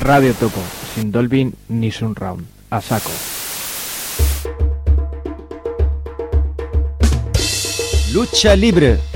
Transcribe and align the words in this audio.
Radio 0.00 0.32
Topo, 0.32 0.60
sin 0.94 1.10
Dolby 1.10 1.52
ni 1.68 1.90
Sunround. 1.90 2.44
A 2.70 2.80
saco. 2.80 3.10
Lucha 8.12 8.54
libre. 8.54 9.09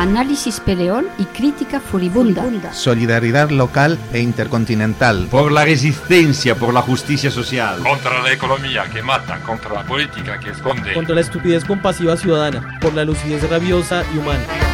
Análisis 0.00 0.60
peleón 0.60 1.08
y 1.18 1.26
crítica 1.26 1.78
furibunda. 1.78 2.72
Solidaridad 2.72 3.50
local 3.50 3.98
e 4.14 4.20
intercontinental. 4.20 5.28
Por 5.30 5.52
la 5.52 5.66
resistencia, 5.66 6.54
por 6.54 6.72
la 6.72 6.80
justicia 6.80 7.30
social. 7.30 7.80
Contra 7.82 8.22
la 8.22 8.32
economía 8.32 8.84
que 8.90 9.02
mata, 9.02 9.40
contra 9.40 9.74
la 9.74 9.82
política 9.82 10.40
que 10.40 10.52
esconde. 10.52 10.94
Contra 10.94 11.14
la 11.14 11.20
estupidez 11.20 11.66
compasiva 11.66 12.16
ciudadana, 12.16 12.78
por 12.80 12.94
la 12.94 13.04
lucidez 13.04 13.46
rabiosa 13.50 14.02
y 14.14 14.16
humana. 14.16 14.69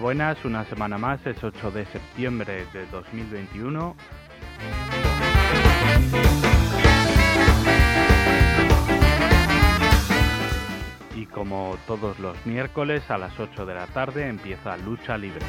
Buenas, 0.00 0.42
una 0.44 0.64
semana 0.64 0.96
más, 0.96 1.24
es 1.26 1.44
8 1.44 1.70
de 1.70 1.84
septiembre 1.86 2.66
de 2.72 2.86
2021. 2.86 3.94
Y 11.14 11.26
como 11.26 11.76
todos 11.86 12.18
los 12.18 12.34
miércoles 12.46 13.10
a 13.10 13.18
las 13.18 13.38
8 13.38 13.66
de 13.66 13.74
la 13.74 13.86
tarde 13.88 14.26
empieza 14.26 14.76
Lucha 14.78 15.18
Libre. 15.18 15.44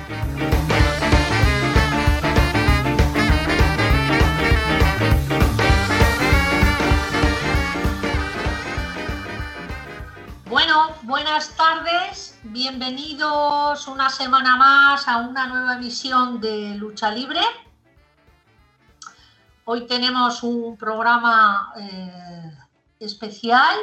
Buenas 11.04 11.54
tardes, 11.58 12.40
bienvenidos 12.44 13.90
una 13.90 14.10
semana 14.10 14.56
más 14.56 15.06
a 15.06 15.18
una 15.18 15.46
nueva 15.48 15.74
emisión 15.74 16.40
de 16.40 16.76
Lucha 16.76 17.12
Libre. 17.12 17.42
Hoy 19.66 19.86
tenemos 19.86 20.44
un 20.44 20.78
programa 20.78 21.74
eh, 21.76 22.58
especial 23.02 23.76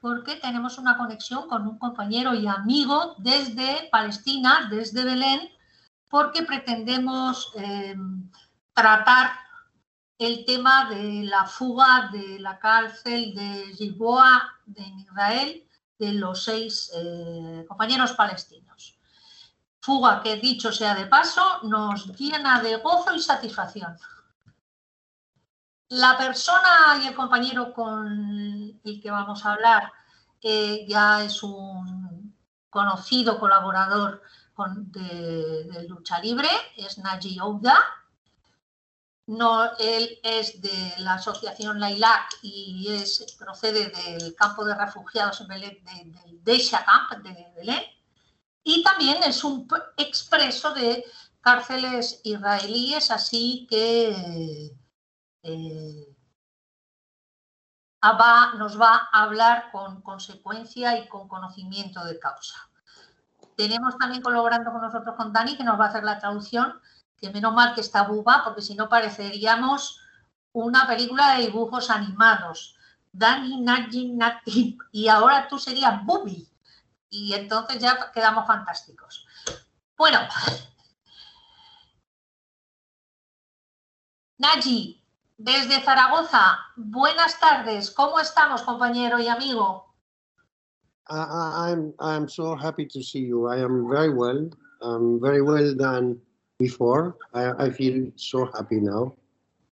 porque 0.00 0.36
tenemos 0.36 0.78
una 0.78 0.96
conexión 0.96 1.48
con 1.48 1.66
un 1.66 1.78
compañero 1.80 2.32
y 2.32 2.46
amigo 2.46 3.16
desde 3.18 3.88
Palestina, 3.90 4.68
desde 4.70 5.04
Belén, 5.04 5.40
porque 6.08 6.44
pretendemos 6.44 7.50
eh, 7.56 7.96
tratar 8.72 9.32
el 10.16 10.44
tema 10.44 10.88
de 10.90 11.24
la 11.24 11.44
fuga 11.44 12.08
de 12.12 12.38
la 12.38 12.56
cárcel 12.60 13.34
de 13.34 13.74
Gilboa 13.74 14.48
de 14.64 14.82
Israel 14.82 15.64
de 15.98 16.12
los 16.12 16.44
seis 16.44 16.90
eh, 16.94 17.64
compañeros 17.68 18.12
palestinos. 18.12 18.98
Fuga 19.80 20.22
que, 20.22 20.36
dicho 20.36 20.72
sea 20.72 20.94
de 20.94 21.06
paso, 21.06 21.62
nos 21.62 22.06
llena 22.18 22.60
de 22.60 22.76
gozo 22.76 23.14
y 23.14 23.20
satisfacción. 23.20 23.96
La 25.88 26.18
persona 26.18 27.00
y 27.02 27.06
el 27.06 27.14
compañero 27.14 27.72
con 27.72 28.80
el 28.84 29.00
que 29.00 29.10
vamos 29.10 29.44
a 29.44 29.52
hablar 29.52 29.92
ya 30.42 31.24
es 31.24 31.42
un 31.42 32.34
conocido 32.70 33.38
colaborador 33.38 34.22
con, 34.54 34.90
de, 34.92 35.64
de, 35.64 35.88
Lucha 35.88 36.20
Libre, 36.20 36.48
es 36.76 36.98
Naji 36.98 37.38
Ouda, 37.40 37.78
no, 39.28 39.76
él 39.78 40.18
es 40.22 40.58
de 40.62 40.94
la 41.00 41.14
asociación 41.14 41.78
Lailac 41.78 42.38
y 42.40 42.88
es, 42.90 43.36
procede 43.38 43.90
del 43.90 44.34
campo 44.34 44.64
de 44.64 44.74
refugiados 44.74 45.42
en 45.42 45.48
Belén, 45.48 45.84
de, 45.84 46.18
del 46.18 46.42
Deisha 46.42 46.82
Camp 46.82 47.22
de 47.22 47.52
Belén. 47.54 47.82
Y 48.62 48.82
también 48.82 49.22
es 49.22 49.44
un 49.44 49.68
expreso 49.98 50.72
de 50.72 51.04
cárceles 51.42 52.22
israelíes, 52.24 53.10
así 53.10 53.66
que 53.68 54.74
eh, 55.42 56.16
va, 58.02 58.54
nos 58.54 58.80
va 58.80 59.10
a 59.12 59.24
hablar 59.24 59.70
con 59.72 60.00
consecuencia 60.00 60.98
y 60.98 61.06
con 61.06 61.28
conocimiento 61.28 62.02
de 62.06 62.18
causa. 62.18 62.56
Tenemos 63.58 63.98
también 63.98 64.22
colaborando 64.22 64.72
con 64.72 64.80
nosotros 64.80 65.16
con 65.16 65.34
Dani, 65.34 65.58
que 65.58 65.64
nos 65.64 65.78
va 65.78 65.84
a 65.84 65.88
hacer 65.88 66.04
la 66.04 66.18
traducción 66.18 66.80
que 67.20 67.30
menos 67.30 67.52
mal 67.52 67.74
que 67.74 67.80
está 67.80 68.02
Buba, 68.04 68.42
porque 68.44 68.62
si 68.62 68.74
no 68.74 68.88
pareceríamos 68.88 70.00
una 70.52 70.86
película 70.86 71.36
de 71.36 71.46
dibujos 71.46 71.90
animados. 71.90 72.76
Dani, 73.12 73.60
Nagi, 73.60 74.12
Nati, 74.12 74.78
y 74.92 75.08
ahora 75.08 75.48
tú 75.48 75.58
serías 75.58 76.04
Bubi. 76.04 76.48
Y 77.10 77.32
entonces 77.34 77.78
ya 77.80 78.12
quedamos 78.12 78.46
fantásticos. 78.46 79.26
Bueno, 79.96 80.20
Naji, 84.38 85.02
desde 85.36 85.80
Zaragoza, 85.82 86.58
buenas 86.76 87.40
tardes. 87.40 87.90
¿Cómo 87.90 88.20
estamos, 88.20 88.62
compañero 88.62 89.18
y 89.18 89.28
amigo? 89.28 89.86
Uh, 91.10 91.14
I'm, 91.14 91.94
I'm 91.98 92.28
so 92.28 92.54
happy 92.54 92.86
to 92.86 93.02
see 93.02 93.26
you. 93.26 93.48
I 93.48 93.62
am 93.62 93.88
very 93.88 94.10
well. 94.10 94.50
I'm 94.82 95.18
very 95.18 95.40
well 95.40 95.74
done 95.74 96.20
before. 96.58 97.16
I, 97.32 97.66
I, 97.66 97.70
feel 97.70 98.10
so 98.16 98.50
happy 98.52 98.80
now 98.80 99.14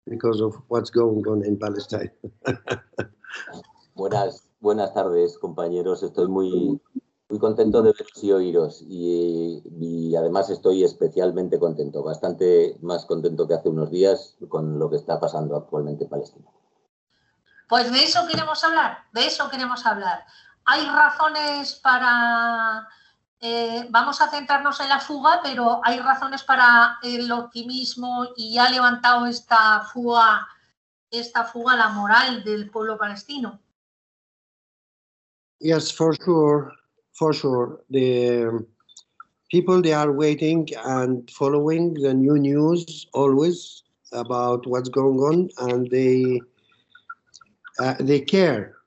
because 0.08 0.40
of 0.40 0.56
what's 0.68 0.90
going 0.90 1.26
on 1.28 1.44
in 1.44 1.58
Palestine. 1.58 2.10
buenas, 3.94 4.48
buenas 4.60 4.92
tardes, 4.94 5.38
compañeros. 5.38 6.02
Estoy 6.02 6.28
muy, 6.28 6.80
muy 7.28 7.38
contento 7.38 7.82
de 7.82 7.92
veros 7.92 8.24
y 8.24 8.32
oíros. 8.32 8.82
Y, 8.88 9.62
y, 9.78 10.16
además 10.16 10.50
estoy 10.50 10.82
especialmente 10.82 11.58
contento, 11.58 12.02
bastante 12.02 12.76
más 12.80 13.04
contento 13.04 13.46
que 13.46 13.54
hace 13.54 13.68
unos 13.68 13.90
días 13.90 14.36
con 14.48 14.78
lo 14.78 14.90
que 14.90 14.96
está 14.96 15.20
pasando 15.20 15.56
actualmente 15.56 16.04
en 16.04 16.10
Palestina. 16.10 16.46
Pues 17.68 17.92
de 17.92 18.02
eso 18.02 18.26
queremos 18.26 18.64
hablar, 18.64 18.98
de 19.12 19.26
eso 19.26 19.48
queremos 19.48 19.86
hablar. 19.86 20.24
Hay 20.64 20.84
razones 20.86 21.74
para 21.76 22.88
eh, 23.40 23.86
vamos 23.88 24.20
a 24.20 24.28
centrarnos 24.28 24.80
en 24.80 24.88
la 24.90 25.00
fuga, 25.00 25.40
pero 25.42 25.80
hay 25.82 25.98
razones 25.98 26.42
para 26.42 26.98
el 27.02 27.32
optimismo 27.32 28.28
y 28.36 28.58
ha 28.58 28.68
levantado 28.68 29.26
esta 29.26 29.80
fuga, 29.92 30.46
esta 31.10 31.44
fuga 31.44 31.74
la 31.76 31.88
moral 31.88 32.44
del 32.44 32.70
pueblo 32.70 32.98
palestino. 32.98 33.58
Yes, 35.58 35.92
for 35.92 36.14
sure, 36.22 36.72
for 37.12 37.34
sure. 37.34 37.82
The 37.90 38.64
people 39.50 39.82
they 39.82 39.94
are 39.94 40.12
waiting 40.12 40.68
and 40.84 41.30
following 41.30 41.94
the 41.94 42.14
new 42.14 42.38
news 42.38 43.08
always 43.12 43.82
about 44.12 44.66
what's 44.66 44.88
going 44.88 45.18
on, 45.18 45.50
and 45.58 45.90
they 45.90 46.40
uh, 47.78 47.94
they 48.00 48.20
care 48.20 48.79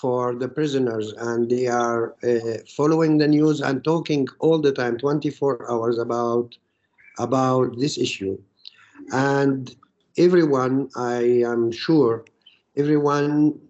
for 0.00 0.34
the 0.34 0.48
prisoners 0.48 1.12
and 1.18 1.50
they 1.50 1.66
are 1.66 2.14
uh, 2.24 2.58
following 2.76 3.18
the 3.18 3.28
news 3.28 3.60
and 3.60 3.84
talking 3.84 4.26
all 4.40 4.60
the 4.60 4.72
time 4.72 4.98
24 4.98 5.64
hours 5.70 5.98
about 5.98 6.56
about 7.18 7.78
this 7.78 7.98
issue. 7.98 8.38
And 9.12 9.74
everyone 10.18 10.88
i 10.96 11.22
am 11.52 11.70
sure 11.72 12.24
everyone 12.76 13.60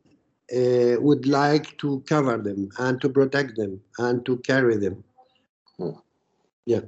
uh, 0.57 0.95
would 1.07 1.27
like 1.27 1.77
to 1.79 2.03
cover 2.07 2.37
them 2.39 2.71
and 2.79 3.01
to 3.01 3.09
protect 3.09 3.57
them 3.57 3.81
and 3.99 4.25
to 4.27 4.37
carry 4.39 4.77
them. 4.77 5.05
Yeah 6.67 6.83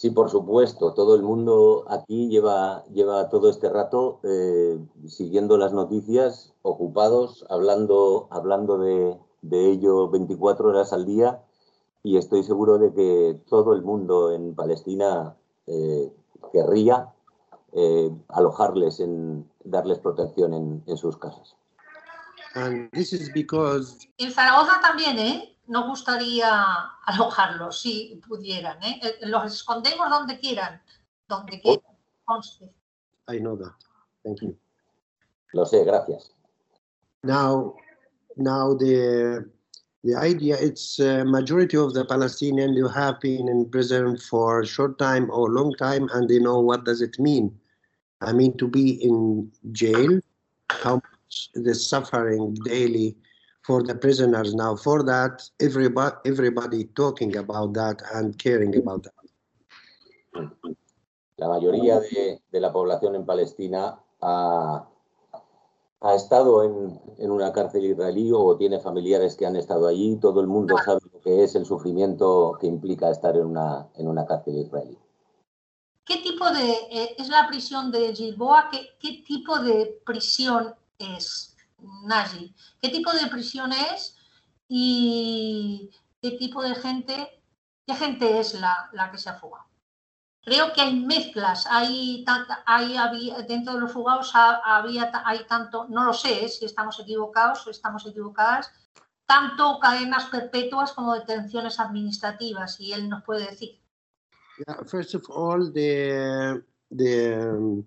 Sí, 0.00 0.08
por 0.08 0.30
supuesto. 0.30 0.94
Todo 0.94 1.14
el 1.14 1.22
mundo 1.22 1.84
aquí 1.86 2.30
lleva, 2.30 2.84
lleva 2.86 3.28
todo 3.28 3.50
este 3.50 3.68
rato 3.68 4.18
eh, 4.22 4.78
siguiendo 5.06 5.58
las 5.58 5.74
noticias, 5.74 6.54
ocupados, 6.62 7.44
hablando, 7.50 8.26
hablando 8.30 8.78
de, 8.78 9.18
de, 9.42 9.72
ello 9.72 10.08
24 10.08 10.70
horas 10.70 10.94
al 10.94 11.04
día 11.04 11.42
y 12.02 12.16
estoy 12.16 12.44
seguro 12.44 12.78
de 12.78 12.94
que 12.94 13.42
todo 13.50 13.74
el 13.74 13.82
mundo 13.82 14.32
en 14.32 14.54
Palestina 14.54 15.36
eh, 15.66 16.10
querría 16.50 17.12
eh, 17.74 18.10
alojarles, 18.28 19.00
en, 19.00 19.50
darles 19.64 19.98
protección 19.98 20.54
en, 20.54 20.82
en 20.86 20.96
sus 20.96 21.18
casas. 21.18 21.56
And 22.54 22.90
this 22.92 23.12
is 23.12 23.30
because... 23.34 24.08
En 24.16 24.32
Zaragoza 24.32 24.80
también, 24.80 25.18
¿eh? 25.18 25.54
Nos 25.70 25.86
gustaría 25.86 26.50
alojarlos, 27.06 27.80
si 27.80 28.20
pudieran. 28.26 28.82
¿eh? 28.82 29.00
Los 29.22 29.54
escondemos 29.54 30.10
donde 30.10 30.38
quieran, 30.40 30.82
donde 31.28 31.60
quieran. 31.60 31.96
Conste. 32.24 32.68
I 33.28 33.38
know 33.38 33.56
that. 33.56 33.72
Thank 34.24 34.42
you. 34.42 34.56
Lo 35.52 35.64
sé, 35.64 35.84
gracias. 35.84 36.32
Now, 37.22 37.76
now 38.36 38.74
the 38.74 39.48
the 40.02 40.16
idea 40.16 40.56
it's 40.58 40.98
uh, 40.98 41.24
majority 41.24 41.76
of 41.76 41.94
the 41.94 42.04
Palestinians 42.04 42.76
who 42.76 42.88
have 42.88 43.20
been 43.20 43.48
in 43.48 43.70
prison 43.70 44.16
for 44.16 44.64
short 44.64 44.98
time 44.98 45.30
or 45.30 45.50
long 45.50 45.72
time, 45.74 46.08
and 46.14 46.28
they 46.28 46.40
know 46.40 46.58
what 46.58 46.84
does 46.84 47.00
it 47.00 47.16
mean. 47.20 47.56
I 48.20 48.32
mean 48.32 48.56
to 48.58 48.66
be 48.66 49.02
in 49.04 49.52
jail, 49.70 50.20
how 50.68 50.96
much 50.96 51.50
the 51.54 51.74
suffering 51.74 52.54
daily 52.64 53.14
for 53.62 53.82
the 53.82 53.94
prisoners. 53.94 54.54
Now 54.54 54.76
for 54.76 55.02
that, 55.04 55.42
everybody 55.60 56.16
everybody 56.24 56.84
talking 56.84 57.36
about 57.36 57.74
that 57.74 58.02
and 58.14 58.36
caring 58.38 58.76
about 58.76 59.04
that. 59.04 59.14
La 61.36 61.48
mayoría 61.48 62.00
de, 62.00 62.42
de 62.52 62.60
la 62.60 62.70
población 62.70 63.14
en 63.14 63.24
Palestina 63.24 63.98
ha, 64.20 64.86
ha 66.00 66.14
estado 66.14 66.64
en, 66.64 67.00
en, 67.18 67.30
una 67.30 67.50
cárcel 67.50 67.84
israelí 67.86 68.30
o 68.32 68.56
tiene 68.56 68.78
familiares 68.78 69.36
que 69.36 69.46
han 69.46 69.56
estado 69.56 69.88
allí. 69.88 70.16
Todo 70.16 70.40
el 70.42 70.46
mundo 70.46 70.76
sabe 70.84 71.00
lo 71.10 71.20
que 71.20 71.42
es 71.42 71.54
el 71.54 71.64
sufrimiento 71.64 72.58
que 72.60 72.66
implica 72.66 73.10
estar 73.10 73.36
en 73.36 73.46
una, 73.46 73.88
en 73.94 74.08
una 74.08 74.26
cárcel 74.26 74.58
israelí. 74.58 74.98
¿Qué 76.04 76.18
tipo 76.18 76.50
de 76.50 76.72
eh, 76.90 77.14
es 77.18 77.28
la 77.28 77.46
prisión 77.46 77.90
de 77.90 78.14
Gilboa? 78.14 78.68
¿Qué, 78.70 78.88
¿Qué, 78.98 79.22
tipo 79.24 79.58
de 79.60 80.00
prisión 80.04 80.74
es, 80.98 81.49
Naji? 82.04 82.54
¿Qué 82.80 82.88
tipo 82.88 83.12
de 83.12 83.26
prisión 83.26 83.72
es 83.72 84.16
y 84.68 85.90
qué 86.20 86.32
tipo 86.32 86.62
de 86.62 86.74
gente, 86.74 87.42
qué 87.86 87.94
gente 87.94 88.40
es 88.40 88.54
la, 88.54 88.88
la 88.92 89.10
que 89.10 89.18
se 89.18 89.30
ha 89.30 89.34
fugado? 89.34 89.66
Creo 90.42 90.72
que 90.72 90.80
hay 90.80 90.94
mezclas, 90.98 91.66
hay, 91.66 92.24
hay 92.66 93.32
dentro 93.46 93.74
de 93.74 93.80
los 93.80 93.92
fugados 93.92 94.32
había, 94.34 95.12
hay 95.26 95.44
tanto, 95.44 95.86
no 95.90 96.04
lo 96.04 96.14
sé 96.14 96.48
si 96.48 96.64
estamos 96.64 96.98
equivocados 96.98 97.66
o 97.66 97.70
estamos 97.70 98.06
equivocadas, 98.06 98.72
tanto 99.26 99.78
cadenas 99.80 100.24
perpetuas 100.26 100.92
como 100.92 101.14
detenciones 101.14 101.78
administrativas, 101.78 102.80
y 102.80 102.92
él 102.92 103.08
nos 103.08 103.22
puede 103.22 103.46
decir. 103.46 103.80
First 104.86 105.14
of 105.14 105.28
all, 105.28 105.72
the 105.72 106.64
the 106.90 107.84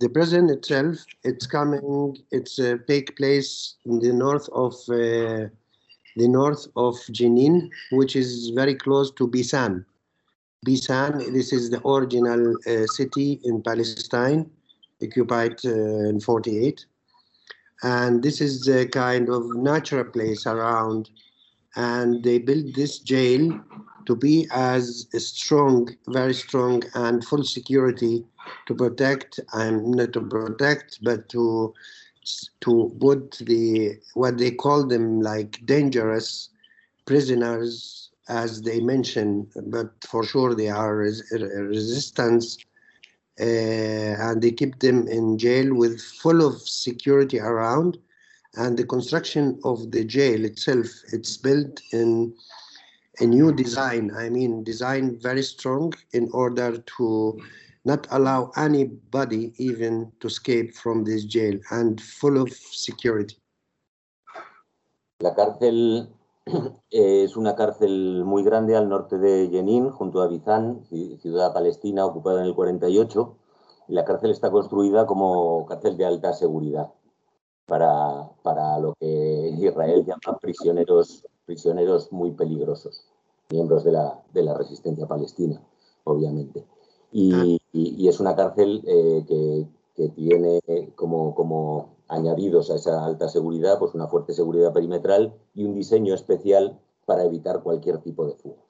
the 0.00 0.08
prison 0.08 0.50
itself, 0.50 1.04
it's 1.24 1.46
coming, 1.46 2.18
it's 2.30 2.58
uh, 2.58 2.76
take 2.86 3.16
place 3.16 3.76
in 3.86 3.98
the 3.98 4.12
north 4.12 4.48
of 4.52 4.74
uh, 4.90 5.48
the 6.16 6.28
north 6.28 6.66
of 6.76 6.94
Jenin, 7.10 7.70
which 7.92 8.14
is 8.16 8.50
very 8.54 8.74
close 8.74 9.10
to 9.12 9.26
Bisan. 9.26 9.84
Bisan, 10.64 11.32
this 11.32 11.52
is 11.52 11.70
the 11.70 11.86
original 11.86 12.56
uh, 12.66 12.86
city 12.86 13.40
in 13.44 13.62
Palestine, 13.62 14.50
occupied 15.02 15.64
uh, 15.64 16.08
in 16.08 16.20
48. 16.20 16.84
And 17.82 18.22
this 18.22 18.40
is 18.40 18.62
the 18.62 18.88
kind 18.88 19.28
of 19.28 19.44
natural 19.54 20.04
place 20.04 20.46
around. 20.46 21.10
And 21.76 22.24
they 22.24 22.38
built 22.38 22.74
this 22.74 22.98
jail 22.98 23.60
to 24.06 24.16
be 24.16 24.46
as 24.52 25.06
strong, 25.18 25.94
very 26.08 26.34
strong, 26.34 26.82
and 26.94 27.24
full 27.24 27.44
security 27.44 28.24
to 28.66 28.74
protect, 28.74 29.40
and 29.52 29.92
not 29.92 30.12
to 30.14 30.20
protect, 30.20 30.98
but 31.02 31.28
to 31.30 31.74
to 32.60 32.96
put 33.00 33.38
the 33.46 33.96
what 34.14 34.38
they 34.38 34.50
call 34.50 34.84
them 34.86 35.20
like 35.20 35.64
dangerous 35.64 36.48
prisoners 37.04 38.10
as 38.28 38.62
they 38.62 38.80
mention, 38.80 39.48
but 39.66 39.92
for 40.04 40.24
sure 40.24 40.54
they 40.54 40.68
are 40.68 40.96
res 40.96 41.22
resistance 41.32 42.58
uh, 43.40 43.44
and 43.44 44.42
they 44.42 44.50
keep 44.50 44.78
them 44.80 45.06
in 45.08 45.38
jail 45.38 45.74
with 45.74 46.00
full 46.00 46.44
of 46.46 46.60
security 46.60 47.38
around. 47.38 47.98
And 48.54 48.78
the 48.78 48.86
construction 48.86 49.60
of 49.64 49.90
the 49.90 50.04
jail 50.04 50.44
itself 50.44 50.86
it's 51.12 51.36
built 51.36 51.80
in 51.92 52.34
a 53.20 53.26
new 53.26 53.52
design 53.52 54.10
i 54.16 54.28
mean 54.30 54.62
design 54.64 55.18
very 55.20 55.42
strong 55.42 55.92
in 56.12 56.28
order 56.32 56.78
to 56.96 57.36
not 57.84 58.06
allow 58.10 58.50
anybody 58.56 59.52
even 59.58 60.10
to 60.20 60.26
escape 60.26 60.74
from 60.74 61.04
this 61.04 61.24
jail 61.24 61.58
and 61.70 62.00
full 62.00 62.40
of 62.40 62.50
security 62.52 63.36
la 65.20 65.34
cárcel 65.34 66.08
Es 66.90 67.36
una 67.36 67.56
cárcel 67.56 68.24
muy 68.24 68.44
grande 68.44 68.76
al 68.76 68.88
norte 68.88 69.18
de 69.18 69.48
Jenin, 69.50 69.90
junto 69.90 70.22
a 70.22 70.28
Bizán, 70.28 70.84
ciudad 71.20 71.52
palestina 71.52 72.06
ocupada 72.06 72.40
en 72.40 72.46
el 72.46 72.54
48. 72.54 73.36
Y 73.88 73.94
la 73.94 74.04
cárcel 74.04 74.30
está 74.30 74.50
construida 74.50 75.06
como 75.06 75.66
cárcel 75.66 75.96
de 75.96 76.06
alta 76.06 76.32
seguridad 76.32 76.92
para, 77.66 78.30
para 78.42 78.78
lo 78.78 78.94
que 79.00 79.25
Israel 79.66 80.04
llama 80.04 80.38
prisioneros, 80.38 81.26
prisioneros 81.44 82.12
muy 82.12 82.32
peligrosos, 82.32 83.06
miembros 83.50 83.84
de 83.84 83.92
la, 83.92 84.22
de 84.32 84.42
la 84.42 84.54
resistencia 84.54 85.06
palestina, 85.06 85.60
obviamente. 86.04 86.64
Y, 87.12 87.58
y, 87.72 88.08
es 88.08 88.20
una 88.20 88.34
cárcel 88.34 88.82
eh, 88.86 89.24
que, 89.26 89.66
que, 89.94 90.08
tiene 90.10 90.60
como, 90.96 91.34
como 91.34 91.96
añadidos 92.08 92.70
a 92.70 92.74
esa 92.74 93.04
alta 93.04 93.28
seguridad, 93.28 93.78
pues 93.78 93.94
una 93.94 94.08
fuerte 94.08 94.34
seguridad 94.34 94.72
perimetral 94.72 95.32
y 95.54 95.64
un 95.64 95.74
diseño 95.74 96.14
especial 96.14 96.78
para 97.06 97.24
evitar 97.24 97.62
cualquier 97.62 97.98
tipo 97.98 98.26
de 98.26 98.34
fuga. 98.34 98.66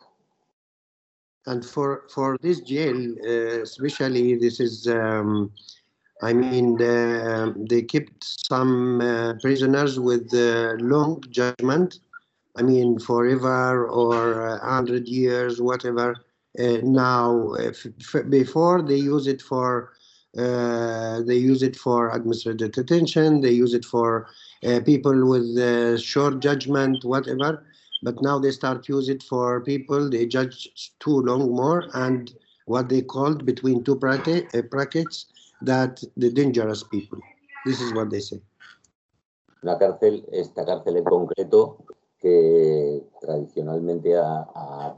And 1.46 1.64
for 1.64 2.02
for 2.08 2.36
this 2.38 2.60
jail, 2.60 3.14
uh, 3.22 3.62
especially, 3.62 4.36
this 4.36 4.58
is, 4.58 4.88
um, 4.88 5.52
I 6.22 6.32
mean, 6.32 6.76
the, 6.76 7.54
they 7.68 7.82
kept 7.82 8.24
some 8.24 9.00
uh, 9.00 9.34
prisoners 9.40 9.98
with 10.00 10.32
uh, 10.34 10.74
long 10.80 11.22
judgment. 11.30 12.00
I 12.56 12.62
mean, 12.62 12.98
forever 12.98 13.86
or 13.88 14.46
a 14.46 14.58
hundred 14.58 15.08
years, 15.08 15.60
whatever. 15.60 16.16
Uh, 16.58 16.78
now, 16.82 17.54
before 18.30 18.82
they 18.82 18.96
use 19.14 19.26
it 19.26 19.42
for 19.42 19.90
Uh, 20.36 21.22
they 21.28 21.38
use 21.52 21.62
it 21.68 21.76
for 21.84 22.10
administrative 22.18 22.70
detention. 22.72 23.40
They 23.40 23.54
use 23.64 23.74
it 23.74 23.84
for 23.84 24.26
uh, 24.68 24.80
people 24.90 25.16
with 25.32 25.48
uh, 25.56 25.96
short 25.96 26.34
judgment, 26.40 27.04
whatever. 27.04 27.50
But 28.06 28.16
now 28.28 28.38
they 28.38 28.52
start 28.52 28.88
use 28.88 29.08
it 29.14 29.22
for 29.30 29.60
people 29.72 30.10
they 30.10 30.26
judge 30.36 30.58
too 31.04 31.18
long 31.28 31.42
more 31.62 31.80
and 32.06 32.22
what 32.66 32.88
they 32.88 33.02
called 33.02 33.40
between 33.46 33.82
two 33.82 33.96
bracket, 33.96 34.44
uh, 34.54 34.62
brackets 34.74 35.26
that 35.62 36.00
the 36.16 36.30
dangerous 36.30 36.82
people. 36.84 37.18
This 37.64 37.80
is 37.80 37.92
what 37.94 38.10
they 38.10 38.20
say. 38.20 38.40
La 39.62 39.78
cárcel, 39.78 40.24
esta 40.30 40.64
cárcel 40.64 40.98
en 40.98 41.04
concreto, 41.04 41.78
que 42.20 43.04
tradicionalmente 43.20 44.16
ha, 44.16 44.96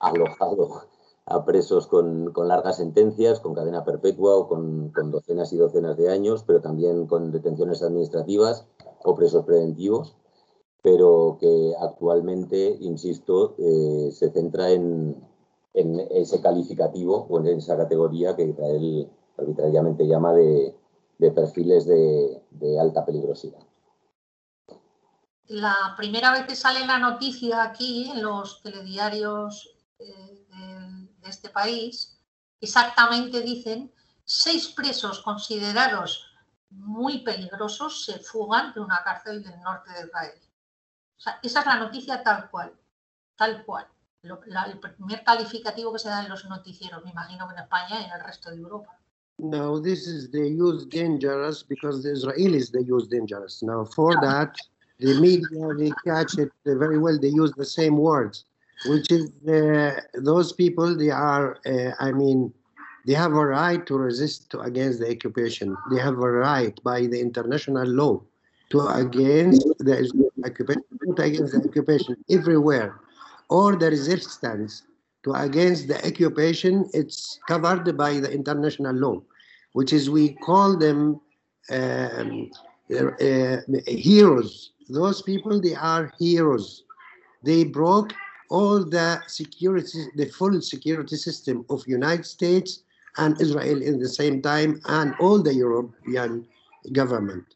alojado 0.00 0.82
a 1.26 1.44
presos 1.44 1.86
con, 1.86 2.32
con, 2.32 2.48
largas 2.48 2.78
sentencias, 2.78 3.38
con 3.38 3.54
cadena 3.54 3.84
perpetua 3.84 4.34
o 4.34 4.48
con, 4.48 4.88
con, 4.90 5.12
docenas 5.12 5.52
y 5.52 5.56
docenas 5.56 5.96
de 5.96 6.10
años, 6.10 6.42
pero 6.44 6.60
también 6.60 7.06
con 7.06 7.30
detenciones 7.30 7.82
administrativas 7.82 8.66
o 9.04 9.14
presos 9.14 9.44
preventivos, 9.44 10.16
pero 10.82 11.36
que 11.40 11.74
actualmente, 11.80 12.76
insisto, 12.80 13.54
eh, 13.58 14.10
se 14.12 14.30
centra 14.30 14.70
en, 14.70 15.16
en, 15.74 16.00
ese 16.10 16.40
calificativo 16.40 17.26
o 17.30 17.38
en 17.38 17.46
esa 17.58 17.76
categoría 17.76 18.34
que 18.34 18.46
Israel 18.46 19.08
arbitrariamente 19.38 20.06
llama 20.06 20.32
de, 20.32 20.74
de 21.18 21.30
perfiles 21.30 21.86
de, 21.86 22.80
alta 22.80 23.04
peligrosidad. 23.04 23.60
La 25.46 25.94
primera 25.96 26.32
vez 26.32 26.46
que 26.46 26.56
sale 26.56 26.84
la 26.86 26.98
noticia 26.98 27.62
aquí 27.62 28.10
en 28.10 28.22
los 28.22 28.60
telediarios 28.62 29.76
eh, 29.98 30.46
de 30.50 31.28
este 31.28 31.50
país, 31.50 32.18
exactamente 32.60 33.40
dicen, 33.40 33.92
seis 34.24 34.68
presos 34.68 35.20
considerados 35.20 36.26
muy 36.70 37.22
peligrosos 37.22 38.04
se 38.04 38.18
fugan 38.18 38.72
de 38.72 38.80
una 38.80 39.02
cárcel 39.04 39.42
del 39.42 39.60
norte 39.60 39.92
de 39.92 40.06
Israel. 40.06 40.40
O 41.16 41.20
sea, 41.20 41.38
esa 41.42 41.60
es 41.60 41.66
la 41.66 41.76
noticia 41.76 42.22
tal 42.22 42.50
cual, 42.50 42.72
tal 43.36 43.64
cual. 43.64 43.86
El 44.22 44.78
primer 44.78 45.22
calificativo 45.24 45.92
que 45.92 45.98
se 45.98 46.08
da 46.08 46.22
en 46.22 46.30
los 46.30 46.44
noticieros, 46.46 47.04
me 47.04 47.10
imagino 47.10 47.46
que 47.46 47.54
en 47.54 47.60
España 47.60 48.00
y 48.00 48.04
en 48.04 48.12
el 48.12 48.24
resto 48.24 48.50
de 48.50 48.56
Europa. 48.56 48.98
No, 49.42 49.78
this 49.80 50.06
is 50.06 50.30
they 50.30 50.46
use 50.46 50.86
dangerous 50.86 51.62
because 51.62 52.02
the 52.02 52.10
Israelis 52.10 52.70
they 52.70 52.80
use 52.82 53.08
dangerous. 53.08 53.62
Now 53.62 53.84
for 53.84 54.12
that, 54.22 54.54
the 55.00 55.14
media 55.20 55.74
they 55.78 55.90
catch 56.06 56.38
it 56.38 56.50
very 56.64 56.98
well. 56.98 57.18
They 57.18 57.28
use 57.28 57.52
the 57.52 57.64
same 57.64 57.96
words. 57.98 58.44
which 58.86 59.10
is 59.12 59.30
uh, 59.48 60.00
those 60.14 60.52
people 60.52 60.88
they 61.02 61.10
are 61.10 61.46
uh, 61.66 61.92
i 62.00 62.10
mean 62.12 62.52
they 63.06 63.14
have 63.14 63.32
a 63.32 63.46
right 63.46 63.86
to 63.86 63.96
resist 63.96 64.50
to 64.50 64.60
against 64.60 64.98
the 65.00 65.08
occupation 65.10 65.76
they 65.90 66.00
have 66.00 66.18
a 66.28 66.30
right 66.30 66.76
by 66.82 67.00
the 67.12 67.20
international 67.20 67.86
law 68.00 68.14
to 68.70 68.80
against 69.04 69.66
the 69.78 69.94
occupation 70.44 70.82
against 71.18 71.52
the 71.52 71.62
occupation 71.68 72.16
everywhere 72.30 72.90
or 73.50 73.76
the 73.76 73.88
resistance 73.90 74.82
to 75.22 75.32
against 75.32 75.88
the 75.88 75.98
occupation 76.10 76.88
it's 76.92 77.38
covered 77.46 77.96
by 77.96 78.12
the 78.24 78.30
international 78.40 78.94
law 79.04 79.16
which 79.72 79.92
is 79.92 80.08
we 80.10 80.30
call 80.34 80.76
them 80.76 81.20
um, 81.70 82.50
uh, 82.98 83.56
heroes 83.86 84.72
those 84.88 85.22
people 85.22 85.60
they 85.60 85.74
are 85.74 86.12
heroes 86.18 86.84
they 87.44 87.64
broke 87.64 88.12
all 88.50 88.84
the 88.84 89.18
security, 89.28 90.04
the 90.14 90.26
full 90.26 90.60
security 90.60 91.16
system 91.16 91.64
of 91.70 91.82
United 91.88 92.26
States 92.26 92.84
and 93.16 93.40
Israel 93.40 93.80
in 93.80 93.98
the 93.98 94.08
same 94.08 94.42
time, 94.42 94.78
and 94.86 95.14
all 95.20 95.42
the 95.42 95.54
European 95.54 96.46
government. 96.92 97.46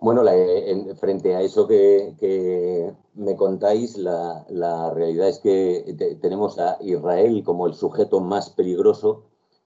Bueno, 0.00 0.22
la- 0.24 0.34
en- 0.34 0.96
frente 0.96 1.34
a 1.36 1.40
eso 1.42 1.68
que, 1.68 2.14
que 2.18 2.92
me 3.14 3.36
contáis, 3.36 3.96
la, 3.96 4.44
la 4.50 4.90
realidad 4.92 5.28
es 5.28 5.38
que 5.38 5.94
te- 5.96 6.16
tenemos 6.16 6.58
a 6.58 6.76
Israel 6.80 7.42
como 7.44 7.68
el 7.68 7.74
sujeto 7.74 8.18
más 8.20 8.50
peligroso 8.50 9.22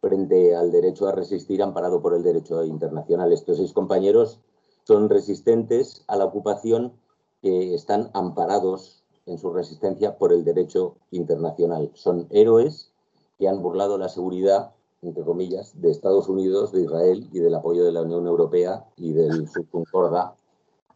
frente 0.08 0.56
al 0.56 0.72
derecho 0.72 1.06
a 1.06 1.12
resistir 1.12 1.62
amparado 1.62 2.00
por 2.00 2.14
el 2.14 2.22
derecho 2.22 2.64
internacional. 2.64 3.30
Estos 3.30 3.58
seis 3.58 3.74
compañeros 3.74 4.40
son 4.84 5.10
resistentes 5.10 6.02
a 6.08 6.16
la 6.16 6.24
ocupación 6.24 6.94
que 7.42 7.74
están 7.74 8.10
amparados 8.14 9.04
en 9.26 9.36
su 9.38 9.52
resistencia 9.52 10.16
por 10.16 10.32
el 10.32 10.44
derecho 10.44 10.96
internacional. 11.10 11.90
Son 11.92 12.26
héroes 12.30 12.90
que 13.38 13.48
han 13.48 13.60
burlado 13.60 13.98
la 13.98 14.08
seguridad, 14.08 14.72
entre 15.02 15.24
comillas, 15.24 15.78
de 15.78 15.90
Estados 15.90 16.28
Unidos, 16.28 16.72
de 16.72 16.84
Israel 16.84 17.28
y 17.30 17.40
del 17.40 17.54
apoyo 17.54 17.84
de 17.84 17.92
la 17.92 18.00
Unión 18.00 18.26
Europea 18.26 18.86
y 18.96 19.12
del 19.12 19.46
subconcorda, 19.46 20.34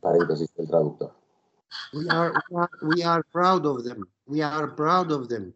paréntesis 0.00 0.52
del 0.54 0.68
traductor. 0.68 1.12
We 1.92 2.08
are, 2.08 2.32
we 2.50 2.60
are 2.60 2.70
we 2.82 3.04
are 3.04 3.22
proud 3.30 3.66
of 3.66 3.84
them. 3.84 4.06
We 4.26 4.42
are 4.42 4.74
proud 4.74 5.10
of 5.12 5.28
them, 5.28 5.52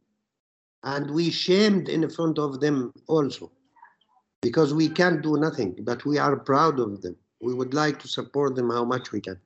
and 0.82 1.10
we 1.10 1.30
shamed 1.30 1.88
in 1.88 2.08
front 2.10 2.38
of 2.38 2.60
them 2.60 2.92
also, 3.08 3.50
because 4.42 4.74
we 4.74 4.88
can't 4.88 5.22
do 5.22 5.36
nothing. 5.36 5.74
But 5.84 6.04
we 6.04 6.18
are 6.18 6.36
proud 6.36 6.78
of 6.80 7.02
them. 7.02 7.16
We 7.40 7.54
would 7.54 7.74
like 7.74 7.98
to 8.00 8.08
support 8.08 8.54
them 8.54 8.70
how 8.70 8.84
much 8.84 9.12
we 9.12 9.20
can. 9.20 9.40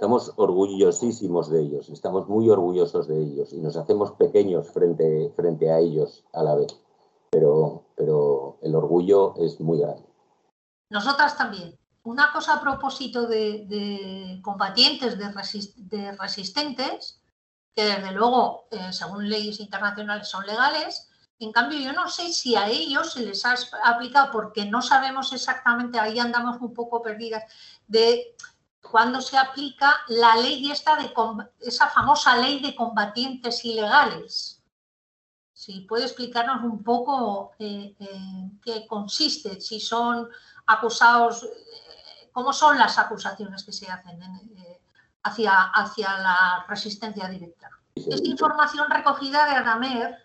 Estamos 0.00 0.32
orgullosísimos 0.36 1.48
de 1.48 1.60
ellos, 1.60 1.88
estamos 1.88 2.26
muy 2.28 2.50
orgullosos 2.50 3.06
de 3.06 3.22
ellos 3.22 3.52
y 3.52 3.60
nos 3.60 3.76
hacemos 3.76 4.10
pequeños 4.12 4.68
frente, 4.72 5.30
frente 5.36 5.70
a 5.70 5.78
ellos 5.78 6.24
a 6.32 6.42
la 6.42 6.56
vez. 6.56 6.76
Pero, 7.30 7.84
pero 7.96 8.58
el 8.62 8.74
orgullo 8.74 9.34
es 9.36 9.60
muy 9.60 9.78
grande. 9.78 10.02
Nosotras 10.90 11.38
también. 11.38 11.78
Una 12.02 12.32
cosa 12.32 12.54
a 12.54 12.60
propósito 12.60 13.28
de, 13.28 13.64
de 13.68 14.40
combatientes, 14.42 15.16
de, 15.16 15.26
resis- 15.26 15.72
de 15.76 16.10
resistentes, 16.16 17.21
que 17.74 17.84
desde 17.84 18.12
luego, 18.12 18.68
eh, 18.70 18.92
según 18.92 19.28
leyes 19.28 19.60
internacionales, 19.60 20.28
son 20.28 20.46
legales. 20.46 21.08
En 21.38 21.52
cambio, 21.52 21.78
yo 21.78 21.92
no 21.92 22.08
sé 22.08 22.32
si 22.32 22.54
a 22.54 22.68
ellos 22.68 23.12
se 23.12 23.24
les 23.24 23.44
ha 23.44 23.54
aplicado, 23.84 24.30
porque 24.30 24.64
no 24.64 24.82
sabemos 24.82 25.32
exactamente, 25.32 25.98
ahí 25.98 26.18
andamos 26.18 26.60
un 26.60 26.72
poco 26.72 27.02
perdidas, 27.02 27.44
de 27.86 28.36
cuándo 28.80 29.20
se 29.20 29.38
aplica 29.38 29.96
la 30.08 30.36
ley 30.36 30.70
esta 30.70 30.96
de 30.96 31.12
esa 31.60 31.88
famosa 31.88 32.36
ley 32.36 32.60
de 32.60 32.74
combatientes 32.76 33.64
ilegales. 33.64 34.62
Si 35.52 35.80
puede 35.82 36.04
explicarnos 36.04 36.62
un 36.64 36.82
poco 36.82 37.52
eh, 37.58 37.94
eh, 37.98 38.50
qué 38.64 38.86
consiste, 38.86 39.60
si 39.60 39.80
son 39.80 40.28
acusados, 40.66 41.46
cómo 42.32 42.52
son 42.52 42.78
las 42.78 42.98
acusaciones 42.98 43.62
que 43.64 43.72
se 43.72 43.90
hacen 43.90 44.20
en, 44.22 44.61
hacia, 45.22 45.52
hacia 45.74 46.18
la 46.18 46.64
resistencia 46.68 47.28
directa. 47.28 47.68
Esta 47.94 48.26
información 48.28 48.88
recogida 48.90 49.46
de 49.46 49.52
Adamer 49.56 50.18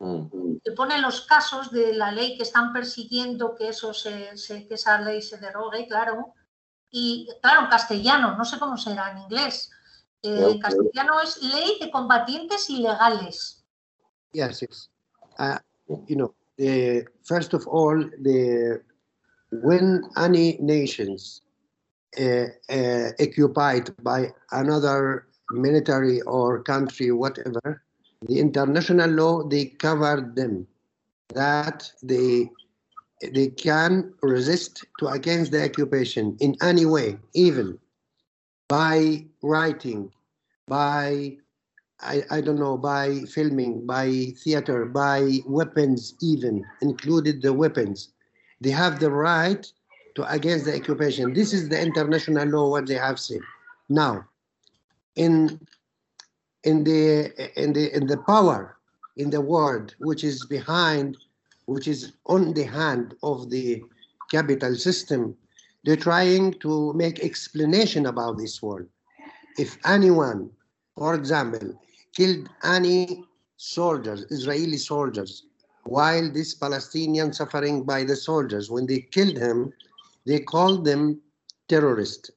Mm. 0.00 0.56
que 0.64 0.72
pone 0.72 1.00
los 1.00 1.20
casos 1.22 1.70
de 1.70 1.94
la 1.94 2.10
ley 2.10 2.36
que 2.36 2.42
están 2.42 2.72
persiguiendo 2.72 3.54
que 3.54 3.68
eso 3.68 3.94
se, 3.94 4.36
se- 4.36 4.66
que 4.66 4.74
esa 4.74 5.00
ley 5.00 5.22
se 5.22 5.38
derogue, 5.38 5.86
claro. 5.86 6.34
Y 6.90 7.28
claro, 7.40 7.60
en 7.62 7.66
castellano, 7.68 8.36
no 8.36 8.44
sé 8.44 8.58
cómo 8.58 8.76
será 8.76 9.12
en 9.12 9.18
inglés. 9.18 9.70
Eh, 10.20 10.48
en 10.50 10.58
castellano 10.60 11.20
es 11.20 11.40
ley 11.42 11.78
de 11.80 11.90
combatientes 11.92 12.68
ilegales. 12.68 13.64
Yes, 14.32 14.60
yes. 14.60 14.90
Uh, 15.38 15.58
you 16.08 16.16
know, 16.16 16.34
the, 16.56 17.04
first 17.22 17.54
of 17.54 17.64
all, 17.68 17.96
the 18.22 18.82
when 19.52 20.02
any 20.16 20.58
nations 20.60 21.43
Uh, 22.18 22.46
uh, 22.70 23.10
occupied 23.20 23.90
by 24.02 24.32
another 24.52 25.26
military 25.50 26.20
or 26.22 26.62
country, 26.62 27.10
whatever, 27.10 27.82
the 28.26 28.38
international 28.38 29.10
law 29.10 29.42
they 29.42 29.66
covered 29.66 30.36
them 30.36 30.66
that 31.34 31.90
they 32.02 32.48
they 33.32 33.48
can 33.48 34.12
resist 34.22 34.84
to 34.98 35.08
against 35.08 35.50
the 35.50 35.64
occupation 35.64 36.36
in 36.40 36.54
any 36.62 36.86
way, 36.86 37.18
even 37.34 37.78
by 38.68 39.24
writing, 39.42 40.10
by 40.68 41.36
I, 42.00 42.22
I 42.30 42.40
don't 42.40 42.58
know, 42.58 42.76
by 42.76 43.20
filming, 43.22 43.86
by 43.86 44.34
theater, 44.42 44.84
by 44.84 45.40
weapons, 45.46 46.14
even 46.20 46.64
included 46.82 47.42
the 47.42 47.52
weapons. 47.52 48.10
They 48.60 48.70
have 48.70 49.00
the 49.00 49.10
right 49.10 49.66
to 50.14 50.30
against 50.32 50.64
the 50.64 50.76
occupation. 50.76 51.32
This 51.34 51.52
is 51.52 51.68
the 51.68 51.80
international 51.80 52.46
law 52.48 52.70
what 52.70 52.86
they 52.86 52.94
have 52.94 53.18
said. 53.18 53.40
Now, 53.88 54.26
in 55.16 55.60
in 56.64 56.84
the 56.84 57.32
in 57.60 57.72
the 57.72 57.94
in 57.94 58.06
the 58.06 58.18
power 58.18 58.76
in 59.16 59.30
the 59.30 59.40
world 59.40 59.94
which 59.98 60.24
is 60.24 60.44
behind, 60.46 61.16
which 61.66 61.86
is 61.88 62.12
on 62.26 62.52
the 62.54 62.64
hand 62.64 63.14
of 63.22 63.50
the 63.50 63.82
capital 64.30 64.74
system, 64.74 65.36
they're 65.84 65.96
trying 65.96 66.54
to 66.60 66.92
make 66.94 67.20
explanation 67.20 68.06
about 68.06 68.38
this 68.38 68.62
world. 68.62 68.86
If 69.58 69.78
anyone, 69.86 70.50
for 70.96 71.14
example, 71.14 71.78
killed 72.16 72.48
any 72.64 73.24
soldiers, 73.56 74.24
Israeli 74.30 74.78
soldiers, 74.78 75.44
while 75.84 76.30
this 76.30 76.54
Palestinian 76.54 77.32
suffering 77.32 77.84
by 77.84 78.04
the 78.04 78.16
soldiers, 78.16 78.70
when 78.70 78.86
they 78.86 79.00
killed 79.00 79.36
him, 79.36 79.72
they 80.26 80.40
call 80.40 80.78
them 80.78 81.20
terrorists, 81.68 82.30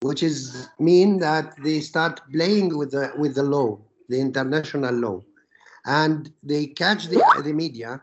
which 0.00 0.22
is 0.22 0.68
mean 0.78 1.18
that 1.18 1.54
they 1.62 1.80
start 1.80 2.20
playing 2.32 2.76
with 2.76 2.92
the 2.92 3.12
with 3.18 3.34
the 3.34 3.42
law, 3.42 3.78
the 4.08 4.20
international 4.20 4.94
law, 4.94 5.20
and 5.86 6.32
they 6.42 6.66
catch 6.66 7.06
the, 7.06 7.22
the 7.44 7.52
media 7.52 8.02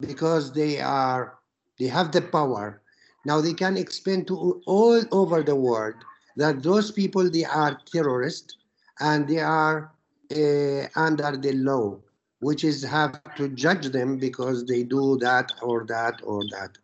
because 0.00 0.52
they 0.52 0.80
are 0.80 1.38
they 1.78 1.86
have 1.86 2.12
the 2.12 2.22
power. 2.22 2.82
Now 3.24 3.40
they 3.40 3.54
can 3.54 3.76
explain 3.76 4.24
to 4.26 4.62
all 4.66 5.02
over 5.12 5.42
the 5.42 5.56
world 5.56 5.94
that 6.36 6.62
those 6.62 6.90
people 6.90 7.30
they 7.30 7.44
are 7.44 7.78
terrorists 7.92 8.56
and 9.00 9.28
they 9.28 9.40
are 9.40 9.92
uh, 10.32 10.86
under 10.96 11.36
the 11.36 11.52
law, 11.54 11.98
which 12.40 12.64
is 12.64 12.82
have 12.82 13.22
to 13.36 13.48
judge 13.48 13.86
them 13.88 14.18
because 14.18 14.64
they 14.66 14.82
do 14.82 15.18
that 15.18 15.52
or 15.62 15.84
that 15.86 16.20
or 16.24 16.42
that. 16.52 16.78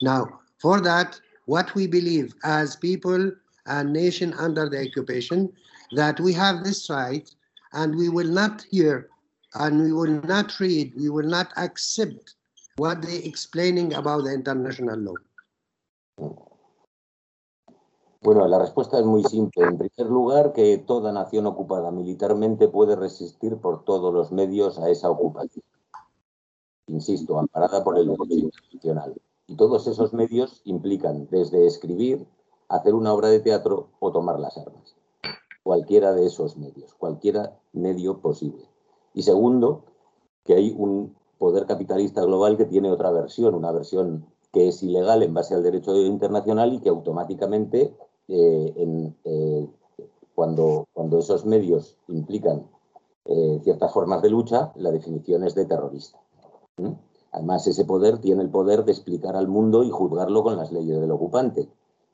Now, 0.00 0.41
for 0.62 0.80
that, 0.80 1.20
what 1.46 1.74
we 1.74 1.88
believe 1.88 2.34
as 2.44 2.76
people 2.76 3.32
and 3.66 3.92
nation 3.92 4.32
under 4.34 4.68
the 4.68 4.80
occupation, 4.80 5.52
that 5.96 6.18
we 6.20 6.32
have 6.32 6.62
this 6.62 6.88
right 6.88 7.28
and 7.72 7.96
we 7.96 8.08
will 8.08 8.28
not 8.28 8.64
hear 8.70 9.08
and 9.54 9.82
we 9.82 9.92
will 9.92 10.22
not 10.22 10.58
read, 10.60 10.92
we 10.96 11.10
will 11.10 11.28
not 11.28 11.52
accept 11.56 12.36
what 12.76 13.02
they 13.02 13.18
explaining 13.18 13.92
about 13.94 14.24
the 14.24 14.32
international 14.32 14.98
law. 14.98 15.18
Bueno, 18.22 18.46
la 18.46 18.60
respuesta 18.60 19.00
es 19.00 19.04
muy 19.04 19.24
simple. 19.24 19.64
En 19.64 19.76
primer 19.76 20.10
lugar, 20.10 20.52
que 20.52 20.78
toda 20.78 21.10
nación 21.10 21.46
ocupada 21.46 21.90
militarmente 21.90 22.68
puede 22.68 22.94
resistir 22.94 23.56
por 23.56 23.84
todos 23.84 24.14
los 24.14 24.30
medios 24.30 24.78
a 24.78 24.88
esa 24.88 25.10
ocupación. 25.10 25.64
Insisto, 26.86 27.36
amparada 27.36 27.82
por 27.82 27.98
el 27.98 28.06
derecho 28.06 28.34
internacional. 28.70 29.20
Y 29.52 29.54
todos 29.54 29.86
esos 29.86 30.14
medios 30.14 30.62
implican 30.64 31.28
desde 31.30 31.66
escribir, 31.66 32.26
hacer 32.70 32.94
una 32.94 33.12
obra 33.12 33.28
de 33.28 33.38
teatro 33.38 33.88
o 34.00 34.10
tomar 34.10 34.40
las 34.40 34.56
armas. 34.56 34.96
Cualquiera 35.62 36.14
de 36.14 36.24
esos 36.24 36.56
medios, 36.56 36.94
cualquiera 36.94 37.60
medio 37.74 38.22
posible. 38.22 38.64
Y 39.12 39.24
segundo, 39.24 39.84
que 40.46 40.54
hay 40.54 40.74
un 40.74 41.14
poder 41.36 41.66
capitalista 41.66 42.22
global 42.22 42.56
que 42.56 42.64
tiene 42.64 42.90
otra 42.90 43.10
versión, 43.10 43.54
una 43.54 43.72
versión 43.72 44.24
que 44.54 44.68
es 44.68 44.82
ilegal 44.82 45.22
en 45.22 45.34
base 45.34 45.54
al 45.54 45.62
derecho 45.62 45.94
internacional 45.96 46.72
y 46.72 46.80
que 46.80 46.88
automáticamente 46.88 47.94
eh, 48.28 49.12
eh, 49.24 49.68
cuando, 50.34 50.88
cuando 50.94 51.18
esos 51.18 51.44
medios 51.44 51.98
implican 52.08 52.70
eh, 53.26 53.60
ciertas 53.62 53.92
formas 53.92 54.22
de 54.22 54.30
lucha, 54.30 54.72
la 54.76 54.90
definición 54.90 55.44
es 55.44 55.54
de 55.54 55.66
terrorista. 55.66 56.18
¿Mm? 56.78 56.92
Además, 57.32 57.66
ese 57.66 57.84
poder 57.84 58.18
tiene 58.18 58.42
el 58.42 58.50
poder 58.50 58.84
de 58.84 58.92
explicar 58.92 59.36
al 59.36 59.48
mundo 59.48 59.82
y 59.82 59.90
juzgarlo 59.90 60.42
con 60.42 60.56
las 60.56 60.70
leyes 60.70 61.00
del 61.00 61.10
ocupante. 61.10 61.68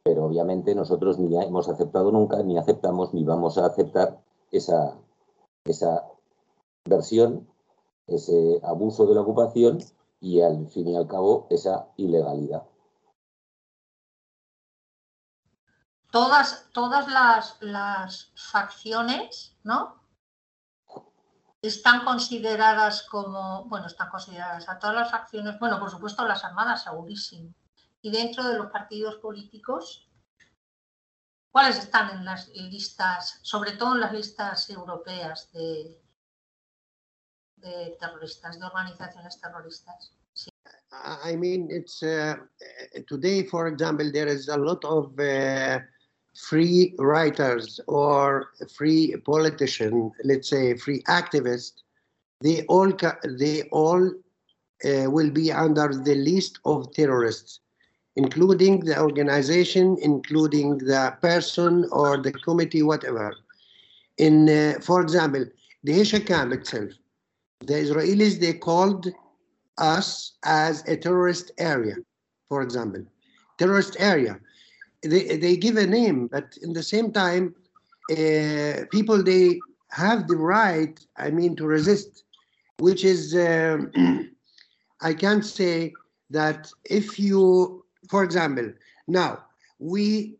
Pero 0.04 0.24
obviamente 0.24 0.74
nosotros 0.74 1.18
ni 1.18 1.36
hemos 1.36 1.68
aceptado 1.68 2.10
nunca, 2.12 2.42
ni 2.42 2.56
aceptamos, 2.56 3.12
ni 3.12 3.24
vamos 3.24 3.58
a 3.58 3.66
aceptar 3.66 4.20
esa, 4.52 4.94
esa 5.64 6.06
versión, 6.84 7.46
ese 8.06 8.60
abuso 8.62 9.06
de 9.06 9.14
la 9.14 9.20
ocupación 9.20 9.78
y 10.20 10.40
al 10.40 10.66
fin 10.68 10.88
y 10.88 10.96
al 10.96 11.06
cabo 11.06 11.46
esa 11.50 11.88
ilegalidad. 11.96 12.62
todas, 16.10 16.66
todas 16.72 17.08
las, 17.08 17.56
las 17.60 18.32
facciones, 18.34 19.56
¿no? 19.62 19.96
Están 21.60 22.04
consideradas 22.04 23.02
como, 23.02 23.64
bueno, 23.64 23.86
están 23.86 24.10
consideradas 24.10 24.68
a 24.68 24.78
todas 24.78 24.94
las 24.94 25.10
facciones, 25.10 25.58
bueno, 25.58 25.80
por 25.80 25.90
supuesto 25.90 26.26
las 26.26 26.44
armadas 26.44 26.84
segurísimo. 26.84 27.52
Y 28.00 28.12
dentro 28.12 28.44
de 28.44 28.58
los 28.58 28.70
partidos 28.70 29.16
políticos, 29.16 30.08
¿cuáles 31.50 31.78
están 31.78 32.16
en 32.16 32.24
las 32.24 32.48
listas, 32.48 33.40
sobre 33.42 33.72
todo 33.72 33.94
en 33.94 34.00
las 34.00 34.12
listas 34.12 34.70
europeas 34.70 35.50
de, 35.52 36.00
terroristas, 37.98 38.60
de 38.60 38.64
organizaciones 38.64 39.40
terroristas? 39.40 40.12
Sí. 40.32 40.50
I 41.24 41.36
mean, 41.36 41.68
it's 41.70 42.02
uh, 42.04 42.36
today, 43.08 43.44
for 43.44 43.66
example, 43.66 44.12
there 44.12 44.28
is 44.28 44.48
a 44.48 44.56
lot 44.56 44.84
of 44.84 45.18
uh, 45.18 45.80
free 46.38 46.94
writers 46.98 47.80
or 47.88 48.50
free 48.76 49.16
politician, 49.24 50.12
let's 50.24 50.48
say 50.48 50.76
free 50.76 51.02
activists. 51.02 51.82
They 52.40 52.64
all 52.66 52.92
they 53.38 53.62
all 53.72 54.12
uh, 54.84 55.10
will 55.10 55.30
be 55.30 55.50
under 55.50 55.88
the 55.88 56.14
list 56.14 56.60
of 56.64 56.92
terrorists, 56.92 57.60
including 58.14 58.80
the 58.80 59.00
organization, 59.00 59.96
including 60.00 60.78
the 60.78 61.16
person 61.20 61.88
or 61.90 62.22
the 62.22 62.32
committee, 62.32 62.84
whatever. 62.84 63.34
In, 64.18 64.48
uh, 64.48 64.80
for 64.80 65.00
example, 65.02 65.44
the 65.82 65.92
Hesha 65.92 66.24
camp 66.24 66.52
itself, 66.52 66.90
the 67.60 67.74
Israelis 67.74 68.38
they 68.38 68.52
called 68.52 69.08
us 69.78 70.32
as 70.44 70.86
a 70.86 70.96
terrorist 70.96 71.50
area, 71.58 71.96
for 72.48 72.62
example, 72.62 73.04
terrorist 73.58 73.96
area. 73.98 74.38
They, 75.02 75.36
they 75.36 75.56
give 75.56 75.76
a 75.76 75.86
name, 75.86 76.26
but 76.26 76.56
in 76.62 76.72
the 76.72 76.82
same 76.82 77.12
time, 77.12 77.54
uh, 78.10 78.84
people 78.90 79.22
they 79.22 79.60
have 79.90 80.26
the 80.26 80.36
right, 80.36 80.98
I 81.16 81.30
mean, 81.30 81.56
to 81.56 81.66
resist, 81.66 82.24
which 82.78 83.04
is, 83.04 83.34
um, 83.34 83.92
I 85.00 85.14
can 85.14 85.42
say 85.42 85.92
that 86.30 86.72
if 86.84 87.18
you, 87.18 87.84
for 88.10 88.24
example, 88.24 88.72
now 89.06 89.44
we 89.78 90.36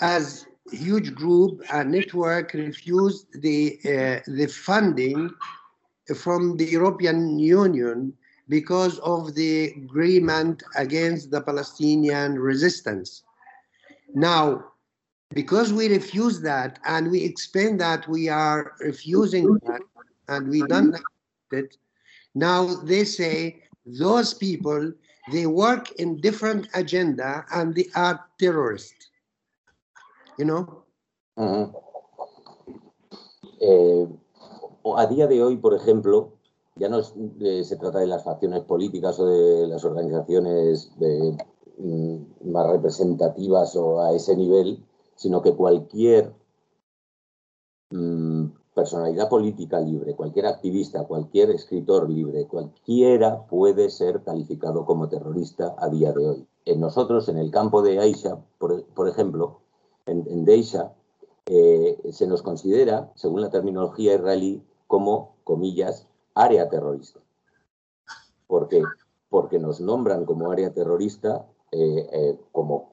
as 0.00 0.46
huge 0.70 1.14
group 1.14 1.62
and 1.72 1.92
network 1.92 2.52
refused 2.54 3.26
the 3.40 3.78
uh, 3.84 4.20
the 4.26 4.46
funding 4.46 5.30
from 6.14 6.56
the 6.56 6.64
European 6.64 7.38
Union 7.38 8.12
because 8.48 8.98
of 9.00 9.34
the 9.34 9.66
agreement 9.76 10.62
against 10.76 11.30
the 11.30 11.40
Palestinian 11.40 12.38
resistance. 12.38 13.24
Now, 14.16 14.72
because 15.34 15.74
we 15.74 15.88
refuse 15.88 16.40
that 16.40 16.78
and 16.86 17.10
we 17.10 17.22
explain 17.22 17.76
that 17.76 18.08
we 18.08 18.30
are 18.30 18.72
refusing 18.80 19.44
that 19.66 19.82
and 20.28 20.48
we 20.48 20.62
don't 20.62 20.94
accept 20.94 21.52
it, 21.52 21.76
now 22.34 22.64
they 22.64 23.04
say 23.04 23.62
those 23.84 24.32
people, 24.32 24.90
they 25.30 25.44
work 25.46 25.92
in 26.00 26.18
different 26.22 26.66
agenda 26.72 27.44
and 27.52 27.74
they 27.74 27.88
are 27.94 28.24
terrorists. 28.40 29.10
You 30.38 30.46
know? 30.46 30.62
Uh 31.36 31.48
-huh. 31.52 31.66
eh, 33.60 34.08
a 34.96 35.06
día 35.06 35.26
de 35.26 35.42
hoy, 35.42 35.56
por 35.58 35.74
ejemplo, 35.74 36.32
ya 36.76 36.88
no 36.88 37.00
es, 37.00 37.12
eh, 37.40 37.64
se 37.64 37.76
trata 37.76 37.98
de 37.98 38.06
las 38.06 38.24
facciones 38.24 38.64
políticas 38.64 39.20
o 39.20 39.26
de 39.26 39.66
las 39.66 39.84
organizaciones 39.84 40.88
de, 40.96 41.36
más 41.78 42.70
representativas 42.70 43.76
o 43.76 44.00
a 44.00 44.12
ese 44.12 44.36
nivel, 44.36 44.84
sino 45.14 45.42
que 45.42 45.54
cualquier 45.54 46.32
mm, 47.90 48.46
personalidad 48.74 49.28
política 49.28 49.80
libre, 49.80 50.14
cualquier 50.14 50.46
activista, 50.46 51.04
cualquier 51.04 51.50
escritor 51.50 52.08
libre, 52.08 52.46
cualquiera 52.46 53.46
puede 53.46 53.90
ser 53.90 54.22
calificado 54.22 54.84
como 54.84 55.08
terrorista 55.08 55.74
a 55.78 55.88
día 55.88 56.12
de 56.12 56.28
hoy. 56.28 56.46
En 56.64 56.80
nosotros, 56.80 57.28
en 57.28 57.38
el 57.38 57.50
campo 57.50 57.82
de 57.82 57.98
Aisha, 57.98 58.38
por, 58.58 58.84
por 58.86 59.08
ejemplo, 59.08 59.60
en, 60.06 60.26
en 60.28 60.44
Deisha, 60.44 60.92
eh, 61.46 61.96
se 62.10 62.26
nos 62.26 62.42
considera, 62.42 63.12
según 63.14 63.40
la 63.40 63.50
terminología 63.50 64.14
israelí, 64.14 64.62
como, 64.86 65.36
comillas, 65.44 66.06
área 66.34 66.68
terrorista. 66.68 67.20
¿Por 68.46 68.68
qué? 68.68 68.82
Porque 69.28 69.58
nos 69.58 69.80
nombran 69.80 70.24
como 70.24 70.50
área 70.50 70.72
terrorista 70.72 71.46
eh, 71.78 72.08
eh, 72.10 72.38
como, 72.52 72.88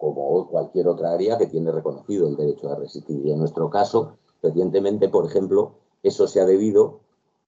cualquier 0.49 0.89
otra 0.89 1.13
área 1.13 1.37
que 1.37 1.47
tiene 1.47 1.71
reconocido 1.71 2.27
el 2.27 2.35
derecho 2.35 2.69
a 2.69 2.75
resistir. 2.75 3.25
Y 3.25 3.31
en 3.31 3.39
nuestro 3.39 3.69
caso, 3.69 4.17
recientemente, 4.41 5.07
por 5.07 5.25
ejemplo, 5.25 5.75
eso 6.03 6.27
se 6.27 6.41
ha 6.41 6.45
debido 6.45 6.99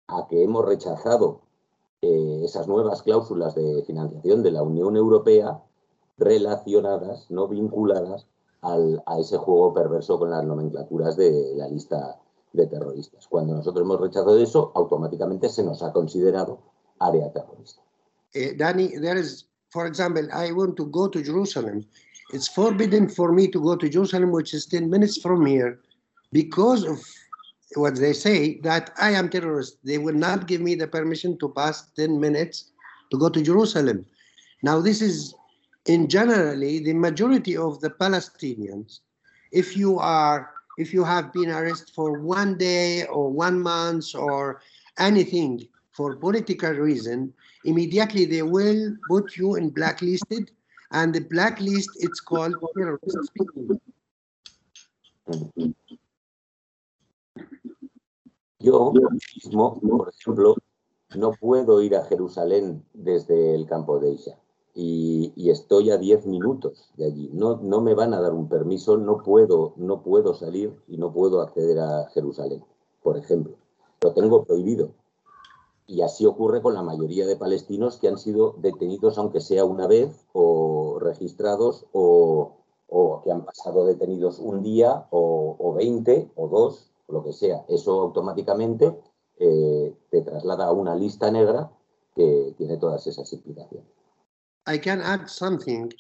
a 0.08 0.28
que 0.30 0.43
hemos 0.43 0.63
rechazado 0.63 1.41
eh, 2.02 2.41
esas 2.45 2.69
nuevas 2.69 3.02
cláusulas 3.02 3.54
de 3.54 3.84
financiación 3.86 4.43
de 4.43 4.52
la 4.52 4.63
Unión 4.63 4.95
Europea 4.95 5.62
relacionadas, 6.17 7.30
no 7.30 7.50
vinculadas 7.50 8.28
al, 8.62 9.04
a 9.06 9.19
ese 9.19 9.38
juego 9.38 9.74
perverso 9.74 10.17
con 10.17 10.30
las 10.30 10.45
nomenclaturas 10.45 11.17
de 11.17 11.54
la 11.56 11.67
lista 11.67 12.17
de 12.54 12.65
terroristas. 12.67 13.28
Cuando 13.28 13.56
nosotros 13.56 13.84
hemos 13.84 14.00
rechazado 14.00 14.38
eso, 14.38 14.71
automáticamente 14.74 15.50
se 15.50 15.63
nos 15.63 15.84
ha 15.84 15.91
considerado 15.91 16.60
área 16.98 17.30
terrorista. 17.34 17.82
Danny, 18.58 19.00
there 19.00 19.19
is, 19.19 19.50
for 19.75 19.88
example, 19.88 20.25
I 20.31 20.53
want 20.53 20.77
to 20.77 20.85
go 20.85 21.09
to 21.09 21.21
Jerusalem. 21.21 21.85
It's 22.31 22.47
forbidden 22.47 23.09
for 23.09 23.33
me 23.33 23.49
to 23.49 23.59
go 23.61 23.75
to 23.75 23.89
Jerusalem, 23.89 24.31
which 24.31 24.53
is 24.53 24.65
10 24.67 24.89
minutes 24.89 25.21
from 25.21 25.45
here, 25.45 25.79
because 26.31 26.85
of 26.85 27.03
what 27.75 27.97
they 27.97 28.13
say 28.13 28.61
that 28.61 28.91
I 29.01 29.11
am 29.11 29.27
terrorist. 29.27 29.79
They 29.83 29.97
will 29.97 30.15
not 30.15 30.47
give 30.47 30.61
me 30.61 30.75
the 30.75 30.88
permission 30.88 31.38
to 31.39 31.49
pass 31.49 31.91
10 31.97 32.21
minutes 32.21 32.71
to 33.11 33.17
go 33.17 33.27
to 33.27 33.41
Jerusalem. 33.43 34.05
Now, 34.63 34.79
this 34.79 35.01
is 35.01 35.35
in 35.88 36.07
generally 36.07 36.79
the 36.79 36.93
majority 36.93 37.57
of 37.57 37.81
the 37.81 37.89
Palestinians. 37.89 38.99
If 39.51 39.75
you 39.75 39.99
are 39.99 40.51
if 40.77 40.93
you 40.93 41.03
have 41.03 41.31
been 41.31 41.49
arrested 41.49 41.89
for 41.93 42.19
one 42.19 42.57
day 42.57 43.05
or 43.05 43.29
one 43.29 43.61
month 43.61 44.15
or 44.15 44.61
anything 44.99 45.67
for 45.95 46.17
political 46.17 46.73
reason, 46.73 47.34
immediately 47.63 48.25
they 48.25 48.41
will 48.41 48.95
put 49.08 49.38
you 49.38 49.55
in 49.55 49.69
blacklisted 49.69 50.51
and 50.91 51.13
the 51.13 51.21
blacklist 51.21 51.89
it's 51.99 52.19
called 52.19 52.55
terrorist 52.75 53.17
Yo 58.60 58.91
mismo, 58.91 59.79
por 59.79 60.10
ejemplo, 60.10 60.55
no 61.15 61.31
puedo 61.34 61.81
ir 61.81 61.95
a 61.95 62.05
Jerusalén 62.05 62.84
desde 62.93 63.55
el 63.55 63.67
campo 63.67 63.99
de 63.99 64.12
Isha. 64.12 64.38
y, 64.75 65.31
y, 65.38 65.51
estoy 65.51 65.89
a 65.89 65.97
10 65.97 66.25
minutos 66.25 66.91
de 66.97 67.05
allí. 67.05 67.29
No, 67.31 67.58
no 67.63 67.79
me 67.79 67.93
van 67.93 68.13
a 68.13 68.19
dar 68.19 68.34
un 68.34 68.49
permiso, 68.49 68.97
no 68.97 69.23
puedo, 69.23 69.73
no 69.77 70.03
puedo 70.03 70.34
salir 70.34 70.75
y 70.88 70.97
no 70.97 71.13
puedo 71.13 71.41
acceder 71.41 71.79
a 71.79 72.10
Jerusalén, 72.13 72.63
por 73.01 73.17
ejemplo. 73.17 73.55
Lo 74.01 74.13
tengo 74.13 74.43
prohibido. 74.43 74.91
Y 75.88 76.02
así 76.02 76.26
ocurre 76.26 76.62
con 76.62 76.74
la 76.74 76.82
mayoría 76.82 77.28
de 77.28 77.36
palestinos 77.36 77.98
que 77.98 78.08
han 78.08 78.17
sido 78.17 78.56
detenidos, 78.58 79.17
aunque 79.17 79.39
sea 79.39 79.65
una 79.65 79.88
vez, 79.88 80.26
o 80.34 80.98
registrados, 81.00 81.86
o, 81.91 82.58
o 82.88 83.21
que 83.21 83.32
han 83.32 83.45
pasado 83.45 83.86
detenidos 83.86 84.39
un 84.39 84.63
día, 84.63 85.08
o, 85.12 85.56
o 85.60 85.74
20, 85.74 86.32
o 86.36 86.48
dos, 86.48 86.91
lo 87.08 87.24
que 87.24 87.34
sea. 87.34 87.65
Eso 87.67 88.02
automáticamente 88.02 88.98
eh, 89.38 89.93
te 90.10 90.21
traslada 90.21 90.65
a 90.65 90.71
una 90.71 90.95
lista 90.95 91.30
negra 91.30 91.69
que 92.15 92.54
tiene 92.58 92.78
todas 92.78 93.06
esas 93.06 93.32
implicaciones. 93.34 93.86
I 94.67 94.80
can 94.80 95.02
add 95.02 95.28
something. 95.28 95.91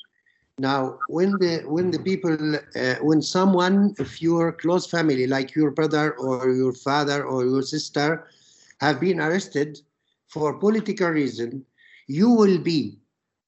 Now, 0.57 0.97
when 1.09 1.37
the 1.39 1.63
when 1.67 1.91
the 1.91 1.99
people, 1.99 2.55
uh, 2.55 2.95
when 3.01 3.21
someone 3.21 3.93
of 3.99 4.21
your 4.21 4.53
close 4.53 4.87
family, 4.87 5.27
like 5.27 5.53
your 5.53 5.71
brother 5.71 6.15
or 6.17 6.49
your 6.49 6.73
father 6.73 7.25
or 7.25 7.43
your 7.43 7.61
sister, 7.61 8.25
have 8.79 8.99
been 8.99 9.19
arrested 9.19 9.79
for 10.29 10.59
political 10.59 11.09
reason, 11.09 11.65
you 12.07 12.29
will 12.29 12.57
be, 12.57 12.99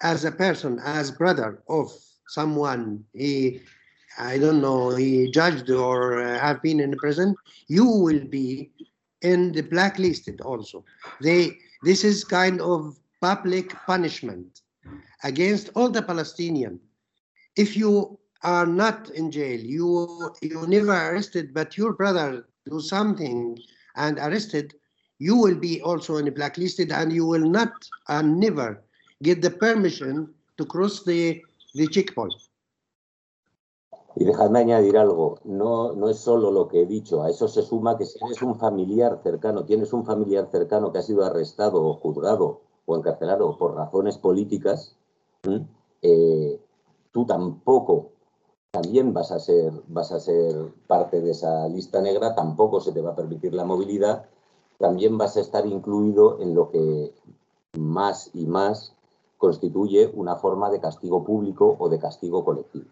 as 0.01 0.25
a 0.25 0.31
person, 0.31 0.79
as 0.83 1.11
brother 1.11 1.61
of 1.69 1.91
someone 2.27 3.03
he, 3.13 3.61
I 4.17 4.37
don't 4.37 4.61
know, 4.61 4.95
he 4.95 5.31
judged 5.31 5.69
or 5.69 6.21
uh, 6.21 6.39
have 6.39 6.61
been 6.61 6.79
in 6.79 6.95
prison, 6.97 7.35
you 7.67 7.85
will 7.85 8.23
be 8.25 8.71
in 9.21 9.51
the 9.51 9.61
blacklisted 9.61 10.41
also. 10.41 10.85
They 11.21 11.57
this 11.83 12.03
is 12.03 12.23
kind 12.23 12.61
of 12.61 12.97
public 13.21 13.73
punishment 13.85 14.61
against 15.23 15.69
all 15.75 15.89
the 15.89 16.01
Palestinian. 16.01 16.79
If 17.55 17.75
you 17.75 18.19
are 18.43 18.65
not 18.65 19.09
in 19.11 19.31
jail, 19.31 19.59
you 19.59 20.35
you 20.41 20.65
never 20.67 20.93
arrested, 20.93 21.53
but 21.53 21.77
your 21.77 21.93
brother 21.93 22.47
do 22.69 22.79
something 22.79 23.57
and 23.95 24.19
arrested, 24.19 24.75
you 25.19 25.35
will 25.35 25.59
be 25.59 25.81
also 25.81 26.17
in 26.17 26.33
blacklisted, 26.33 26.91
and 26.91 27.11
you 27.11 27.25
will 27.25 27.47
not 27.49 27.71
and 28.07 28.39
never 28.39 28.83
get 29.23 29.41
the 29.41 29.51
permission 29.51 30.33
to 30.57 30.65
cross 30.65 31.03
the 31.03 31.41
the 31.73 31.87
checkpoint. 31.87 32.33
Y 34.19 34.25
dejadme 34.25 34.59
añadir 34.59 34.97
algo, 34.97 35.39
no, 35.43 35.93
no 35.93 36.09
es 36.09 36.17
solo 36.17 36.49
lo 36.49 36.67
que 36.67 36.81
he 36.81 36.85
dicho, 36.87 37.21
a 37.21 37.29
eso 37.29 37.47
se 37.47 37.61
suma 37.61 37.99
que 37.99 38.05
si 38.05 38.17
eres 38.25 38.41
un 38.41 38.57
familiar 38.57 39.19
cercano, 39.21 39.63
tienes 39.63 39.93
un 39.93 40.05
familiar 40.05 40.49
cercano 40.51 40.91
que 40.91 40.97
ha 40.97 41.03
sido 41.03 41.23
arrestado 41.23 41.83
o 41.83 41.93
juzgado 41.93 42.61
o 42.87 42.97
encarcelado 42.97 43.55
por 43.59 43.75
razones 43.75 44.17
políticas, 44.17 44.95
eh, 46.01 46.59
tú 47.11 47.25
tampoco 47.27 48.09
también 48.71 49.13
vas 49.13 49.31
a 49.31 49.39
ser 49.39 49.71
vas 49.87 50.11
a 50.11 50.19
ser 50.19 50.73
parte 50.87 51.21
de 51.21 51.31
esa 51.31 51.67
lista 51.67 52.01
negra, 52.01 52.33
tampoco 52.33 52.79
se 52.81 52.91
te 52.91 53.01
va 53.01 53.11
a 53.11 53.15
permitir 53.15 53.53
la 53.53 53.65
movilidad, 53.65 54.25
también 54.77 55.17
vas 55.17 55.37
a 55.37 55.41
estar 55.41 55.65
incluido 55.65 56.39
en 56.41 56.55
lo 56.55 56.69
que 56.69 57.13
más 57.77 58.29
y 58.33 58.45
más 58.45 58.93
constituye 59.37 60.11
una 60.13 60.35
forma 60.35 60.69
de 60.69 60.81
castigo 60.81 61.23
público 61.23 61.75
o 61.79 61.89
de 61.89 61.99
castigo 61.99 62.43
colectivo. 62.43 62.89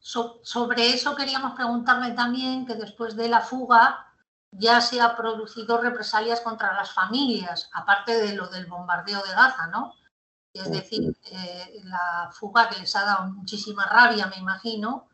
sobre 0.00 0.90
eso 0.90 1.14
queríamos 1.16 1.54
preguntarle 1.54 2.12
también 2.12 2.66
que 2.66 2.74
después 2.74 3.16
de 3.16 3.28
la 3.28 3.40
fuga 3.40 4.06
ya 4.50 4.80
se 4.80 5.00
ha 5.00 5.16
producido 5.16 5.78
represalias 5.78 6.40
contra 6.40 6.74
las 6.74 6.92
familias, 6.92 7.70
aparte 7.72 8.16
de 8.16 8.34
lo 8.34 8.48
del 8.48 8.66
bombardeo 8.66 9.22
de 9.22 9.30
Gaza, 9.30 9.66
¿no? 9.68 9.94
Es 10.52 10.70
decir, 10.70 11.16
eh, 11.32 11.80
la 11.84 12.30
fuga 12.32 12.68
que 12.68 12.78
les 12.78 12.94
ha 12.94 13.04
dado 13.04 13.32
muchísima 13.32 13.86
rabia, 13.86 14.28
me 14.28 14.36
imagino, 14.36 15.08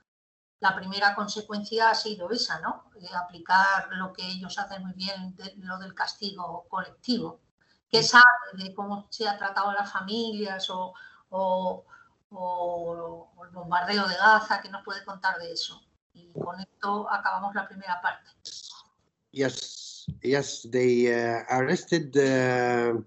la 0.61 0.77
primera 0.77 1.15
consecuencia 1.15 1.91
ha 1.91 1.95
sido 1.95 2.31
esa, 2.31 2.61
¿no? 2.61 2.91
Eh, 3.01 3.09
aplicar 3.15 3.89
lo 3.93 4.13
que 4.13 4.27
ellos 4.27 4.59
hacen 4.59 4.83
muy 4.83 4.93
bien, 4.93 5.35
lo 5.59 5.79
del 5.79 5.95
castigo 5.95 6.67
colectivo. 6.69 7.41
¿Qué 7.91 8.03
sabe 8.03 8.25
de 8.55 8.75
cómo 8.75 9.09
se 9.11 9.27
ha 9.27 9.37
tratado 9.37 9.71
a 9.71 9.75
las 9.75 9.91
familias 9.91 10.69
o, 10.71 10.95
o, 11.31 11.85
el 13.43 13.51
bombardeo 13.51 14.07
de 14.07 14.15
Gaza? 14.15 14.61
¿Qué 14.61 14.69
nos 14.69 14.85
puede 14.85 15.05
contar 15.05 15.39
de 15.39 15.53
eso? 15.53 15.81
Y 16.13 16.31
con 16.33 16.61
esto 16.61 17.11
acabamos 17.11 17.55
la 17.55 17.67
primera 17.67 18.01
parte. 18.01 18.31
Yes, 19.33 20.07
yes, 20.23 20.69
they 20.71 21.09
uh, 21.09 21.43
arrested 21.49 22.17
uh, 22.17 23.01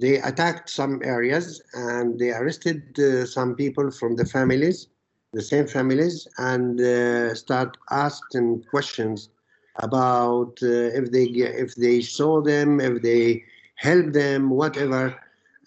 they 0.00 0.20
attacked 0.20 0.68
some 0.68 1.00
areas 1.02 1.60
and 1.74 2.18
they 2.18 2.30
arrested 2.30 2.98
uh, 2.98 3.26
some 3.26 3.54
people 3.54 3.90
from 3.90 4.16
the 4.16 4.24
families, 4.24 4.88
the 5.32 5.42
same 5.42 5.66
families, 5.66 6.26
and 6.38 6.80
uh, 6.80 7.34
start 7.34 7.76
asking 7.90 8.64
questions 8.70 9.30
about 9.76 10.58
uh, 10.62 10.66
if 11.00 11.10
they 11.10 11.24
if 11.24 11.74
they 11.74 12.00
saw 12.00 12.40
them, 12.40 12.80
if 12.80 13.02
they 13.02 13.44
helped 13.76 14.12
them, 14.12 14.50
whatever. 14.50 15.14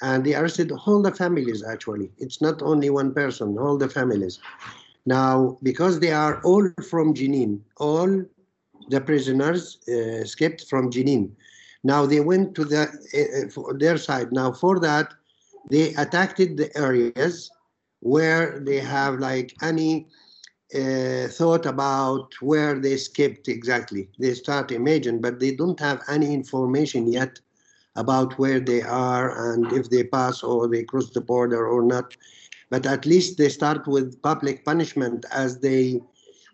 And 0.03 0.25
they 0.25 0.33
arrested 0.33 0.71
all 0.71 1.01
the 1.01 1.13
families. 1.13 1.63
Actually, 1.63 2.11
it's 2.17 2.41
not 2.41 2.61
only 2.63 2.89
one 2.89 3.13
person, 3.13 3.57
all 3.59 3.77
the 3.77 3.87
families. 3.89 4.39
Now, 5.05 5.57
because 5.61 5.99
they 5.99 6.11
are 6.11 6.41
all 6.43 6.67
from 6.89 7.13
Jenin, 7.13 7.59
all 7.77 8.23
the 8.89 9.01
prisoners 9.01 9.77
uh, 9.87 9.91
escaped 10.25 10.65
from 10.69 10.89
Jenin. 10.89 11.31
Now 11.83 12.05
they 12.05 12.19
went 12.19 12.55
to 12.55 12.65
the, 12.65 12.83
uh, 12.83 13.73
their 13.77 13.97
side. 13.97 14.31
Now 14.31 14.51
for 14.51 14.79
that, 14.79 15.13
they 15.69 15.93
attacked 15.95 16.37
the 16.37 16.69
areas 16.75 17.51
where 18.01 18.59
they 18.59 18.79
have 18.79 19.19
like 19.19 19.55
any 19.61 20.07
uh, 20.75 21.27
thought 21.27 21.65
about 21.65 22.33
where 22.41 22.79
they 22.79 22.97
skipped 22.97 23.47
exactly. 23.47 24.09
They 24.19 24.33
start 24.33 24.71
imagine, 24.71 25.21
but 25.21 25.39
they 25.39 25.55
don't 25.55 25.79
have 25.79 26.01
any 26.09 26.33
information 26.33 27.11
yet 27.11 27.39
about 27.95 28.37
where 28.39 28.59
they 28.59 28.81
are 28.81 29.53
and 29.53 29.71
if 29.73 29.89
they 29.89 30.03
pass 30.03 30.43
or 30.43 30.67
they 30.67 30.83
cross 30.83 31.09
the 31.11 31.21
border 31.21 31.67
or 31.67 31.83
not. 31.83 32.15
But 32.69 32.85
at 32.85 33.05
least 33.05 33.37
they 33.37 33.49
start 33.49 33.85
with 33.87 34.21
public 34.21 34.63
punishment 34.65 35.25
as 35.31 35.59
they 35.59 36.01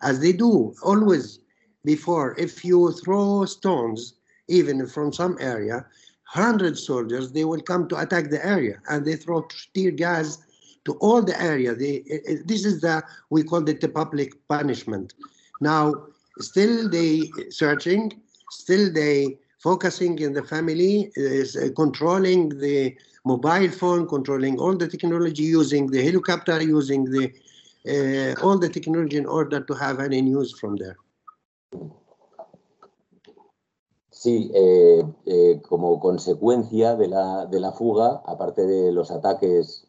as 0.02 0.20
they 0.20 0.34
do 0.34 0.74
always 0.84 1.40
before. 1.86 2.36
If 2.38 2.66
you 2.66 2.92
throw 2.92 3.46
stones 3.46 4.16
even 4.48 4.86
from 4.88 5.14
some 5.14 5.38
area, 5.40 5.86
100 6.34 6.78
soldiers, 6.78 7.32
they 7.32 7.46
will 7.46 7.62
come 7.62 7.88
to 7.90 8.00
attack 8.00 8.30
the 8.30 8.44
area 8.46 8.82
and 8.90 9.06
they 9.06 9.16
throw 9.16 9.48
tear 9.74 9.92
gas 9.92 10.40
to 10.88 10.94
all 10.94 11.22
the 11.22 11.40
area. 11.42 11.76
They, 11.76 12.04
this 12.46 12.66
is 12.66 12.82
the, 12.82 13.04
we 13.30 13.44
call 13.44 13.68
it 13.70 13.82
the 13.82 13.90
public 13.90 14.30
punishment. 14.48 15.14
Now, 15.62 16.08
still 16.40 16.90
they 16.90 17.30
searching, 17.50 18.20
still 18.50 18.92
they 18.92 19.38
focusing 19.60 20.18
in 20.20 20.34
the 20.34 20.44
family, 20.44 21.12
is 21.16 21.56
uh, 21.56 21.70
controlling 21.76 22.50
the 22.50 22.96
mobile 23.26 23.70
phone, 23.70 24.08
controlling 24.08 24.58
all 24.60 24.76
the 24.76 24.88
technology, 24.88 25.44
using 25.44 25.88
the 25.88 26.02
helicopter, 26.04 26.62
using 26.62 27.04
the 27.06 27.26
uh, 27.94 28.34
all 28.44 28.58
the 28.58 28.70
technology 28.70 29.18
in 29.18 29.26
order 29.26 29.60
to 29.62 29.74
have 29.74 30.00
any 30.00 30.22
news 30.22 30.58
from 30.60 30.76
there. 30.78 30.98
Sí, 34.12 34.52
eh, 34.54 35.04
eh, 35.26 35.62
como 35.70 36.00
consecuencia 36.00 36.96
de 36.96 37.08
la, 37.08 37.46
de 37.46 37.60
la, 37.60 37.72
fuga, 37.72 38.24
aparte 38.26 38.66
de 38.66 38.92
los 38.92 39.12
ataques 39.12 39.87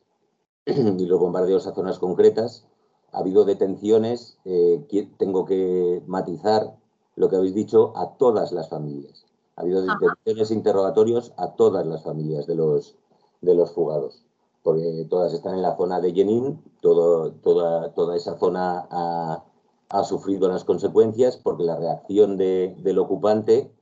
y 0.98 1.06
los 1.06 1.18
bombardeos 1.18 1.66
a 1.66 1.74
zonas 1.74 1.98
concretas, 1.98 2.66
ha 3.12 3.18
habido 3.18 3.44
detenciones, 3.44 4.38
eh, 4.44 4.84
tengo 5.16 5.44
que 5.46 6.02
matizar 6.06 6.76
lo 7.16 7.28
que 7.28 7.36
habéis 7.36 7.54
dicho, 7.54 7.92
a 7.96 8.16
todas 8.16 8.52
las 8.52 8.68
familias. 8.68 9.24
Ha 9.56 9.62
habido 9.62 9.82
detenciones 9.82 10.50
e 10.50 10.54
interrogatorios 10.54 11.32
a 11.36 11.52
todas 11.56 11.84
las 11.84 12.04
familias 12.04 12.46
de 12.46 12.54
los, 12.54 12.96
de 13.40 13.54
los 13.54 13.72
fugados, 13.72 14.24
porque 14.62 15.04
todas 15.10 15.32
están 15.32 15.54
en 15.54 15.62
la 15.62 15.76
zona 15.76 16.00
de 16.00 16.12
Jenin, 16.12 16.62
todo, 16.80 17.32
toda, 17.32 17.92
toda 17.94 18.16
esa 18.16 18.38
zona 18.38 18.86
ha, 18.90 19.44
ha, 19.88 20.04
sufrido 20.04 20.48
las 20.48 20.64
consecuencias 20.64 21.36
porque 21.36 21.64
la 21.64 21.76
reacción 21.76 22.36
de, 22.36 22.76
del 22.78 22.98
ocupante 22.98 23.72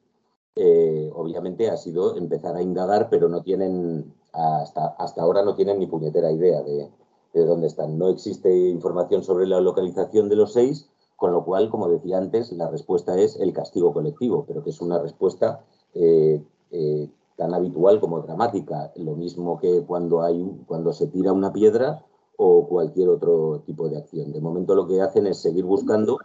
eh, 0.54 1.10
obviamente 1.14 1.68
ha 1.68 1.76
sido 1.76 2.16
empezar 2.16 2.56
a 2.56 2.62
indagar, 2.62 3.10
pero 3.10 3.28
no 3.28 3.42
tienen, 3.42 4.14
hasta, 4.36 4.88
hasta 4.98 5.22
ahora 5.22 5.42
no 5.42 5.54
tienen 5.54 5.78
ni 5.78 5.86
puñetera 5.86 6.30
idea 6.30 6.62
de, 6.62 6.90
dónde 7.34 7.66
están. 7.66 7.98
No 7.98 8.08
existe 8.08 8.50
información 8.70 9.22
sobre 9.22 9.46
la 9.46 9.60
localización 9.60 10.30
de 10.30 10.36
los 10.36 10.54
seis, 10.54 10.88
con 11.16 11.32
lo 11.32 11.44
cual, 11.44 11.68
como 11.68 11.88
decía 11.88 12.16
antes, 12.16 12.50
la 12.52 12.70
respuesta 12.70 13.18
es 13.18 13.36
el 13.36 13.52
castigo 13.52 13.92
colectivo, 13.92 14.44
pero 14.48 14.62
que 14.64 14.70
es 14.70 14.80
una 14.80 14.98
respuesta 14.98 15.60
eh, 15.92 16.42
eh, 16.70 17.10
tan 17.36 17.52
habitual 17.52 18.00
como 18.00 18.20
dramática, 18.20 18.90
lo 18.96 19.14
mismo 19.16 19.58
que 19.58 19.82
cuando, 19.82 20.22
hay, 20.22 20.50
cuando 20.66 20.94
se 20.94 21.08
tira 21.08 21.32
una 21.32 21.52
piedra 21.52 22.02
o 22.38 22.66
cualquier 22.66 23.10
otro 23.10 23.62
tipo 23.66 23.88
de 23.88 23.98
acción. 23.98 24.32
De 24.32 24.40
momento 24.40 24.74
lo 24.74 24.86
que 24.86 25.02
hacen 25.02 25.26
es 25.26 25.38
seguir 25.38 25.64
buscando, 25.64 26.18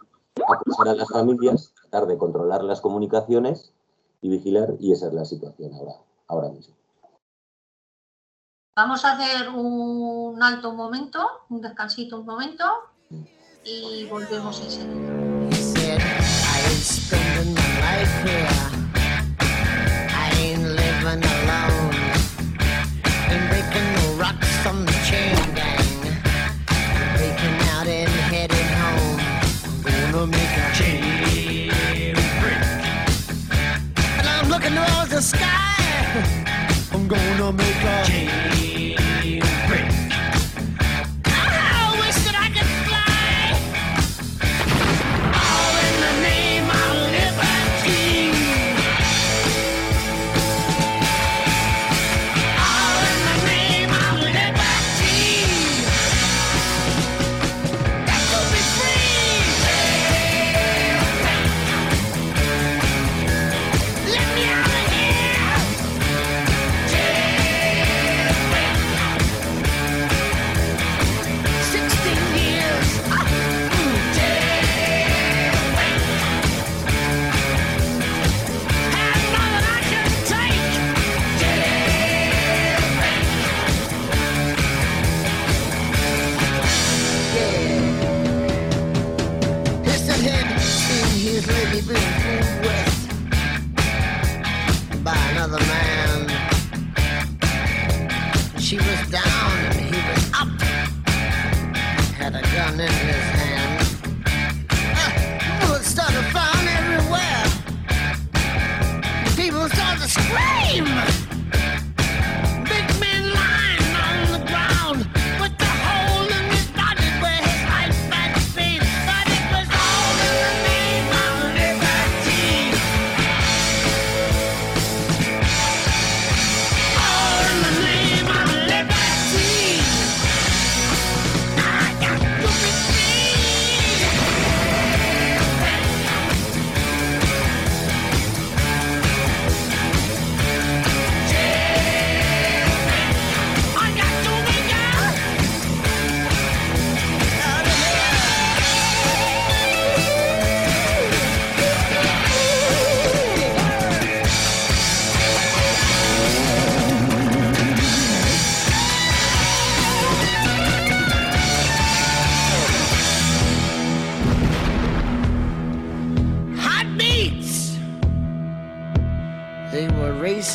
acusar 0.48 0.88
a 0.88 0.94
las 0.94 1.10
familias, 1.10 1.74
tratar 1.74 2.08
de 2.08 2.16
controlar 2.16 2.64
las 2.64 2.80
comunicaciones 2.80 3.74
y 4.22 4.30
vigilar 4.30 4.76
y 4.78 4.92
esa 4.92 5.08
es 5.08 5.12
la 5.12 5.26
situación 5.26 5.74
ahora, 5.74 5.96
ahora 6.26 6.48
mismo. 6.48 6.74
Vamos 8.74 9.04
a 9.04 9.12
hacer 9.12 9.50
un 9.50 10.42
alto 10.42 10.72
momento, 10.72 11.44
un 11.50 11.60
descansito 11.60 12.18
un 12.18 12.24
momento 12.24 12.64
y 13.64 14.06
volvemos 14.06 14.62
enseguida. 14.62 15.12
I'm 36.92 37.08
gonna 37.08 37.52
make 37.52 37.84
a 37.84 38.04
jailbreak. 38.04 38.61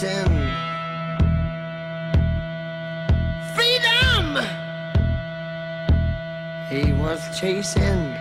Were. 0.04 0.54
Freedom. 3.56 4.38
He 6.70 6.94
was 6.94 7.22
chasing. 7.40 8.17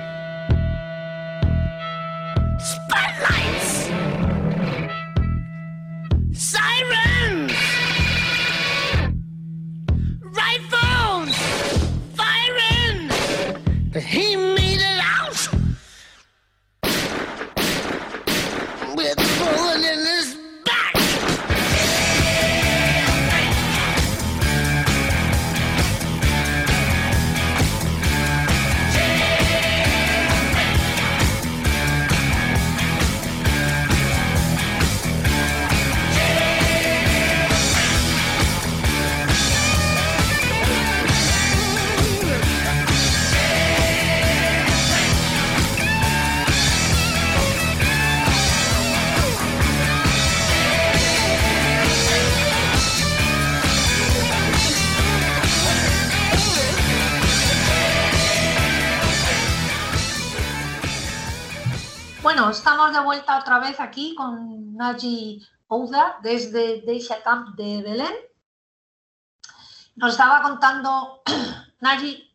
Con 64.15 64.75
Naji 64.77 65.47
Ouda 65.69 66.19
desde 66.23 66.83
Deisha 66.83 67.23
Camp 67.23 67.57
de 67.57 67.83
Belén. 67.83 68.15
Nos 69.97 70.13
estaba 70.13 70.43
contando, 70.43 71.23
Naji, 71.81 72.27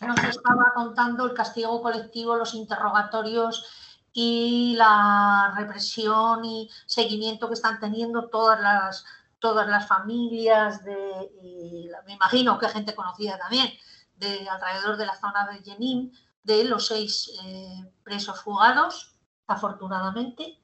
nos 0.00 0.18
estaba 0.24 0.72
contando 0.74 1.26
el 1.26 1.34
castigo 1.34 1.82
colectivo, 1.82 2.36
los 2.36 2.54
interrogatorios 2.54 3.66
y 4.12 4.74
la 4.76 5.54
represión 5.56 6.44
y 6.44 6.70
seguimiento 6.86 7.48
que 7.48 7.54
están 7.54 7.80
teniendo 7.80 8.28
todas 8.28 8.60
las, 8.60 9.04
todas 9.38 9.68
las 9.68 9.86
familias, 9.86 10.84
de, 10.84 11.30
y 11.42 11.88
me 12.06 12.14
imagino 12.14 12.58
que 12.58 12.68
gente 12.68 12.94
conocida 12.94 13.38
también, 13.38 13.72
de 14.16 14.48
alrededor 14.48 14.96
de 14.96 15.06
la 15.06 15.18
zona 15.18 15.48
de 15.48 15.62
Jenin, 15.62 16.12
de 16.42 16.64
los 16.64 16.86
seis 16.86 17.30
eh, 17.44 17.92
presos 18.02 18.40
fugados, 18.40 19.14
afortunadamente. 19.46 20.61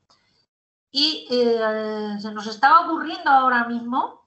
Y 0.90 1.26
eh, 1.30 2.16
se 2.20 2.32
nos 2.32 2.46
estaba 2.46 2.86
ocurriendo 2.86 3.30
ahora 3.30 3.64
mismo 3.66 4.26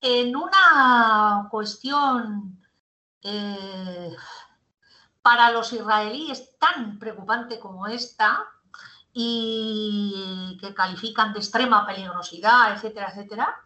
en 0.00 0.34
una 0.34 1.48
cuestión 1.50 2.60
eh, 3.22 4.16
para 5.22 5.50
los 5.50 5.72
israelíes 5.72 6.58
tan 6.58 6.98
preocupante 6.98 7.60
como 7.60 7.86
esta 7.86 8.44
y 9.12 10.58
que 10.60 10.74
califican 10.74 11.32
de 11.32 11.38
extrema 11.38 11.86
peligrosidad, 11.86 12.72
etcétera, 12.74 13.10
etcétera, 13.10 13.62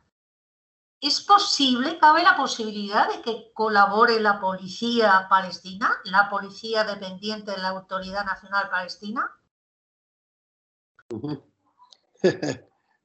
¿Es 1.01 1.21
posible, 1.21 1.99
cabe 1.99 2.23
la 2.23 2.37
posibilidad 2.37 3.09
de 3.09 3.21
que 3.21 3.53
colabore 3.53 4.19
la 4.19 4.41
policía 4.41 5.27
palestina, 5.29 5.91
la 6.05 6.31
policía 6.31 6.85
dependiente 6.85 7.51
de 7.51 7.59
la 7.59 7.69
Autoridad 7.69 8.25
Nacional 8.25 8.71
Palestina? 8.71 9.31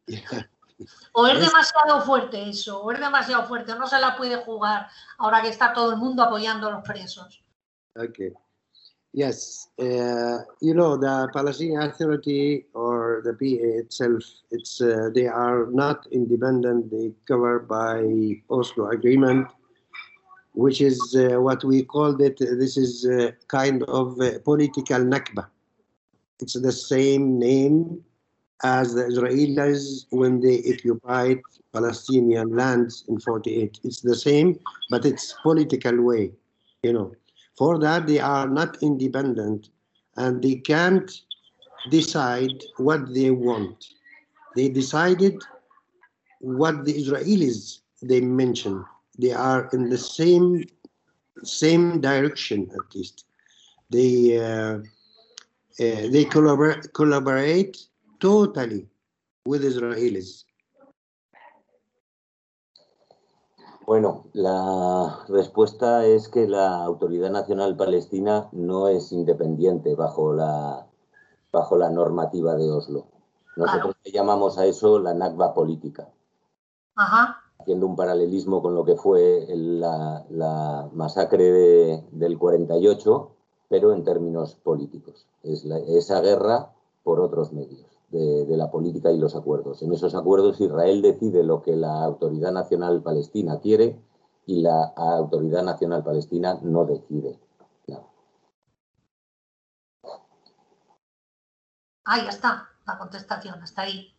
Yeah. 0.07 0.45
¿O 1.13 1.27
es 1.27 1.39
demasiado 1.39 2.01
fuerte 2.01 2.49
eso? 2.49 2.81
¿O 2.81 2.91
es 2.91 2.99
demasiado 2.99 3.47
fuerte? 3.47 3.75
No 3.75 3.87
se 3.87 3.99
la 3.99 4.15
puede 4.17 4.37
jugar 4.37 4.87
ahora 5.17 5.41
que 5.41 5.49
está 5.49 5.73
todo 5.73 5.91
el 5.91 5.97
mundo 5.97 6.23
apoyando 6.23 6.67
a 6.67 6.71
los 6.71 6.83
presos. 6.83 7.43
Okay. 7.95 8.31
Yes, 9.13 9.67
uh, 9.77 10.39
you 10.61 10.73
know 10.73 10.95
the 10.95 11.27
Palestinian 11.33 11.81
Authority 11.81 12.65
or 12.73 13.21
the 13.25 13.33
PA 13.33 13.79
itself. 13.83 14.23
It's 14.51 14.79
uh, 14.79 15.09
they 15.13 15.27
are 15.27 15.65
not 15.69 16.07
independent. 16.11 16.89
They 16.89 17.11
covered 17.27 17.67
by 17.67 18.41
Oslo 18.49 18.89
Agreement, 18.89 19.49
which 20.53 20.79
is 20.79 21.13
uh, 21.13 21.41
what 21.41 21.61
we 21.65 21.83
called 21.83 22.21
it. 22.21 22.39
This 22.39 22.77
is 22.77 23.05
kind 23.49 23.83
of 23.83 24.17
political 24.45 24.99
Nakba. 24.99 25.47
It's 26.39 26.53
the 26.53 26.71
same 26.71 27.37
name 27.37 28.05
as 28.63 28.93
the 28.93 29.03
Israelis 29.03 30.05
when 30.09 30.39
they 30.39 30.61
occupied 30.71 31.41
Palestinian 31.73 32.55
lands 32.55 33.03
in 33.07 33.19
48. 33.19 33.79
It's 33.83 34.01
the 34.01 34.15
same, 34.15 34.59
but 34.89 35.05
it's 35.05 35.33
political 35.41 36.01
way, 36.01 36.31
you 36.83 36.93
know. 36.93 37.13
For 37.57 37.79
that, 37.79 38.07
they 38.07 38.19
are 38.19 38.47
not 38.47 38.81
independent 38.81 39.69
and 40.17 40.41
they 40.41 40.55
can't 40.55 41.11
decide 41.89 42.63
what 42.77 43.13
they 43.13 43.31
want. 43.31 43.85
They 44.55 44.69
decided 44.69 45.41
what 46.39 46.85
the 46.85 46.93
Israelis 46.93 47.79
they 48.01 48.21
mentioned. 48.21 48.83
They 49.17 49.31
are 49.31 49.69
in 49.73 49.89
the 49.89 49.97
same 49.97 50.65
same 51.43 52.01
direction 52.01 52.69
at 52.73 52.95
least. 52.95 53.25
They 53.89 54.37
uh, 54.37 54.79
uh, 55.79 56.07
they 56.13 56.25
collaborate 56.25 57.87
totally 58.21 58.87
with 59.45 59.63
Israelis. 59.63 60.45
Bueno, 63.85 64.25
la 64.33 65.25
respuesta 65.27 66.05
es 66.05 66.29
que 66.29 66.47
la 66.47 66.83
Autoridad 66.83 67.31
Nacional 67.31 67.75
Palestina 67.75 68.47
no 68.51 68.87
es 68.87 69.11
independiente 69.11 69.95
bajo 69.95 70.33
la, 70.33 70.87
bajo 71.51 71.75
la 71.75 71.89
normativa 71.89 72.55
de 72.55 72.71
Oslo. 72.71 73.07
Nosotros 73.57 73.95
le 74.05 74.11
llamamos 74.11 74.57
a 74.59 74.65
eso 74.65 74.99
la 74.99 75.13
Nakba 75.13 75.53
política, 75.53 76.07
Ajá. 76.95 77.41
haciendo 77.59 77.87
un 77.87 77.95
paralelismo 77.95 78.61
con 78.61 78.75
lo 78.75 78.85
que 78.85 78.95
fue 78.95 79.51
el- 79.51 79.81
la, 79.81 80.25
la 80.29 80.89
masacre 80.93 81.43
de- 81.51 82.03
del 82.11 82.37
48, 82.37 83.31
pero 83.67 83.91
en 83.93 84.03
términos 84.05 84.55
políticos. 84.55 85.25
Es 85.43 85.65
la- 85.65 85.79
esa 85.79 86.21
guerra 86.21 86.71
por 87.03 87.19
otros 87.19 87.51
medios. 87.51 87.90
De, 88.11 88.57
la 88.57 88.69
política 88.69 89.11
y 89.11 89.17
los 89.17 89.35
acuerdos. 89.35 89.81
En 89.81 89.93
esos 89.93 90.13
acuerdos 90.15 90.59
Israel 90.59 91.01
decide 91.01 91.43
lo 91.43 91.61
que 91.61 91.75
la 91.75 92.03
Autoridad 92.03 92.51
Nacional 92.51 93.01
Palestina 93.01 93.59
quiere 93.59 93.99
y 94.45 94.61
la 94.61 94.93
Autoridad 94.95 95.63
Nacional 95.63 96.03
Palestina 96.03 96.59
no 96.61 96.85
decide. 96.85 97.39
Ah, 102.03 102.17
ya 102.23 102.29
está, 102.29 102.69
la 102.85 102.97
contestación, 102.97 103.61
hasta 103.61 103.83
ahí. 103.83 104.13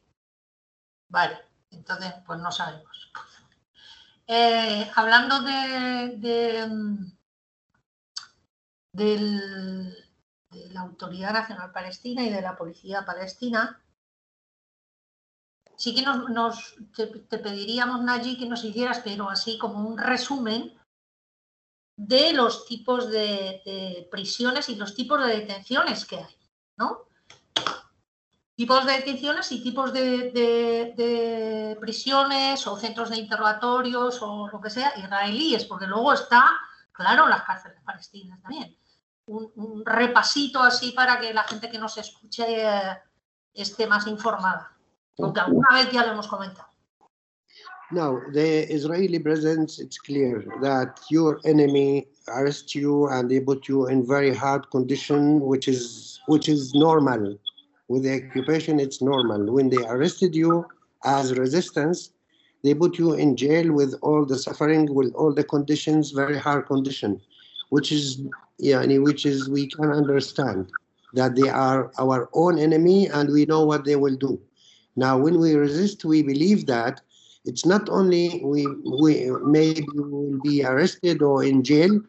Vale, 1.09 1.37
entonces, 1.71 2.15
pues 2.27 2.39
no 2.41 2.51
sabemos. 2.51 3.13
Eh, 4.29 4.89
hablando 4.95 5.43
de, 5.43 6.17
de, 6.17 6.67
mm, 6.67 7.13
del- 8.93 10.02
de 10.53 10.69
la 10.71 10.83
Autoridad 10.83 11.33
Nacional 11.33 11.73
Palestina 11.73 12.23
y 12.25 12.31
de 12.31 12.43
la 12.43 12.57
Policía 12.57 13.05
Palestina, 13.05 13.83
sí 15.77 15.95
que 15.95 16.03
nos, 16.03 16.29
nos- 16.31 16.77
te, 16.95 17.07
pediríamos, 17.39 18.03
Nayi, 18.03 18.39
que 18.39 18.47
nos 18.47 18.63
hicieras, 18.65 19.01
pero 19.03 19.29
así 19.31 19.59
como 19.59 19.81
un 19.89 19.99
resumen 19.99 20.79
de 21.97 22.33
los 22.33 22.67
tipos 22.67 23.11
de, 23.11 24.09
prisiones 24.11 24.69
y 24.69 24.77
los 24.77 24.95
tipos 24.95 25.25
de 25.25 25.39
detenciones 25.39 26.05
que 26.05 26.17
hay, 26.19 26.37
¿no? 26.77 27.09
tipos 28.55 28.85
de 28.85 28.93
detenciones 28.93 29.51
y 29.51 29.63
tipos 29.63 29.93
de- 29.93 30.31
de 30.97 31.77
prisiones 31.81 32.67
o 32.67 32.77
centros 32.79 33.11
de 33.11 33.17
interrogatorios 33.17 34.21
o 34.23 34.47
lo 34.49 34.61
que 34.61 34.71
sea 34.71 34.93
israelíes, 34.99 35.65
porque 35.65 35.87
luego 35.87 36.13
está, 36.13 36.51
claro, 36.93 37.27
las 37.29 37.43
cárceles 37.43 37.81
palestinas 37.83 38.41
también. 38.43 38.77
Un, 39.27 39.53
un 39.55 39.85
repasito 39.85 40.61
así 40.61 40.93
para 40.93 41.21
que 41.21 41.33
la 41.33 41.45
gente 41.45 41.71
que 41.71 41.79
nos 41.79 41.97
escuche 41.97 42.45
eh, 42.49 42.99
esté 43.55 43.87
más 43.87 44.07
informada, 44.07 44.77
porque 45.17 45.41
alguna 45.41 45.69
vez 45.75 45.93
ya 45.93 46.05
lo 46.05 46.13
hemos 46.13 46.27
comentado. 46.27 46.73
Now, 47.93 48.23
the 48.33 48.73
Israeli 48.73 49.19
presence, 49.19 49.79
it's 49.79 49.99
clear 49.99 50.47
that 50.63 50.99
your 51.11 51.41
enemy 51.45 52.09
arrest 52.27 52.75
you 52.75 53.07
and 53.09 53.31
they 53.31 53.39
put 53.39 53.69
you 53.69 53.87
in 53.87 54.07
very 54.07 54.35
hard 54.35 54.71
condition, 54.71 55.41
which 55.41 55.69
is 55.69 56.19
which 56.27 56.49
is 56.49 56.75
normal. 56.75 57.39
With 57.89 58.05
the 58.05 58.15
occupation, 58.15 58.81
it's 58.81 59.03
normal. 59.03 59.53
When 59.53 59.69
they 59.69 59.85
arrested 59.85 60.35
you 60.35 60.65
as 61.05 61.35
resistance, 61.35 62.13
they 62.65 62.73
put 62.73 62.97
you 62.97 63.13
in 63.13 63.37
jail 63.37 63.71
with 63.73 63.95
all 64.01 64.25
the 64.25 64.39
suffering, 64.39 64.95
with 64.95 65.13
all 65.15 65.35
the 65.35 65.45
conditions, 65.45 66.13
very 66.13 66.39
hard 66.39 66.67
condition, 66.67 67.21
which 67.69 67.93
is 67.93 68.23
yeah, 68.59 68.85
which 68.99 69.27
is 69.27 69.49
we 69.51 69.67
can 69.67 69.91
understand 69.91 70.73
that 71.15 71.35
they 71.37 71.49
are 71.49 71.91
our 71.99 72.29
own 72.33 72.59
enemy 72.59 73.09
and 73.09 73.31
we 73.31 73.45
know 73.45 73.65
what 73.65 73.85
they 73.85 73.97
will 73.97 74.17
do. 74.17 74.41
Now, 74.97 75.19
when 75.19 75.39
we 75.39 75.55
resist, 75.55 76.05
we 76.05 76.23
believe 76.23 76.67
that 76.67 77.01
it's 77.45 77.67
not 77.67 77.89
only 77.89 78.41
we 78.45 78.67
we 78.85 79.31
maybe 79.45 79.89
will 79.95 80.39
be 80.39 80.65
arrested 80.65 81.23
or 81.23 81.45
in 81.45 81.63
jail. 81.65 82.01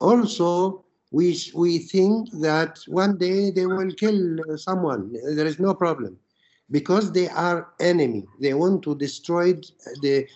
Also 0.00 0.84
we 1.12 1.38
we 1.54 1.78
think 1.78 2.30
that 2.40 2.80
one 2.86 3.16
day 3.18 3.50
they 3.50 3.66
will 3.66 3.92
kill 3.92 4.40
uh, 4.40 4.56
someone. 4.56 5.12
There 5.12 5.46
is 5.46 5.60
no 5.60 5.74
problem 5.74 6.18
because 6.70 7.12
they 7.12 7.28
are 7.28 7.68
enemy. 7.78 8.26
They 8.40 8.54
want 8.54 8.82
to 8.84 8.94
destroy 8.94 9.54
the 10.02 10.26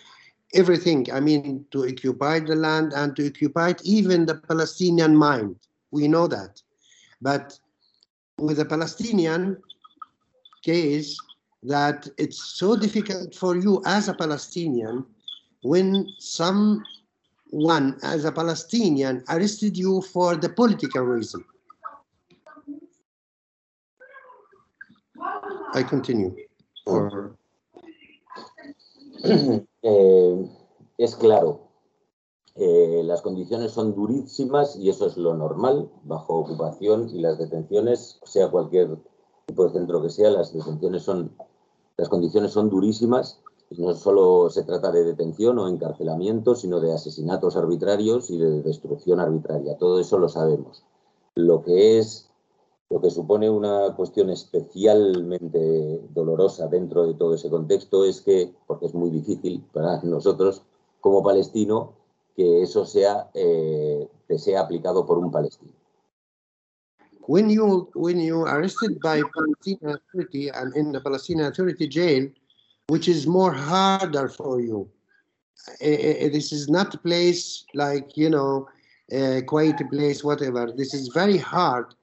everything 0.55 1.07
i 1.13 1.21
mean 1.21 1.65
to 1.71 1.87
occupy 1.87 2.39
the 2.39 2.55
land 2.55 2.93
and 2.93 3.17
to 3.17 3.27
occupy 3.27 3.73
even 3.83 4.25
the 4.27 4.35
palestinian 4.35 5.17
mind 5.17 5.57
we 5.91 6.09
know 6.09 6.27
that 6.27 6.63
but 7.21 7.59
with 8.39 8.57
the 8.57 8.65
palestinian 8.65 9.57
case 10.63 11.21
that 11.65 12.09
it's 12.19 12.39
so 12.39 12.77
difficult 12.77 13.35
for 13.35 13.57
you 13.57 13.83
as 13.87 14.09
a 14.09 14.15
Palestinian 14.15 15.05
when 15.63 16.07
someone 16.19 16.85
as 18.03 18.25
a 18.27 18.33
Palestinian 18.33 19.25
arrested 19.31 19.77
you 19.77 20.03
for 20.03 20.37
the 20.37 20.49
political 20.49 21.03
reason. 21.03 21.43
I 25.73 25.83
continue. 25.83 26.37
Or 26.87 27.37
Eh, 29.87 30.51
es 30.97 31.15
claro, 31.15 31.61
eh, 32.55 33.03
las 33.05 33.21
condiciones 33.21 33.73
son 33.73 33.95
durísimas 33.95 34.77
y 34.77 34.89
eso 34.89 35.07
es 35.07 35.19
lo 35.19 35.35
normal 35.35 35.91
bajo 36.05 36.37
ocupación 36.37 37.11
y 37.11 37.21
las 37.21 37.37
detenciones, 37.37 38.19
sea 38.25 38.51
cualquier 38.51 38.97
tipo 39.45 39.65
de 39.65 39.73
centro 39.73 40.01
que 40.01 40.09
sea, 40.09 40.31
las 40.31 40.55
detenciones 40.55 41.03
son, 41.03 41.37
las 41.99 42.09
condiciones 42.09 42.53
son 42.53 42.71
durísimas 42.71 43.43
y 43.69 43.83
no 43.83 43.93
solo 43.93 44.49
se 44.49 44.63
trata 44.63 44.91
de 44.91 45.05
detención 45.05 45.59
o 45.59 45.69
encarcelamiento, 45.69 46.55
sino 46.55 46.81
de 46.81 46.95
asesinatos 46.95 47.55
arbitrarios 47.55 48.31
y 48.31 48.39
de 48.39 48.63
destrucción 48.63 49.21
arbitraria. 49.21 49.77
Todo 49.77 50.01
eso 50.01 50.19
lo 50.19 50.31
sabemos. 50.31 50.83
Lo 51.35 51.63
que 51.63 51.99
es, 51.99 52.31
lo 52.91 53.01
que 53.01 53.11
supone 53.11 53.49
una 53.49 53.95
cuestión 53.97 54.31
especialmente 54.31 56.01
dolorosa 56.11 56.69
dentro 56.69 57.07
de 57.07 57.15
todo 57.15 57.35
ese 57.35 57.51
contexto 57.51 58.05
es 58.05 58.21
que, 58.21 58.55
porque 58.67 58.87
es 58.87 58.95
muy 58.95 59.11
difícil 59.11 59.65
para 59.73 60.01
nosotros 60.03 60.63
como 61.01 61.23
palestino, 61.23 61.95
que 62.37 62.63
eso 62.63 62.85
sea, 62.85 63.31
eh, 63.35 64.09
que 64.29 64.39
sea 64.39 64.61
aplicado 64.61 65.07
por 65.07 65.19
un 65.19 65.31
palestino. 65.31 65.73
when 67.27 67.49
you 67.49 67.89
when 67.95 68.21
you 68.21 68.45
arrested 68.45 69.01
by 69.01 69.23
Palestinian 69.35 69.97
Authority 69.97 70.49
and 70.49 70.77
in 70.77 70.93
the 70.93 71.01
Palestinian 71.01 71.47
Authority 71.49 71.89
jail, 71.89 72.29
which 72.89 73.09
is 73.09 73.27
more 73.27 73.53
harder 73.53 74.29
for 74.29 74.61
you. 74.61 74.89
Eh, 75.81 76.27
eh, 76.27 76.29
this 76.29 76.53
is 76.53 76.69
not 76.69 76.95
a 76.95 76.99
place 76.99 77.65
like 77.75 78.17
you 78.17 78.29
know, 78.29 78.69
a 79.11 79.43
quiet 79.43 79.81
place, 79.91 80.23
whatever. 80.23 80.73
This 80.73 80.93
is 80.93 81.09
very 81.09 81.39
hard. 81.39 81.95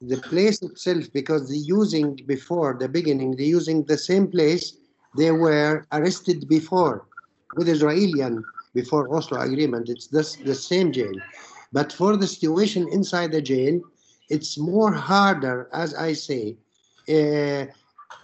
The 0.00 0.18
place 0.18 0.62
itself, 0.62 1.12
because 1.12 1.48
they 1.48 1.56
using 1.56 2.14
before 2.26 2.76
the 2.78 2.88
beginning, 2.88 3.34
they 3.34 3.44
using 3.44 3.82
the 3.84 3.98
same 3.98 4.28
place 4.28 4.76
they 5.16 5.32
were 5.32 5.86
arrested 5.90 6.48
before 6.48 7.06
with 7.56 7.68
Israelian 7.68 8.44
before 8.74 9.12
Oslo 9.12 9.40
agreement. 9.40 9.88
It's 9.88 10.06
this, 10.06 10.36
the 10.36 10.54
same 10.54 10.92
jail, 10.92 11.14
but 11.72 11.92
for 11.92 12.16
the 12.16 12.26
situation 12.26 12.88
inside 12.92 13.32
the 13.32 13.42
jail, 13.42 13.80
it's 14.28 14.56
more 14.56 14.92
harder, 14.92 15.68
as 15.72 15.94
I 15.94 16.12
say. 16.12 16.56
Uh, 17.08 17.66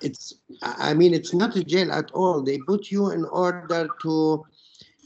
it's, 0.00 0.34
I 0.62 0.94
mean, 0.94 1.12
it's 1.12 1.34
not 1.34 1.56
a 1.56 1.64
jail 1.64 1.90
at 1.90 2.10
all. 2.12 2.42
They 2.42 2.58
put 2.58 2.90
you 2.90 3.10
in 3.10 3.24
order 3.24 3.88
to, 4.02 4.44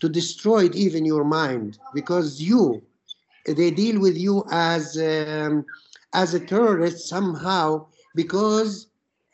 to 0.00 0.08
destroy 0.08 0.68
even 0.74 1.06
your 1.06 1.24
mind, 1.24 1.78
because 1.94 2.42
you, 2.42 2.82
they 3.46 3.70
deal 3.70 4.00
with 4.00 4.18
you 4.18 4.44
as, 4.50 4.98
um, 4.98 5.64
as 6.14 6.34
a 6.34 6.40
terrorist 6.40 7.08
somehow, 7.08 7.86
because 8.14 8.88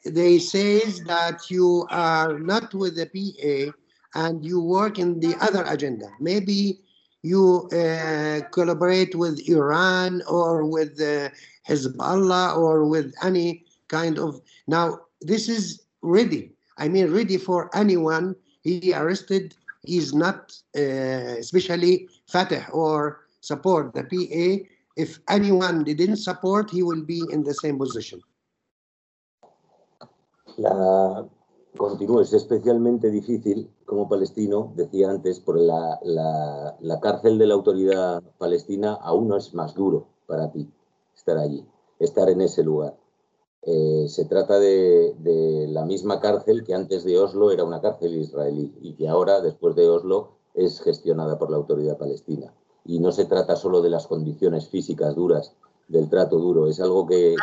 they 0.05 0.39
says 0.39 1.01
that 1.05 1.51
you 1.51 1.87
are 1.91 2.39
not 2.39 2.75
with 2.75 2.97
the 2.97 3.07
PA 3.07 3.73
and 4.15 4.45
you 4.45 4.61
work 4.61 4.99
in 4.99 5.21
the 5.21 5.35
other 5.41 5.65
agenda. 5.67 6.07
Maybe 6.21 6.81
you 7.23 7.69
uh, 7.73 8.41
collaborate 8.51 9.15
with 9.15 9.49
Iran 9.49 10.23
or 10.29 10.67
with 10.67 11.01
uh, 11.01 11.31
Hezbollah 11.67 12.57
or 12.57 12.85
with 12.85 13.15
any 13.23 13.65
kind 13.89 14.19
of. 14.19 14.43
Now, 14.67 15.01
this 15.23 15.49
is 15.49 15.85
ready. 16.03 16.53
I 16.77 16.89
mean, 16.89 17.11
ready 17.11 17.39
for 17.39 17.75
anyone. 17.75 18.37
He 18.63 18.93
arrested. 18.95 19.55
He's 19.83 20.15
not, 20.15 20.53
uh, 20.77 21.41
especially 21.41 22.09
Fatah 22.29 22.67
or 22.71 23.25
support 23.41 23.95
the 23.95 24.05
PA. 24.05 24.69
If 24.97 25.19
anyone 25.29 25.85
didn't 25.85 26.17
support, 26.17 26.71
he 26.71 26.83
will 26.83 27.05
be 27.05 27.23
in 27.31 27.42
the 27.42 27.55
same 27.55 27.79
position. 27.79 28.21
La, 30.57 31.27
continúo, 31.77 32.21
es 32.21 32.33
especialmente 32.33 33.11
difícil 33.11 33.69
como 33.87 34.09
palestino, 34.09 34.73
decía 34.77 35.11
antes, 35.11 35.40
por 35.40 35.59
la, 35.59 35.99
la, 36.03 36.77
la 36.81 37.01
cárcel 37.01 37.38
de 37.38 37.47
la 37.47 37.55
autoridad 37.55 38.23
palestina 38.38 38.95
aún 38.95 39.29
no 39.29 39.37
es 39.37 39.53
más 39.53 39.75
duro 39.75 40.07
para 40.27 40.53
ti 40.53 40.71
estar 41.17 41.38
allí, 41.38 41.67
estar 41.99 42.31
en 42.31 42.40
ese 42.40 42.63
lugar. 42.63 42.97
Eh, 43.63 44.07
se 44.09 44.27
trata 44.27 44.59
de, 44.59 45.15
de 45.19 45.67
la 45.69 45.85
misma 45.85 46.21
cárcel 46.21 46.65
que 46.65 46.75
antes 46.75 47.03
de 47.03 47.19
Oslo 47.19 47.51
era 47.51 47.65
una 47.65 47.81
cárcel 47.81 48.15
israelí 48.15 48.75
y 48.81 48.95
que 48.95 49.09
ahora, 49.09 49.40
después 49.40 49.75
de 49.75 49.88
Oslo, 49.88 50.33
es 50.55 50.81
gestionada 50.81 51.38
por 51.38 51.51
la 51.51 51.57
autoridad 51.57 51.99
palestina. 51.99 52.53
Y 52.85 52.99
no 53.01 53.13
se 53.13 53.25
trata 53.25 53.57
solo 53.57 53.81
de 53.83 53.91
las 53.91 54.07
condiciones 54.07 54.69
físicas 54.69 55.15
duras, 55.15 55.55
del 55.89 56.09
trato 56.09 56.39
duro, 56.39 56.67
es 56.67 56.81
algo 56.81 57.07
que, 57.07 57.35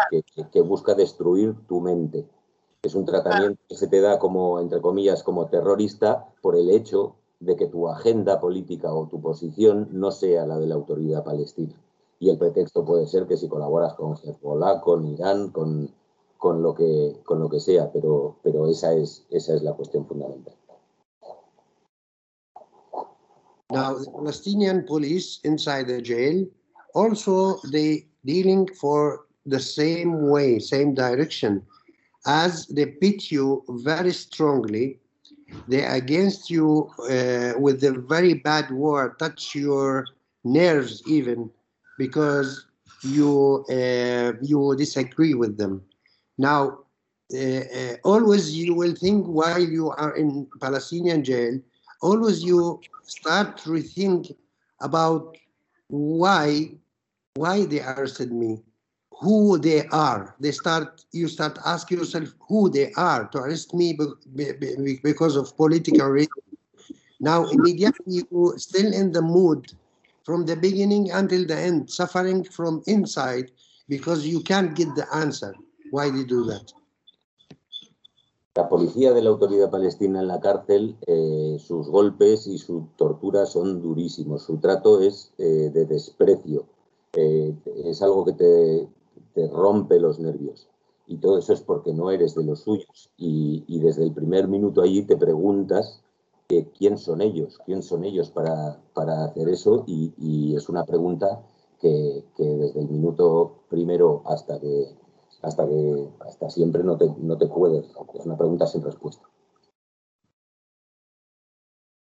busca 0.63 0.95
destruir 0.95 1.55
tu 1.67 1.79
mente. 1.79 2.27
Es 2.81 2.95
un 2.95 3.05
tratamiento 3.05 3.61
que 3.69 3.75
se 3.75 3.87
te 3.87 4.01
da 4.01 4.17
como, 4.17 4.59
entre 4.59 4.81
comillas, 4.81 5.23
como 5.23 5.47
terrorista 5.47 6.27
por 6.41 6.55
el 6.55 6.69
hecho 6.71 7.15
de 7.39 7.55
que 7.55 7.67
tu 7.67 7.87
agenda 7.87 8.39
política 8.39 8.93
o 8.93 9.07
tu 9.07 9.21
posición 9.21 9.89
no 9.91 10.11
sea 10.11 10.45
la 10.45 10.57
de 10.57 10.67
la 10.67 10.75
autoridad 10.75 11.23
palestina. 11.23 11.73
Y 12.19 12.29
el 12.29 12.37
pretexto 12.37 12.85
puede 12.85 13.07
ser 13.07 13.27
que 13.27 13.37
si 13.37 13.47
colaboras 13.47 13.93
con 13.93 14.15
Hezbollah, 14.15 14.81
con 14.81 15.05
Irán, 15.07 15.49
con, 15.49 15.89
con 16.37 16.61
lo 16.61 16.73
que, 16.73 17.17
con 17.25 17.39
lo 17.39 17.49
que 17.49 17.59
sea, 17.59 17.91
pero, 17.91 18.35
pero 18.43 18.67
esa, 18.67 18.93
es, 18.93 19.25
esa 19.29 19.55
es 19.55 19.63
la 19.63 19.73
cuestión 19.73 20.05
fundamental. 20.05 20.55
Now, 23.71 23.93
the 23.93 24.11
Palestinian 24.11 24.83
police 24.83 25.39
inside 25.43 25.87
the 25.87 26.01
jail 26.01 26.45
also 26.93 27.59
they 27.71 28.05
dealing 28.25 28.67
for 28.79 29.25
the 29.45 29.59
same 29.59 30.29
way, 30.29 30.59
same 30.59 30.93
direction, 30.93 31.63
as 32.27 32.67
they 32.67 32.85
beat 33.01 33.31
you 33.31 33.63
very 33.69 34.13
strongly. 34.13 34.99
They 35.67 35.83
against 35.83 36.49
you 36.49 36.89
uh, 37.09 37.53
with 37.59 37.83
a 37.83 37.93
very 38.07 38.35
bad 38.35 38.71
word, 38.71 39.19
touch 39.19 39.55
your 39.55 40.05
nerves 40.43 41.01
even, 41.07 41.49
because 41.97 42.65
you 43.03 43.65
uh, 43.69 44.33
you 44.41 44.75
disagree 44.77 45.33
with 45.33 45.57
them. 45.57 45.81
Now, 46.37 46.79
uh, 47.33 47.37
uh, 47.37 47.95
always 48.03 48.55
you 48.55 48.73
will 48.75 48.95
think 48.95 49.25
while 49.25 49.61
you 49.61 49.89
are 49.91 50.15
in 50.15 50.47
Palestinian 50.59 51.23
jail, 51.23 51.59
always 52.01 52.43
you 52.43 52.81
start 53.03 53.57
to 53.59 53.69
rethink 53.71 54.35
about 54.81 55.37
why 55.87 56.71
why 57.35 57.65
they 57.65 57.81
arrested 57.81 58.31
me, 58.31 58.63
who 59.21 59.57
they 59.57 59.85
are. 59.87 60.35
They 60.39 60.51
start 60.51 61.05
you 61.11 61.27
start 61.27 61.59
ask 61.65 61.91
yourself 61.91 62.29
who 62.47 62.69
they 62.69 62.91
are 62.93 63.27
to 63.29 63.39
arrest 63.39 63.73
me 63.73 63.93
be- 63.93 64.13
be- 64.35 64.53
be- 64.59 64.99
because 65.03 65.35
of 65.35 65.55
political 65.57 66.07
reasons 66.07 66.43
Now 67.19 67.47
immediately 67.49 68.23
you 68.31 68.53
still 68.57 68.93
in 68.93 69.11
the 69.11 69.21
mood 69.21 69.71
from 70.23 70.45
the 70.45 70.55
beginning 70.55 71.11
until 71.11 71.45
the 71.45 71.57
end, 71.57 71.89
suffering 71.91 72.43
from 72.43 72.83
inside 72.87 73.51
because 73.87 74.25
you 74.27 74.41
can't 74.41 74.75
get 74.75 74.95
the 74.95 75.07
answer. 75.13 75.55
Why 75.89 76.09
they 76.11 76.23
do 76.23 76.43
that? 76.45 76.73
La 78.53 78.67
policía 78.67 79.13
de 79.13 79.21
la 79.21 79.29
autoridad 79.29 79.69
palestina 79.71 80.19
en 80.19 80.27
la 80.27 80.41
cárcel, 80.41 80.97
eh, 81.07 81.55
sus 81.57 81.87
golpes 81.87 82.47
y 82.47 82.57
su 82.57 82.87
tortura 82.97 83.45
son 83.45 83.81
durísimos. 83.81 84.43
Su 84.43 84.57
trato 84.57 84.99
es 84.99 85.31
eh, 85.37 85.71
de 85.73 85.85
desprecio. 85.85 86.65
Eh, 87.13 87.55
es 87.85 88.01
algo 88.01 88.25
que 88.25 88.33
te, 88.33 88.89
te 89.33 89.47
rompe 89.47 90.01
los 90.01 90.19
nervios. 90.19 90.67
Y 91.07 91.17
todo 91.19 91.37
eso 91.37 91.53
es 91.53 91.61
porque 91.61 91.93
no 91.93 92.11
eres 92.11 92.35
de 92.35 92.43
los 92.43 92.63
suyos. 92.63 93.09
Y, 93.15 93.79
desde 93.79 94.03
el 94.03 94.11
primer 94.11 94.49
minuto 94.49 94.81
allí 94.81 95.03
te 95.03 95.15
preguntas 95.15 96.01
quién 96.77 96.97
son 96.97 97.21
ellos, 97.21 97.57
quién 97.65 97.81
son 97.81 98.03
ellos 98.03 98.31
para, 98.31 98.81
para 98.93 99.25
hacer 99.25 99.47
eso. 99.47 99.85
Y, 99.87 100.53
es 100.57 100.67
una 100.67 100.83
pregunta 100.83 101.41
que 101.79 102.25
desde 102.37 102.81
el 102.81 102.89
minuto 102.89 103.63
primero 103.69 104.23
hasta 104.25 104.59
que 104.59 104.93
hasta 105.41 105.65
que 105.67 106.09
hasta 106.27 106.49
siempre 106.49 106.83
no 106.83 106.97
te, 106.97 107.07
no 107.17 107.37
te 107.37 107.47
puedes. 107.47 107.85
Es 108.13 108.25
una 108.25 108.37
pregunta 108.37 108.67
sin 108.67 108.81
respuesta. 108.83 109.25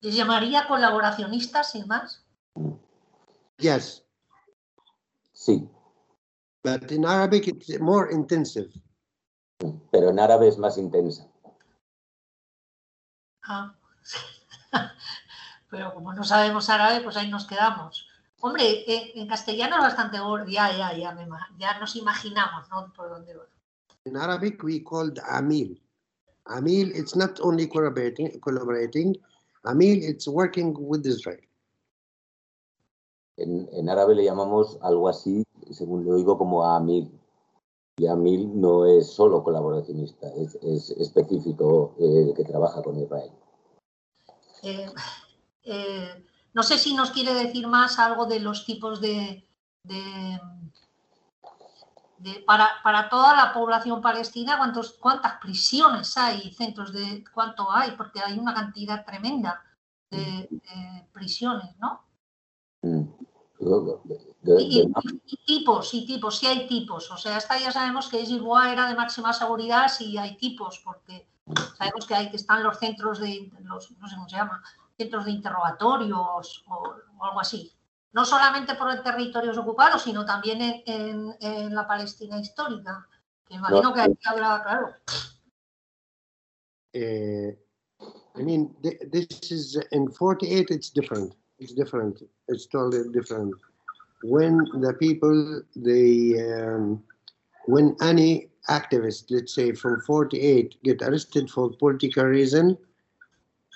¿Les 0.02 0.16
llamaría 0.16 0.68
colaboracionistas 0.68 1.72
sin 1.72 1.88
más? 1.88 2.24
Yes, 3.58 4.04
Sí, 5.34 5.68
but 6.64 6.90
in 6.92 7.06
Arabic 7.06 7.48
it's 7.48 7.80
more 7.80 8.12
intensive. 8.14 8.70
pero 9.92 10.10
en 10.10 10.20
árabe 10.20 10.48
es 10.48 10.58
más 10.58 10.78
intensa. 10.78 11.28
Ah. 13.44 13.76
Pero 15.70 15.94
como 15.94 16.14
no 16.14 16.24
sabemos 16.24 16.70
árabe, 16.70 17.02
pues 17.02 17.18
ahí 17.18 17.30
nos 17.30 17.46
quedamos. 17.46 18.08
Hombre, 18.42 18.84
eh, 18.88 19.12
en 19.16 19.28
castellano 19.28 19.78
es 19.78 19.82
bastante 19.82 20.20
gordo. 20.20 20.46
Ya, 20.48 20.72
ya, 20.76 20.96
ya, 20.98 21.14
me 21.14 21.28
ya 21.58 21.80
nos 21.80 21.96
imaginamos, 21.96 22.70
¿no? 22.70 22.92
Por 22.94 23.10
dónde 23.10 23.36
va. 23.36 23.46
In 24.06 24.18
Arabic, 24.18 24.64
we 24.64 24.84
called 24.84 25.20
Amil. 25.28 25.82
Amil, 26.46 26.92
it's 26.96 27.16
not 27.16 27.40
only 27.42 27.68
collaborating, 27.68 28.40
collaborating. 28.40 29.18
Amil, 29.64 30.04
it's 30.04 30.28
working 30.28 30.76
with 30.78 31.06
Israel. 31.06 31.42
En, 33.38 33.68
en 33.74 33.90
árabe 33.90 34.16
le 34.16 34.24
llamamos 34.24 34.78
algo 34.82 35.10
así, 35.10 35.44
según 35.72 36.06
lo 36.06 36.16
digo, 36.16 36.38
como 36.38 36.64
Amil. 36.64 37.12
Y 37.98 38.08
Amil 38.08 38.60
no 38.60 38.86
es 38.86 39.08
solo 39.08 39.44
colaboracionista, 39.44 40.28
es, 40.36 40.56
es 40.56 40.92
específico 40.92 41.96
eh, 41.98 42.34
que 42.36 42.44
trabaja 42.44 42.84
con 42.84 43.00
Israel. 43.00 43.32
Eh, 44.64 44.86
eh, 45.64 46.26
no 46.56 46.64
sé 46.64 46.80
si 46.80 46.94
nos 46.96 47.12
quiere 47.12 47.34
decir 47.34 47.68
más 47.68 48.00
algo 48.00 48.26
de 48.26 48.40
los 48.40 48.66
tipos 48.66 49.00
de, 49.02 49.48
de- 49.84 50.40
de- 52.18 52.40
para, 52.48 52.70
para 52.82 53.10
toda 53.10 53.36
la 53.36 53.54
población 53.54 54.02
palestina, 54.02 54.58
cuántos, 54.58 54.94
cuántas 54.94 55.34
prisiones 55.40 56.18
hay, 56.18 56.52
centros 56.54 56.92
de 56.94 57.24
cuánto 57.34 57.70
hay, 57.72 57.92
porque 57.92 58.22
hay 58.22 58.40
una 58.40 58.54
cantidad 58.54 59.06
tremenda 59.06 59.62
de, 60.10 60.48
de 60.50 61.08
prisiones, 61.12 61.78
¿no? 61.78 62.02
Mm. 62.82 63.04
Y, 64.60 64.94
tipos, 65.46 65.94
y 65.94 66.06
tipos, 66.06 66.38
sí 66.40 66.46
hay 66.48 66.68
tipos. 66.68 67.12
O 67.12 67.18
sea, 67.18 67.38
esta 67.38 67.58
ya 67.60 67.72
sabemos 67.72 68.08
que 68.08 68.26
Gilboa 68.26 68.72
era 68.72 68.88
de 68.88 68.96
máxima 68.96 69.34
seguridad, 69.34 69.88
sí 69.90 70.18
hay 70.18 70.38
tipos, 70.38 70.80
porque 70.86 71.28
sabemos 71.78 72.06
que 72.06 72.16
hay 72.16 72.30
que 72.30 72.38
están 72.38 72.64
los 72.64 72.78
centros 72.80 73.20
de, 73.20 73.52
los, 73.64 73.92
no 74.00 74.08
sé 74.08 74.16
cómo 74.16 74.30
se 74.30 74.36
llama, 74.38 74.62
centros 74.98 75.26
de 75.26 75.32
interrogatorios 75.32 76.64
o, 76.68 76.96
o 77.20 77.26
algo 77.26 77.40
así. 77.40 77.72
No 78.14 78.24
solamente 78.26 78.76
por 78.76 79.02
territorios 79.04 79.58
ocupados, 79.58 80.04
sino 80.04 80.26
también 80.26 80.62
en, 80.62 80.84
en- 80.86 81.36
en 81.42 81.76
la 81.76 81.86
Palestina 81.86 82.40
histórica. 82.40 83.06
Que 83.48 83.56
imagino 83.56 83.94
que 83.94 84.02
aquí 84.02 84.18
habrá, 84.26 84.64
claro. 84.64 84.96
Uh, 86.94 87.52
I 88.38 88.44
mean, 88.44 88.74
th- 88.82 89.00
this 89.12 89.52
is 89.52 89.78
in 89.92 90.10
48, 90.12 90.72
it's 90.72 90.90
different. 90.92 91.36
It's 91.60 91.74
different. 91.74 92.22
It's 92.48 92.68
totally 92.68 93.10
different. 93.12 93.54
When 94.24 94.64
the 94.82 94.94
people, 94.94 95.62
they, 95.76 96.40
um, 96.54 97.04
when 97.66 97.96
any 98.02 98.50
activist, 98.70 99.26
let's 99.30 99.54
say 99.54 99.74
from 99.74 100.00
48, 100.02 100.82
get 100.84 101.02
arrested 101.02 101.50
for 101.52 101.70
political 101.72 102.24
reason, 102.26 102.78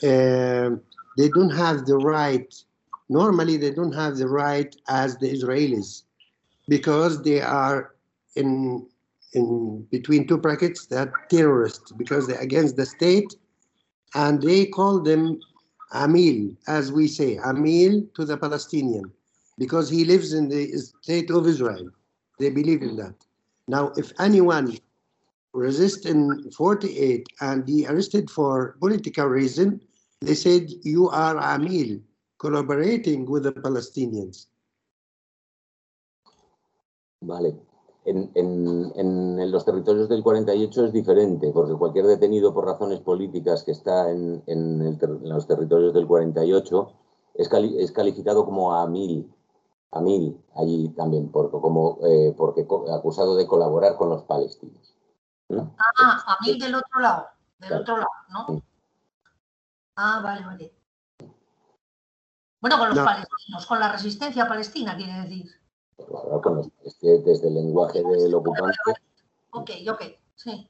um 0.03 0.81
they 1.19 1.27
don't 1.27 1.49
have 1.49 1.85
the 1.85 1.97
right, 1.97 2.49
normally 3.09 3.57
they 3.57 3.71
don't 3.71 3.91
have 3.91 4.15
the 4.15 4.29
right 4.29 4.73
as 4.87 5.17
the 5.17 5.29
Israelis 5.29 6.03
because 6.69 7.21
they 7.23 7.41
are 7.41 7.95
in 8.37 8.87
in 9.33 9.85
between 9.91 10.25
two 10.25 10.37
brackets 10.37 10.85
that 10.85 11.09
terrorists 11.29 11.91
because 11.91 12.25
they're 12.25 12.47
against 12.49 12.77
the 12.77 12.85
state 12.85 13.35
and 14.15 14.41
they 14.41 14.65
call 14.65 15.01
them 15.01 15.41
Amil, 15.93 16.55
as 16.67 16.89
we 16.91 17.05
say, 17.07 17.35
Amil 17.35 17.93
to 18.15 18.23
the 18.23 18.37
Palestinian, 18.37 19.11
because 19.57 19.89
he 19.89 20.05
lives 20.05 20.31
in 20.33 20.47
the 20.47 20.63
state 21.01 21.29
of 21.31 21.47
Israel. 21.47 21.89
They 22.39 22.49
believe 22.49 22.81
in 22.81 22.95
that. 22.95 23.15
Now, 23.67 23.91
if 23.97 24.13
anyone 24.19 24.77
resist 25.53 26.05
in 26.05 26.49
48 26.51 27.27
and 27.41 27.65
be 27.65 27.85
arrested 27.87 28.29
for 28.29 28.77
political 28.79 29.25
reason, 29.25 29.81
they 30.21 30.35
said 30.35 30.67
you 30.83 31.09
are 31.09 31.35
Amil, 31.37 32.01
collaborating 32.37 33.25
with 33.29 33.43
the 33.43 33.51
Palestinians. 33.51 34.47
Vale. 37.21 37.55
En, 38.05 38.31
en- 38.33 38.91
en 38.95 39.51
los 39.51 39.65
territorios 39.65 40.09
del 40.09 40.23
48 40.23 40.85
es 40.85 40.93
diferente, 40.93 41.51
porque 41.53 41.73
cualquier 41.73 42.05
detenido 42.07 42.53
por 42.53 42.65
razones 42.65 43.01
políticas 43.01 43.63
que 43.63 43.71
está 43.71 44.09
en, 44.09 44.41
en 44.47 44.81
el 44.81 44.97
ter- 44.97 45.09
en 45.21 45.29
los 45.29 45.45
territorios 45.47 45.93
del 45.93 46.07
48 46.07 46.91
es, 47.35 47.49
cali- 47.49 47.77
es 47.81 47.91
calificado 47.91 48.45
como 48.45 48.73
amil, 48.73 49.31
amil 49.91 50.37
allí 50.55 50.89
también, 50.89 51.29
por, 51.29 51.51
como, 51.51 51.99
eh, 52.03 52.33
porque 52.37 52.65
co- 52.65 52.91
acusado 52.91 53.35
de 53.35 53.45
colaborar 53.47 53.95
con 53.97 54.09
los 54.09 54.23
palestinos. 54.23 54.95
¿no? 55.49 55.75
Ah, 55.77 56.23
a 56.25 56.37
mí 56.45 56.57
del 56.57 56.75
otro 56.75 56.99
lado, 57.01 57.27
del 57.59 57.67
Claro. 57.69 57.81
otro 57.81 57.97
lado, 57.97 58.09
¿no? 58.29 58.63
Ah, 60.01 60.21
vale, 60.23 60.45
vale. 60.45 60.71
Bueno, 62.61 62.77
con 62.77 62.87
los 62.87 62.97
No. 62.99 63.03
palestinos, 63.03 63.65
con 63.67 63.79
la 63.81 63.91
resistencia 63.91 64.47
palestina, 64.47 64.95
quiere 64.95 65.11
decir. 65.23 65.51
Colaborar 65.97 66.41
con 66.41 66.55
los- 66.55 66.69
es 66.85 66.95
que 67.01 67.19
desde 67.19 67.49
el 67.49 67.55
lenguaje 67.55 68.01
del 68.01 68.33
ocupante 68.33 68.77
Ok, 69.51 69.71
ok, 69.91 70.01
sí. 70.35 70.69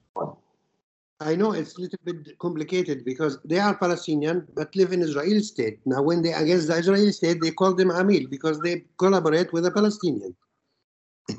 I 1.22 1.36
know 1.36 1.54
it's 1.54 1.78
a 1.78 1.82
little 1.82 2.00
bit 2.04 2.38
complicated 2.38 3.04
because 3.04 3.40
they 3.48 3.60
are 3.60 3.78
Palestinian 3.78 4.48
but 4.56 4.74
live 4.74 4.94
in 4.96 5.02
Israel 5.04 5.44
state. 5.44 5.80
Now, 5.86 6.02
when 6.02 6.24
they 6.24 6.34
against 6.34 6.68
the 6.68 6.80
Israeli 6.80 7.12
state, 7.14 7.40
they 7.40 7.54
call 7.54 7.76
them 7.76 7.92
Amil 7.92 8.28
because 8.30 8.60
they 8.62 8.88
collaborate 8.96 9.52
with 9.54 9.64
the 9.64 9.72
Palestinians. 9.72 10.36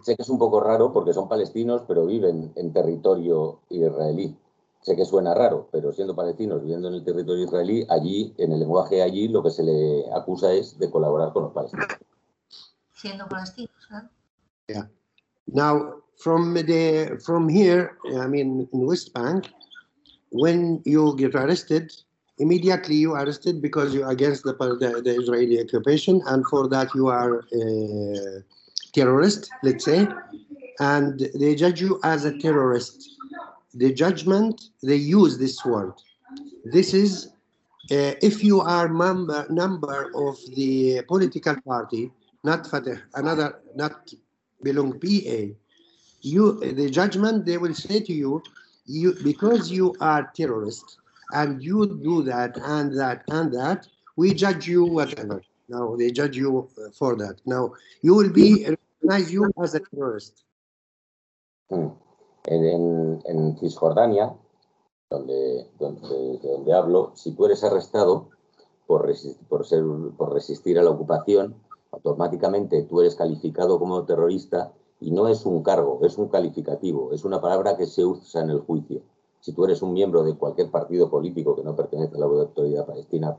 Sé 0.05 0.15
que 0.15 0.23
es 0.23 0.29
un 0.29 0.39
poco 0.39 0.61
raro 0.61 0.93
porque 0.93 1.13
son 1.13 1.29
palestinos, 1.29 1.83
pero 1.89 2.07
viven 2.07 2.53
en 2.55 2.73
territorio 2.73 3.63
israelí. 3.71 4.37
Sé 4.83 4.97
que 4.97 5.05
suena 5.05 5.35
raro, 5.35 5.69
pero 5.71 5.93
siendo 5.93 6.17
palestinos 6.17 6.63
viviendo 6.63 6.89
en 6.89 6.95
el 6.95 7.05
territorio 7.05 7.45
israelí, 7.45 7.87
allí, 7.91 8.35
en 8.39 8.53
el 8.53 8.61
lenguaje 8.61 9.03
allí, 9.03 9.29
lo 9.29 9.43
que 9.43 9.51
se 9.51 9.63
le 9.63 10.05
acusa 10.15 10.53
es 10.53 10.79
de 10.79 10.91
colaborar 10.91 11.33
con 11.33 11.45
los 11.45 11.53
palestinos. 11.53 11.87
Siendo 12.93 13.29
palestinos. 13.29 13.75
¿eh? 13.93 14.09
Yeah. 14.69 14.89
Now, 15.47 16.03
from 16.17 16.55
the 16.55 17.19
from 17.25 17.49
here, 17.49 17.99
I 18.07 18.27
mean, 18.27 18.69
in 18.73 18.87
West 18.87 19.13
Bank, 19.13 19.51
when 20.31 20.81
you 20.85 21.17
get 21.17 21.35
arrested, 21.35 21.93
immediately 22.39 22.97
you 22.97 23.15
are 23.15 23.25
arrested 23.25 23.61
because 23.61 23.95
you're 23.95 24.11
against 24.11 24.45
the, 24.45 24.55
the, 24.55 25.03
the 25.03 25.17
Israeli 25.17 25.61
occupation, 25.61 26.23
and 26.27 26.47
for 26.47 26.69
that 26.69 26.95
you 26.95 27.09
are 27.09 27.45
a 27.53 28.43
terrorist, 28.93 29.51
let's 29.63 29.85
say, 29.85 30.07
and 30.79 31.29
they 31.35 31.55
judge 31.55 31.81
you 31.81 32.01
as 32.03 32.25
a 32.25 32.39
terrorist. 32.39 33.09
The 33.75 33.93
judgment 33.93 34.61
they 34.83 34.97
use 34.97 35.39
this 35.39 35.65
word. 35.65 35.95
This 36.65 36.93
is 36.95 37.29
uh, 37.91 38.15
if 38.23 38.45
you 38.45 38.61
are 38.61 38.89
member 38.89 39.47
number 39.51 40.11
of 40.15 40.39
the 40.55 41.03
political 41.09 41.57
party, 41.63 42.11
not 42.45 42.67
Fatah, 42.67 43.03
another 43.15 43.61
not 43.75 44.13
belong 44.63 44.99
PA, 45.01 45.55
you 46.21 46.61
the 46.61 46.91
judgment 46.91 47.47
they 47.47 47.59
will 47.59 47.75
say 47.75 48.01
to 48.01 48.13
you, 48.13 48.43
you 48.87 49.15
because 49.25 49.71
you 49.71 49.95
are 50.01 50.31
terrorist 50.35 50.99
and 51.33 51.63
you 51.63 52.01
do 52.03 52.23
that 52.23 52.57
and 52.59 52.97
that 52.99 53.23
and 53.29 53.53
that, 53.55 53.87
we 54.17 54.35
judge 54.35 54.67
you 54.67 54.85
whatever. 54.85 55.43
Now 55.69 55.97
they 55.97 56.11
judge 56.11 56.37
you 56.37 56.69
for 56.93 57.17
that. 57.17 57.41
Now 57.47 57.75
you 58.03 58.15
will 58.15 58.31
be 58.31 58.67
recognize 58.67 59.33
you 59.33 59.51
as 59.63 59.75
a 59.75 59.81
terrorist. 59.81 60.45
Mm. 61.71 61.97
En, 62.47 63.21
en- 63.25 63.57
Cisjordania, 63.59 64.35
donde, 65.11 65.69
donde, 65.79 66.39
de 66.39 66.49
donde 66.53 66.73
hablo, 66.75 67.13
si 67.15 67.33
tú 67.33 67.47
eres 67.47 67.65
arrestado 67.65 68.29
por, 68.87 69.09
resi- 69.09 69.37
por, 69.49 69.67
ser, 69.67 69.85
por 70.19 70.33
resistir 70.33 70.79
a 70.79 70.83
la 70.83 70.91
ocupación, 70.91 71.55
automáticamente 71.93 72.83
tú 72.85 73.01
eres 73.01 73.17
calificado 73.17 73.79
como 73.79 74.05
terrorista 74.05 74.73
y 75.01 75.11
no 75.13 75.29
es 75.29 75.47
un 75.47 75.63
cargo, 75.63 76.01
es 76.03 76.19
un 76.19 76.29
calificativo, 76.29 77.13
es 77.13 77.25
una 77.25 77.41
palabra 77.41 77.77
que 77.77 77.87
se 77.87 78.05
usa 78.05 78.43
en 78.43 78.51
el 78.51 78.61
juicio. 78.61 79.03
Si 79.41 79.53
tú 79.53 79.65
eres 79.65 79.83
un 79.83 79.93
miembro 79.93 80.23
de 80.25 80.37
cualquier 80.37 80.71
partido 80.71 81.11
político 81.11 81.57
que 81.57 81.65
no 81.65 81.77
pertenece 81.77 82.17
a 82.17 82.21
la 82.21 82.27
autoridad 82.27 82.87
palestina, 82.87 83.37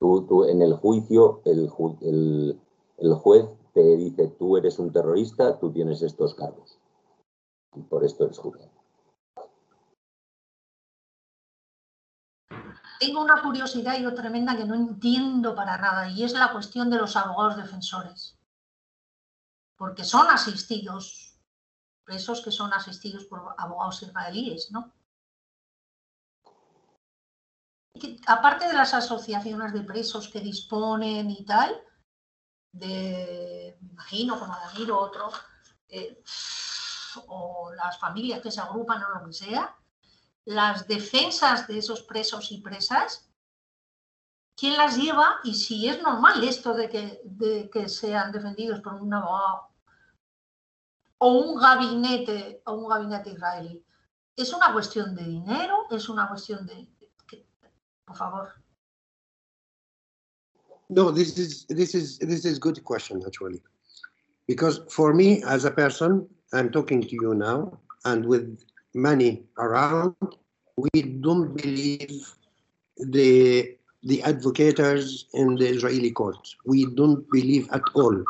tú, 0.00 0.22
tú 0.26 0.44
en 0.44 0.62
el 0.62 0.74
juicio, 0.74 1.40
el, 1.44 1.70
el- 2.02 2.58
el 2.98 3.14
juez 3.14 3.46
te 3.74 3.96
dice, 3.96 4.28
tú 4.38 4.56
eres 4.56 4.78
un 4.78 4.92
terrorista, 4.92 5.58
tú 5.58 5.70
tienes 5.72 6.02
estos 6.02 6.34
cargos. 6.34 6.78
Y 7.74 7.82
por 7.82 8.04
esto 8.04 8.24
eres 8.24 8.38
juzgado. 8.38 8.70
Tengo 13.00 13.20
una 13.20 13.42
curiosidad 13.42 13.98
y 13.98 14.06
otra 14.06 14.22
tremenda 14.22 14.56
que 14.56 14.64
no 14.64 14.76
entiendo 14.76 15.56
para 15.56 15.76
nada 15.76 16.08
y 16.08 16.22
es 16.22 16.34
la 16.34 16.52
cuestión 16.52 16.88
de 16.88 16.98
los 16.98 17.16
abogados 17.16 17.56
defensores. 17.56 18.38
Porque 19.76 20.04
son 20.04 20.28
asistidos, 20.28 21.36
presos 22.04 22.42
que 22.42 22.52
son 22.52 22.72
asistidos 22.72 23.24
por 23.24 23.56
abogados 23.58 24.02
israelíes, 24.02 24.70
¿no? 24.70 24.92
Aparte 28.26 28.68
de 28.68 28.74
las 28.74 28.94
asociaciones 28.94 29.72
de 29.72 29.82
presos 29.82 30.28
que 30.28 30.40
disponen 30.40 31.28
y 31.28 31.44
tal, 31.44 31.82
de, 32.72 33.78
me 33.80 33.88
imagino, 33.88 34.38
como 34.38 34.54
Adamir 34.54 34.90
o 34.92 34.98
otro, 34.98 35.28
eh, 35.88 36.22
o 37.26 37.72
las 37.74 37.98
familias 37.98 38.40
que 38.40 38.50
se 38.50 38.60
agrupan 38.60 39.02
o 39.02 39.18
lo 39.18 39.26
que 39.26 39.32
sea, 39.32 39.76
las 40.44 40.86
defensas 40.88 41.66
de 41.66 41.78
esos 41.78 42.02
presos 42.02 42.50
y 42.50 42.60
presas, 42.60 43.30
quién 44.56 44.76
las 44.76 44.96
lleva 44.96 45.40
y 45.44 45.54
si 45.54 45.88
es 45.88 46.02
normal 46.02 46.42
esto 46.44 46.74
de 46.74 46.88
que, 46.88 47.20
de 47.24 47.70
que 47.70 47.88
sean 47.88 48.32
defendidos 48.32 48.80
por 48.80 48.94
un 48.94 49.12
abogado 49.14 49.68
o 51.18 51.32
un 51.32 51.60
gabinete 51.60 52.62
o 52.66 52.72
un 52.74 52.88
gabinete 52.88 53.30
israelí. 53.30 53.84
¿Es 54.36 54.52
una 54.52 54.72
cuestión 54.72 55.14
de 55.14 55.24
dinero? 55.24 55.86
¿Es 55.90 56.08
una 56.08 56.28
cuestión 56.28 56.66
de... 56.66 56.88
por 58.04 58.16
favor. 58.16 58.48
No, 60.88 61.10
this 61.10 61.38
is 61.38 61.64
this 61.66 61.94
is 61.94 62.18
this 62.18 62.44
is 62.44 62.58
good 62.58 62.82
question 62.84 63.22
actually, 63.24 63.62
because 64.46 64.82
for 64.90 65.14
me 65.14 65.42
as 65.44 65.64
a 65.64 65.70
person, 65.70 66.28
I'm 66.52 66.70
talking 66.70 67.02
to 67.02 67.14
you 67.14 67.34
now, 67.34 67.78
and 68.04 68.26
with 68.26 68.62
many 68.94 69.42
around, 69.58 70.14
we 70.76 71.02
don't 71.02 71.56
believe 71.56 72.34
the 72.98 73.76
the 74.04 74.22
advocates 74.22 75.26
in 75.32 75.54
the 75.54 75.68
Israeli 75.68 76.10
court. 76.10 76.54
We 76.66 76.86
don't 76.86 77.24
believe 77.30 77.68
at 77.72 77.82
all, 77.94 78.22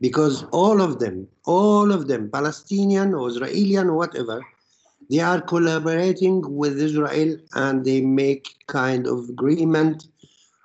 because 0.00 0.44
all 0.52 0.80
of 0.80 0.98
them, 0.98 1.26
all 1.44 1.90
of 1.90 2.06
them, 2.06 2.30
Palestinian 2.30 3.14
or 3.14 3.28
Israeli 3.28 3.76
or 3.78 3.94
whatever, 3.94 4.44
they 5.10 5.20
are 5.20 5.40
collaborating 5.40 6.42
with 6.54 6.78
Israel 6.78 7.36
and 7.54 7.84
they 7.84 8.00
make 8.00 8.56
kind 8.66 9.06
of 9.06 9.28
agreement 9.28 10.08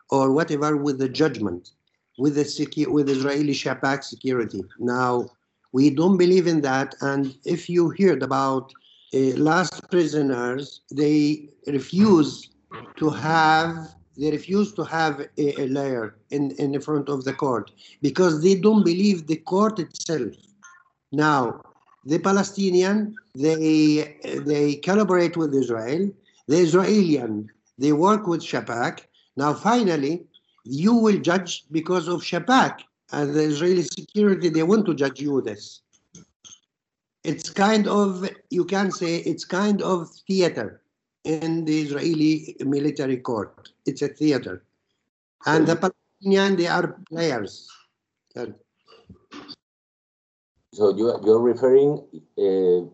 or 0.10 0.32
whatever 0.32 0.76
with 0.78 0.98
the 1.00 1.10
judgment, 1.10 1.72
with 2.18 2.36
the 2.36 2.44
secu- 2.44 2.88
with 2.88 3.10
Israeli 3.10 3.54
Shabak 3.54 4.04
security. 4.04 4.62
Now, 4.80 5.30
we 5.72 5.90
don't 5.90 6.18
believe 6.18 6.48
in 6.48 6.62
that. 6.62 6.96
And 7.02 7.36
if 7.46 7.70
you 7.70 7.94
heard 8.00 8.24
about 8.24 8.74
uh, 9.14 9.18
last 9.38 9.90
prisoners, 9.90 10.82
they 10.92 11.50
refuse 11.68 12.50
to 12.98 13.10
have 13.10 13.96
they 14.18 14.30
refuse 14.30 14.74
to 14.74 14.84
have 14.84 15.22
a, 15.38 15.62
a 15.62 15.68
lawyer 15.68 16.16
in, 16.32 16.52
in 16.52 16.80
front 16.82 17.08
of 17.08 17.24
the 17.24 17.34
court 17.34 17.72
because 18.02 18.44
they 18.44 18.56
don't 18.56 18.84
believe 18.84 19.26
the 19.26 19.38
court 19.38 19.80
itself. 19.80 20.34
Now, 21.14 21.62
the 22.06 22.20
Palestinian 22.20 23.16
they 23.36 24.18
they 24.46 24.76
collaborate 24.76 25.38
with 25.38 25.54
Israel. 25.54 26.12
The 26.48 26.58
Israelian 26.58 27.48
they 27.78 27.94
work 27.94 28.28
with 28.28 28.42
Shabak. 28.42 29.00
Now, 29.38 29.54
finally, 29.54 30.26
you 30.66 30.94
will 30.94 31.20
judge 31.20 31.64
because 31.72 32.08
of 32.08 32.22
Shabak 32.22 32.82
and 33.12 33.34
the 33.34 33.44
Israeli 33.44 33.84
security. 33.84 34.50
They 34.50 34.64
want 34.64 34.86
to 34.86 34.94
judge 34.94 35.20
you 35.20 35.42
this. 35.42 35.82
It's 37.24 37.50
kind 37.50 37.88
of 37.88 38.30
you 38.50 38.66
can 38.66 38.92
say 38.92 39.18
it's 39.18 39.46
kind 39.46 39.82
of 39.82 40.10
theater 40.28 40.82
in 41.24 41.66
the 41.66 41.82
Israeli 41.82 42.56
military 42.62 43.18
court. 43.18 43.70
It's 43.86 44.02
a 44.02 44.08
theater, 44.08 44.64
and 45.46 45.68
the 45.68 45.76
Palestinian 45.76 46.56
they 46.56 46.68
are 46.68 47.00
players. 47.10 47.70
So 50.74 50.96
you, 50.96 51.20
you're 51.24 51.42
referring 51.42 52.02
uh, 52.40 52.90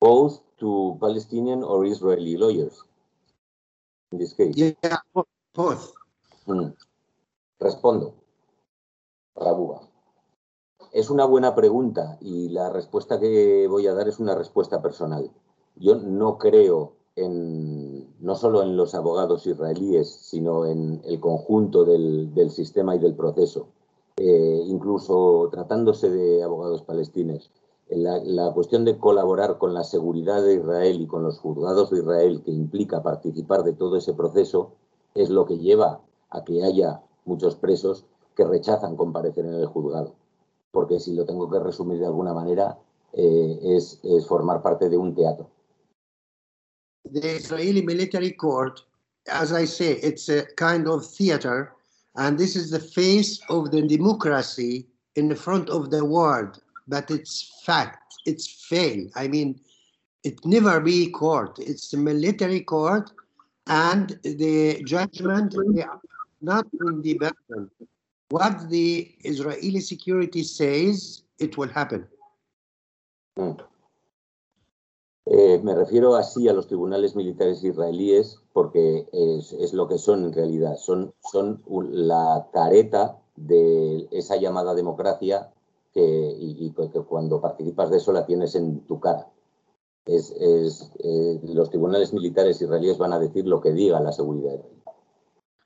both 0.00 0.40
to 0.60 0.96
Palestinian 1.00 1.62
or 1.62 1.84
Israeli 1.84 2.36
lawyers 2.36 2.82
in 4.12 4.18
this 4.18 4.32
case. 4.32 4.54
Yeah, 4.56 4.98
both. 5.52 5.92
Mm. 6.46 6.74
Respondo. 7.60 8.14
Es 10.92 11.10
una 11.10 11.24
buena 11.24 11.54
pregunta 11.54 12.18
y 12.20 12.48
la 12.48 12.70
respuesta 12.70 13.20
que 13.20 13.66
voy 13.68 13.86
a 13.86 13.94
dar 13.94 14.08
es 14.08 14.18
una 14.18 14.34
respuesta 14.34 14.82
personal. 14.82 15.30
Yo 15.76 15.96
no 15.96 16.38
creo 16.38 16.94
en, 17.14 18.14
no 18.20 18.34
solo 18.34 18.62
en 18.62 18.76
los 18.76 18.94
abogados 18.94 19.46
israelíes, 19.46 20.08
sino 20.08 20.66
en 20.66 21.00
el 21.04 21.20
conjunto 21.20 21.84
del, 21.84 22.50
sistema 22.50 22.96
y 22.96 22.98
del 22.98 23.14
proceso. 23.14 23.68
Eh, 24.16 24.62
incluso 24.66 25.48
tratándose 25.52 26.10
de 26.10 26.42
abogados 26.42 26.82
palestinos. 26.82 27.50
La 27.90 28.52
cuestión 28.52 28.84
de 28.84 28.98
colaborar 28.98 29.56
con 29.58 29.72
la 29.72 29.84
seguridad 29.84 30.42
de 30.42 30.54
Israel 30.56 31.00
y 31.00 31.06
con 31.06 31.22
los 31.22 31.38
juzgados 31.38 31.90
de 31.90 32.00
Israel, 32.00 32.42
que 32.44 32.50
implica 32.50 33.02
participar 33.02 33.62
de 33.62 33.72
todo 33.72 33.96
ese 33.96 34.12
proceso, 34.12 34.72
es 35.14 35.30
lo 35.30 35.46
que 35.46 35.58
lleva 35.58 36.00
a 36.28 36.44
que 36.44 36.64
haya 36.64 37.02
muchos 37.24 37.56
presos 37.56 38.04
que 38.38 38.44
rechazan 38.44 38.96
comparecer 38.96 39.44
en 39.44 39.54
el 39.54 39.66
juzgado. 39.66 40.14
Porque 40.70 41.00
si 41.00 41.12
lo 41.12 41.26
tengo 41.26 41.50
que 41.50 41.58
resumir 41.58 41.98
de 41.98 42.06
alguna 42.06 42.32
manera, 42.32 42.78
eh, 43.12 43.58
es, 43.64 43.98
formar 44.28 44.62
parte 44.62 44.88
de 44.88 44.96
un 44.96 45.12
teatro. 45.12 45.50
the 47.10 47.36
Israeli 47.36 47.82
military 47.82 48.32
court, 48.32 48.82
as 49.26 49.50
I 49.50 49.64
say, 49.64 49.92
it's 49.92 50.28
a 50.28 50.44
kind 50.56 50.86
of 50.86 51.06
theater, 51.06 51.72
and 52.16 52.38
this 52.38 52.54
is 52.54 52.70
the 52.70 52.80
face 52.80 53.40
of 53.48 53.70
the 53.70 53.82
democracy 53.82 54.86
in 55.16 55.28
the 55.28 55.34
front 55.34 55.70
of 55.70 55.90
the 55.90 56.04
world. 56.04 56.60
But 56.86 57.10
it's 57.10 57.62
fact, 57.64 58.14
it's 58.26 58.46
fail. 58.68 59.08
I 59.16 59.26
mean, 59.26 59.58
it 60.22 60.44
never 60.44 60.80
be 60.80 61.10
court. 61.10 61.58
It's 61.58 61.94
a 61.94 61.96
military 61.96 62.60
court, 62.60 63.10
and 63.66 64.18
the 64.22 64.82
judgment 64.84 65.56
they 65.74 65.82
are 65.82 66.00
not 66.42 66.66
independent. 66.86 67.72
What 68.30 68.68
the 68.68 69.16
Israeli 69.24 69.80
security 69.80 70.44
says, 70.44 71.22
it 71.38 71.56
will 71.56 71.70
happen. 71.70 72.06
Mm. 73.36 73.56
Eh, 75.30 75.60
me 75.62 75.74
refiero 75.74 76.16
así 76.16 76.48
a 76.48 76.54
los 76.54 76.66
tribunales 76.66 77.14
militares 77.14 77.62
israelíes 77.62 78.40
porque 78.52 79.06
es, 79.12 79.52
es 79.52 79.74
lo 79.74 79.86
que 79.86 79.98
son 79.98 80.24
en 80.24 80.32
realidad. 80.32 80.76
Son, 80.76 81.14
son 81.30 81.62
la 81.90 82.48
careta 82.52 83.20
de 83.36 84.08
esa 84.10 84.36
llamada 84.36 84.74
democracia 84.74 85.52
que 85.92 86.00
y, 86.00 86.66
y 86.66 86.70
que 86.72 87.00
cuando 87.00 87.40
participas 87.40 87.90
de 87.90 87.98
eso 87.98 88.12
la 88.12 88.26
tienes 88.26 88.54
en 88.54 88.80
tu 88.86 89.00
cara. 89.00 89.28
Es, 90.06 90.30
es, 90.30 90.90
eh, 91.00 91.40
los 91.42 91.68
tribunales 91.68 92.14
militares 92.14 92.62
israelíes 92.62 92.96
van 92.96 93.12
a 93.12 93.18
decir 93.18 93.46
lo 93.46 93.60
que 93.60 93.72
diga 93.72 94.00
la 94.00 94.12
seguridad. 94.12 94.58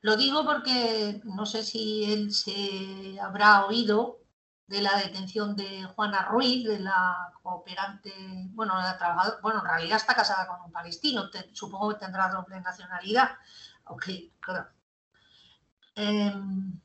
Lo 0.02 0.16
digo 0.16 0.44
porque 0.44 1.20
no 1.24 1.46
sé 1.46 1.62
si 1.62 2.12
él 2.12 2.32
se 2.32 3.18
habrá 3.20 3.66
oído 3.66 4.20
de 4.66 4.82
la 4.82 4.96
detención 4.96 5.54
de 5.56 5.84
Juana 5.94 6.24
Ruiz, 6.24 6.66
de 6.66 6.80
la 6.80 7.32
cooperante, 7.42 8.12
bueno, 8.50 8.74
la 8.76 8.98
trabajadora, 8.98 9.38
bueno, 9.42 9.60
en 9.60 9.66
realidad 9.66 9.96
está 9.98 10.14
casada 10.14 10.46
con 10.48 10.60
un 10.62 10.72
palestino, 10.72 11.30
supongo 11.52 11.90
que 11.90 12.04
tendrá 12.04 12.28
doble 12.28 12.60
nacionalidad. 12.60 13.30
Ok, 13.84 14.06
claro. 14.40 14.68
Em, 15.94 16.80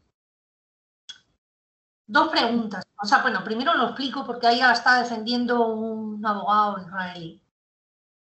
dos 2.05 2.29
preguntas. 2.29 2.83
O 3.01 3.05
sea, 3.05 3.21
bueno, 3.21 3.43
primero 3.43 3.73
lo 3.75 3.85
explico 3.85 4.25
porque 4.25 4.47
ahí 4.47 4.59
está 4.61 4.99
defendiendo 5.01 5.67
un 5.67 6.25
abogado 6.25 6.79
israelí. 6.81 7.41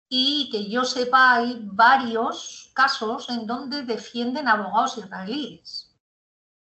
Y 0.09 0.49
que 0.51 0.69
yo 0.69 0.85
sepa, 0.85 1.35
hay 1.35 1.61
varios 1.63 2.71
casos 2.75 3.29
en 3.31 3.47
donde 3.47 3.83
defienden 3.83 4.49
abogados 4.49 4.99
israelíes. 4.99 5.95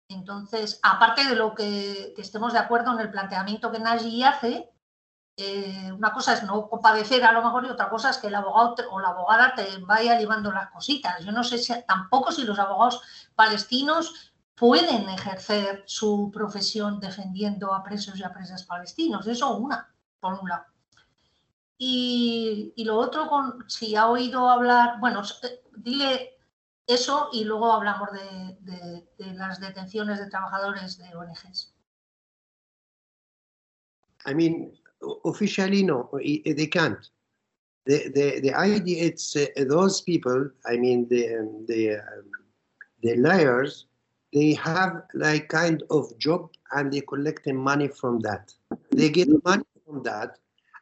Entonces, 0.09 0.81
aparte 0.83 1.25
de 1.25 1.37
lo 1.37 1.55
que, 1.55 2.15
estemos 2.19 2.53
de 2.53 2.59
acuerdo 2.59 2.93
en 2.93 3.01
el 3.01 3.11
planteamiento 3.11 3.71
que 3.71 3.79
Nagy 3.79 4.25
hace, 4.25 4.69
eh, 5.37 5.93
una 5.93 6.13
cosa 6.13 6.35
es 6.35 6.43
no 6.43 6.69
compadecer 6.69 7.25
a 7.25 7.33
lo 7.33 7.43
mejor 7.43 7.65
y 7.65 7.71
otra 7.71 7.89
cosa 7.89 8.11
es 8.11 8.19
que 8.19 8.27
el 8.27 8.35
abogado 8.35 8.75
o 8.91 9.01
la 9.01 9.11
abogada 9.11 9.55
te 9.55 9.79
vaya 9.79 10.19
llevando 10.19 10.51
las 10.51 10.71
cositas. 10.71 11.25
Yo 11.25 11.31
no 11.31 11.45
sé 11.45 11.59
si 11.59 11.73
tampoco 11.87 12.33
si 12.33 12.43
los 12.43 12.59
abogados 12.59 13.01
palestinos 13.37 14.33
pueden 14.57 15.09
ejercer 15.09 15.85
su 15.87 16.31
profesión 16.33 17.01
defendiendo 17.01 17.73
a 17.73 17.83
presos 17.83 18.19
y 18.19 18.25
a 18.25 18.33
presas 18.33 18.65
palestinos. 18.65 19.27
Eso 19.27 19.57
una, 19.57 19.95
por 20.19 20.35
un 20.35 20.49
lado. 20.49 20.65
Y, 21.83 22.75
y 22.77 22.85
lo 22.85 22.97
otro, 22.99 23.27
con, 23.27 23.65
si 23.67 23.97
ha 23.97 24.07
oído 24.09 24.51
hablar, 24.51 25.01
bueno, 25.01 25.23
s- 25.23 25.63
dile 25.79 26.37
eso 26.87 27.31
y 27.33 27.45
luego 27.45 27.73
hablamos 27.73 28.11
de, 28.13 28.59
de- 28.61 29.09
de 29.19 29.35
las 29.35 29.61
detenciones 29.61 30.19
de 30.19 30.29
trabajadores 30.29 30.99
de 30.99 31.17
ONGs. 31.17 31.73
I 34.27 34.35
mean, 34.35 34.73
officially, 35.25 35.83
no, 35.83 36.11
i- 36.23 36.43
they 36.53 36.67
can't. 36.67 36.99
The, 37.87 38.11
the, 38.15 38.41
the 38.41 38.55
idea, 38.55 39.05
it's 39.05 39.35
uh, 39.35 39.47
those 39.67 40.03
people, 40.03 40.51
I 40.67 40.77
mean, 40.77 41.09
the, 41.09 41.39
um, 41.39 41.65
the, 41.67 41.95
um, 41.95 42.31
the 43.03 43.17
liars, 43.17 43.87
they 44.35 44.53
have 44.53 45.03
like 45.15 45.49
kind 45.49 45.83
of 45.91 46.17
job 46.19 46.51
and 46.73 46.93
they 46.93 47.01
collecting 47.01 47.57
money 47.57 47.89
from 47.89 48.21
that. 48.21 48.53
They 48.91 49.09
get 49.09 49.29
money 49.45 49.65
from 49.87 50.03
that 50.03 50.37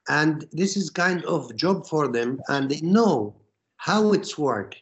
and 0.09 0.47
this 0.53 0.77
is 0.77 0.91
kind 0.91 1.25
of 1.25 1.55
job 1.57 1.87
for 1.87 2.09
them 2.09 2.41
and 2.49 2.71
they 2.71 2.81
know 2.81 3.35
how 3.77 4.13
it's 4.13 4.39
work 4.39 4.75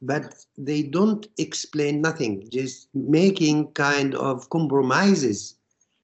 but 0.00 0.34
they 0.56 0.82
don't 0.82 1.26
explain 1.38 2.00
nothing 2.00 2.48
just 2.50 2.88
making 2.94 3.66
kind 3.72 4.14
of 4.14 4.48
compromises 4.50 5.56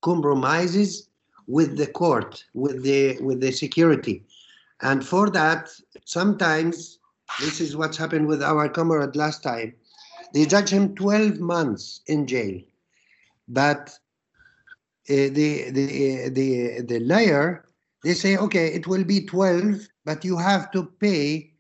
compromises 0.02 1.08
with 1.46 1.76
the 1.76 1.86
court 1.86 2.44
with 2.54 2.82
the 2.82 3.18
with 3.20 3.40
the 3.40 3.52
security. 3.52 4.24
And 4.82 5.06
for 5.06 5.30
that 5.30 5.68
sometimes 6.04 6.98
this 7.40 7.60
is 7.60 7.76
what's 7.76 7.96
happened 7.96 8.26
with 8.26 8.42
our 8.42 8.68
comrade 8.68 9.16
last 9.16 9.42
time 9.42 9.74
they 10.32 10.44
judge 10.46 10.70
him 10.70 10.94
12 10.96 11.38
months 11.38 12.00
in 12.06 12.26
jail. 12.26 12.60
But 13.48 13.90
uh, 15.08 15.30
the 15.38 15.70
the 15.70 16.28
the 16.30 16.80
the 16.82 17.00
liar 17.00 17.64
they 18.04 18.14
say 18.14 18.36
okay 18.36 18.68
it 18.68 18.86
will 18.86 19.04
be 19.04 19.24
12 19.24 19.88
but 20.04 20.24
you 20.24 20.36
have 20.36 20.70
to 20.70 20.84
pay 21.00 21.54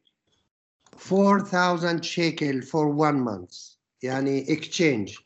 4000 0.96 2.04
shekel 2.04 2.60
for 2.62 2.88
one 2.88 3.20
month. 3.20 3.52
Yani 4.02 4.48
exchange. 4.48 5.18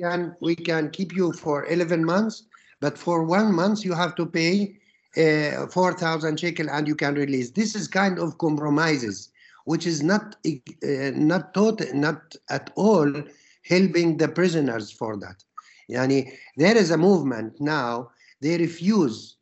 And 0.00 0.32
we 0.40 0.56
can 0.56 0.90
keep 0.90 1.14
you 1.14 1.32
for 1.32 1.66
11 1.66 2.04
months 2.04 2.44
but 2.80 2.98
for 2.98 3.24
one 3.24 3.54
month 3.54 3.84
you 3.84 3.94
have 3.94 4.14
to 4.16 4.26
pay 4.26 4.76
uh, 5.16 5.66
4000 5.68 6.38
shekel 6.38 6.68
and 6.70 6.86
you 6.86 6.94
can 6.94 7.14
release. 7.14 7.50
This 7.50 7.74
is 7.74 7.88
kind 7.88 8.18
of 8.18 8.38
compromises 8.38 9.30
which 9.64 9.86
is 9.86 10.02
not 10.02 10.36
uh, 10.46 11.10
not 11.14 11.54
tot- 11.54 11.94
not 11.94 12.34
at 12.50 12.70
all 12.76 13.10
helping 13.64 14.16
the 14.16 14.28
prisoners 14.28 14.90
for 14.90 15.16
that. 15.16 15.42
Yani 15.90 16.32
there 16.56 16.76
is 16.76 16.90
a 16.90 16.98
movement 16.98 17.60
now 17.60 18.10
they 18.40 18.58
refuse 18.58 19.35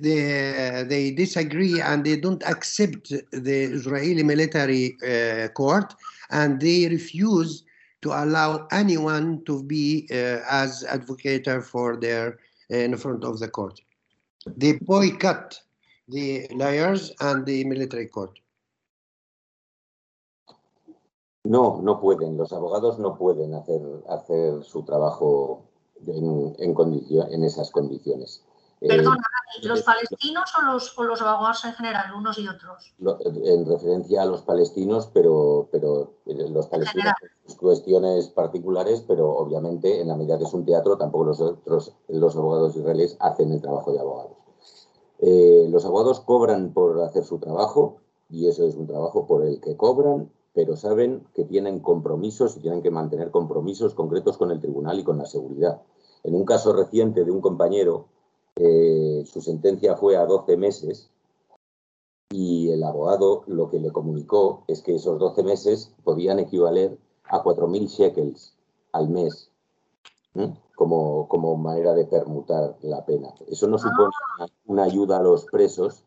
they 0.00 0.84
they 0.88 1.10
disagree 1.12 1.80
and 1.80 2.04
they 2.04 2.16
don't 2.16 2.42
accept 2.44 3.10
the 3.30 3.62
Israeli 3.62 4.22
military 4.22 4.96
uh, 5.02 5.48
court 5.48 5.94
and 6.30 6.60
they 6.60 6.88
refuse 6.88 7.64
to 8.02 8.10
allow 8.12 8.66
anyone 8.72 9.44
to 9.44 9.62
be 9.62 10.08
uh, 10.10 10.40
as 10.50 10.84
advocate 10.84 11.48
for 11.62 11.96
their 11.96 12.38
in 12.68 12.96
front 12.96 13.24
of 13.24 13.38
the 13.38 13.48
court. 13.48 13.80
They 14.56 14.72
boycott 14.74 15.60
the 16.08 16.46
lawyers 16.52 17.12
and 17.20 17.46
the 17.46 17.64
military 17.64 18.06
court. 18.06 18.38
No, 21.44 21.80
no 21.80 22.00
pueden. 22.00 22.36
Los 22.36 22.52
abogados 22.52 22.98
no 22.98 23.16
pueden 23.16 23.54
hacer, 23.54 23.80
hacer 24.08 24.64
su 24.64 24.82
trabajo 24.82 25.64
en, 26.06 26.56
en, 26.58 26.74
en 27.32 27.44
esas 27.44 27.70
condiciones. 27.70 28.42
Eh, 28.80 28.88
Perdona, 28.88 29.22
¿los 29.62 29.82
palestinos 29.82 30.52
o 30.58 30.62
los, 30.62 30.98
o 30.98 31.04
los 31.04 31.22
abogados 31.22 31.64
en 31.64 31.72
general, 31.72 32.12
unos 32.14 32.38
y 32.38 32.46
otros? 32.46 32.94
en 33.44 33.64
referencia 33.64 34.22
a 34.22 34.26
los 34.26 34.42
palestinos, 34.42 35.08
pero, 35.14 35.68
pero 35.72 36.12
eh, 36.26 36.48
los 36.50 36.66
palestinos 36.66 37.14
sus 37.46 37.56
cuestiones 37.56 38.28
particulares, 38.28 39.02
pero 39.06 39.30
obviamente 39.30 40.00
en 40.00 40.08
la 40.08 40.16
medida 40.16 40.36
que 40.36 40.44
es 40.44 40.52
un 40.52 40.66
teatro, 40.66 40.98
tampoco 40.98 41.24
los 41.24 41.40
otros, 41.40 41.94
los 42.08 42.36
abogados 42.36 42.76
israelíes 42.76 43.16
hacen 43.20 43.50
el 43.52 43.62
trabajo 43.62 43.92
de 43.92 44.00
abogados. 44.00 44.36
Eh, 45.20 45.66
los 45.70 45.86
abogados 45.86 46.20
cobran 46.20 46.74
por 46.74 47.00
hacer 47.00 47.24
su 47.24 47.38
trabajo 47.38 47.96
y 48.28 48.48
eso 48.48 48.66
es 48.66 48.74
un 48.74 48.86
trabajo 48.86 49.26
por 49.26 49.42
el 49.44 49.60
que 49.60 49.76
cobran, 49.76 50.30
pero 50.52 50.76
saben 50.76 51.26
que 51.32 51.44
tienen 51.44 51.80
compromisos 51.80 52.56
y 52.56 52.60
tienen 52.60 52.82
que 52.82 52.90
mantener 52.90 53.30
compromisos 53.30 53.94
concretos 53.94 54.36
con 54.36 54.50
el 54.50 54.60
tribunal 54.60 54.98
y 54.98 55.04
con 55.04 55.16
la 55.16 55.26
seguridad. 55.26 55.80
En 56.24 56.34
un 56.34 56.44
caso 56.44 56.72
reciente 56.72 57.24
de 57.24 57.30
un 57.30 57.40
compañero, 57.40 58.08
eh, 58.56 59.24
su 59.26 59.42
sentencia 59.42 59.96
fue 59.96 60.16
a 60.16 60.24
12 60.24 60.56
meses 60.56 61.10
y 62.30 62.70
el 62.70 62.82
abogado 62.84 63.44
lo 63.46 63.70
que 63.70 63.78
le 63.78 63.92
comunicó 63.92 64.64
es 64.66 64.82
que 64.82 64.94
esos 64.94 65.18
12 65.18 65.42
meses 65.42 65.94
podían 66.04 66.38
equivaler 66.38 66.98
a 67.24 67.42
4.000 67.42 67.86
shekels 67.88 68.54
al 68.92 69.08
mes 69.08 69.50
como, 70.74 71.28
como 71.28 71.56
manera 71.56 71.94
de 71.94 72.04
permutar 72.04 72.76
la 72.82 73.04
pena. 73.04 73.34
Eso 73.48 73.66
no 73.66 73.78
supone 73.78 74.10
una, 74.38 74.48
una 74.66 74.82
ayuda 74.84 75.18
a 75.18 75.22
los 75.22 75.46
presos 75.46 76.04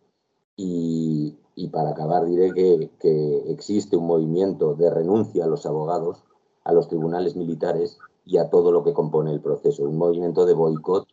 y, 0.55 1.35
y 1.55 1.67
para 1.69 1.91
acabar 1.91 2.25
diré 2.25 2.53
que, 2.53 2.91
que 2.99 3.51
existe 3.51 3.97
un 3.97 4.07
movimiento 4.07 4.75
de 4.75 4.89
renuncia 4.89 5.45
a 5.45 5.47
los 5.47 5.65
abogados, 5.65 6.23
a 6.63 6.73
los 6.73 6.87
tribunales 6.87 7.35
militares 7.35 7.97
y 8.25 8.37
a 8.37 8.49
todo 8.49 8.71
lo 8.71 8.83
que 8.83 8.93
compone 8.93 9.31
el 9.31 9.41
proceso, 9.41 9.83
un 9.83 9.97
movimiento 9.97 10.45
de 10.45 10.53
boicot 10.53 11.07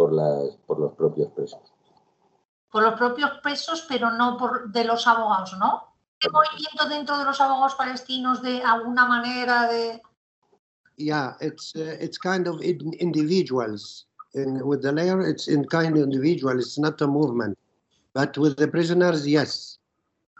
por, 0.00 0.14
las, 0.14 0.56
por 0.66 0.80
los 0.80 0.94
propios 0.94 1.30
presos. 1.32 1.60
Por 2.72 2.82
los 2.82 2.94
propios 2.94 3.32
presos, 3.42 3.84
pero 3.86 4.10
no 4.10 4.38
por 4.38 4.72
de 4.72 4.84
los 4.84 5.06
abogados, 5.06 5.54
¿no? 5.58 5.94
¿Qué 6.18 6.30
movimiento 6.30 6.88
dentro 6.88 7.18
de 7.18 7.24
los 7.26 7.38
abogados 7.38 7.74
palestinos 7.74 8.40
de 8.40 8.62
alguna 8.62 9.04
manera 9.04 9.68
de... 9.68 10.00
Yeah, 10.96 11.36
it's 11.42 11.74
uh, 11.76 11.96
it's 12.00 12.18
kind 12.18 12.46
of 12.46 12.62
in, 12.62 12.94
individuals. 12.98 14.06
And 14.34 14.62
with 14.62 14.80
the 14.80 14.92
layer, 14.92 15.20
it's 15.20 15.48
in 15.48 15.66
kind 15.66 15.96
of 15.96 16.02
individual. 16.02 16.58
It's 16.58 16.78
not 16.78 17.00
a 17.02 17.06
movement. 17.06 17.58
But 18.14 18.38
with 18.38 18.56
the 18.56 18.68
prisoners, 18.68 19.26
yes. 19.26 19.78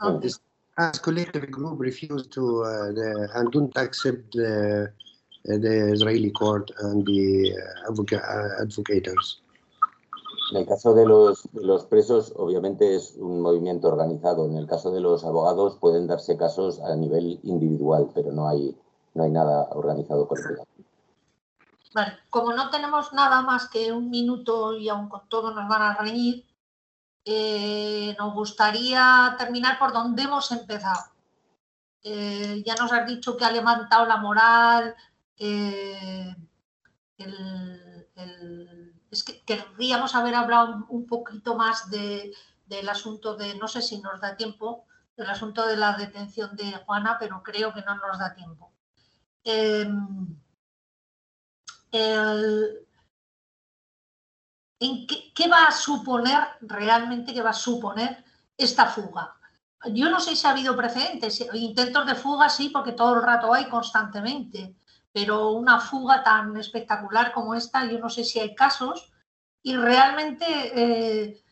Ok. 0.01 0.25
It's, 0.25 0.41
as 0.79 0.99
collective 0.99 1.51
group 1.51 1.81
refuse 1.81 2.27
to 2.29 2.63
uh, 2.63 2.93
the, 2.93 3.29
and 3.35 3.53
don't 3.53 3.77
accept 3.77 4.33
the, 4.33 4.91
the 5.45 5.93
Israeli 5.93 6.31
court 6.31 6.71
and 6.81 7.05
the 7.05 7.53
uh, 7.53 7.91
advoca- 7.91 8.25
uh, 8.25 8.65
advocators. 8.65 9.41
En 10.51 10.57
el 10.57 10.67
caso 10.67 10.95
de 10.95 11.07
los, 11.07 11.85
presos, 11.87 12.33
obviamente 12.37 12.97
es 12.97 13.15
un 13.17 13.41
movimiento 13.41 13.89
organizado. 13.89 14.47
En 14.47 14.57
el 14.57 14.67
caso 14.67 14.91
de 14.91 15.01
los 15.01 15.25
abogados 15.25 15.77
pueden 15.77 16.07
darse 16.07 16.37
casos 16.37 16.81
a 16.81 16.97
nivel 16.97 17.39
individual, 17.45 18.11
pero 18.15 18.33
no 18.33 18.49
hay, 18.49 18.77
no 19.15 19.23
hay 19.23 19.31
nada 19.31 19.69
organizado 19.71 20.27
colectivamente. 20.27 20.85
Vale, 21.95 22.13
como 22.31 22.53
no 22.53 22.71
tenemos 22.71 23.13
nada 23.13 23.43
más 23.43 23.69
que 23.69 23.93
un 23.93 24.11
minuto 24.11 24.77
y 24.77 24.89
aun 24.89 25.09
con 25.09 25.29
todo 25.29 25.53
nos 25.53 25.69
van 25.69 25.83
a 25.83 25.95
reñir, 25.97 26.45
eh, 27.25 28.17
nos 28.19 28.35
gustaría 28.35 29.35
terminar 29.39 29.79
por 29.79 29.93
donde 29.93 30.23
hemos 30.23 30.51
empezado. 30.53 31.11
Eh, 32.03 32.63
ya 32.65 32.75
nos 32.77 32.93
has 32.93 33.07
dicho 33.07 33.37
que 33.37 33.45
ha 33.45 33.51
levantado 33.53 34.07
la 34.07 34.17
moral, 34.17 34.95
eh, 35.37 36.35
el, 37.19 38.09
el- 38.15 38.90
es 39.11 39.25
que 39.25 39.41
querríamos 39.45 40.15
haber 40.15 40.35
hablado 40.35 40.87
un- 40.89 41.07
poquito 41.07 41.55
más 41.57 41.91
de- 41.91 42.33
del 42.67 42.89
asunto 42.89 43.37
de, 43.37 43.55
no 43.57 43.67
sé 43.69 43.83
si 43.83 43.99
nos 44.01 44.21
da 44.21 44.37
tiempo, 44.37 44.85
del 45.17 45.29
asunto 45.31 45.67
de 45.67 45.77
la 45.77 45.95
detención 45.97 46.57
de 46.57 46.73
Juana, 46.87 47.17
pero 47.19 47.43
creo 47.43 47.73
que 47.75 47.83
no 47.83 47.97
nos 47.97 48.19
da 48.19 48.35
tiempo. 48.35 48.73
Em, 49.45 50.37
el- 51.93 52.87
¿en 54.81 55.07
qué, 55.07 55.33
qué 55.35 55.49
va 55.49 55.67
a 55.67 55.73
suponer 55.73 56.41
realmente, 56.63 57.33
qué 57.35 57.43
va 57.43 57.51
a 57.51 57.65
suponer 57.69 58.25
esta 58.57 58.87
fuga? 58.87 59.37
Yo 59.93 60.11
no 60.11 60.21
sé 60.21 60.37
si 60.37 60.47
ha 60.47 60.51
habido 60.51 60.77
precedentes, 60.77 61.41
intentos 61.55 62.07
de 62.07 62.15
fuga 62.15 62.49
sí, 62.49 62.69
porque 62.69 62.93
todo 62.93 63.15
el 63.17 63.23
rato 63.23 63.53
hay 63.55 63.69
constantemente, 63.69 64.77
pero 65.13 65.51
una 65.51 65.81
fuga 65.81 66.23
tan 66.23 66.57
espectacular 66.57 67.33
como 67.33 67.55
esta, 67.55 67.85
yo 67.87 67.99
no 67.99 68.09
sé 68.09 68.25
si 68.25 68.39
hay 68.41 68.55
casos 68.55 69.13
y 69.63 69.77
realmente, 69.77 70.45
eh, 70.47 71.45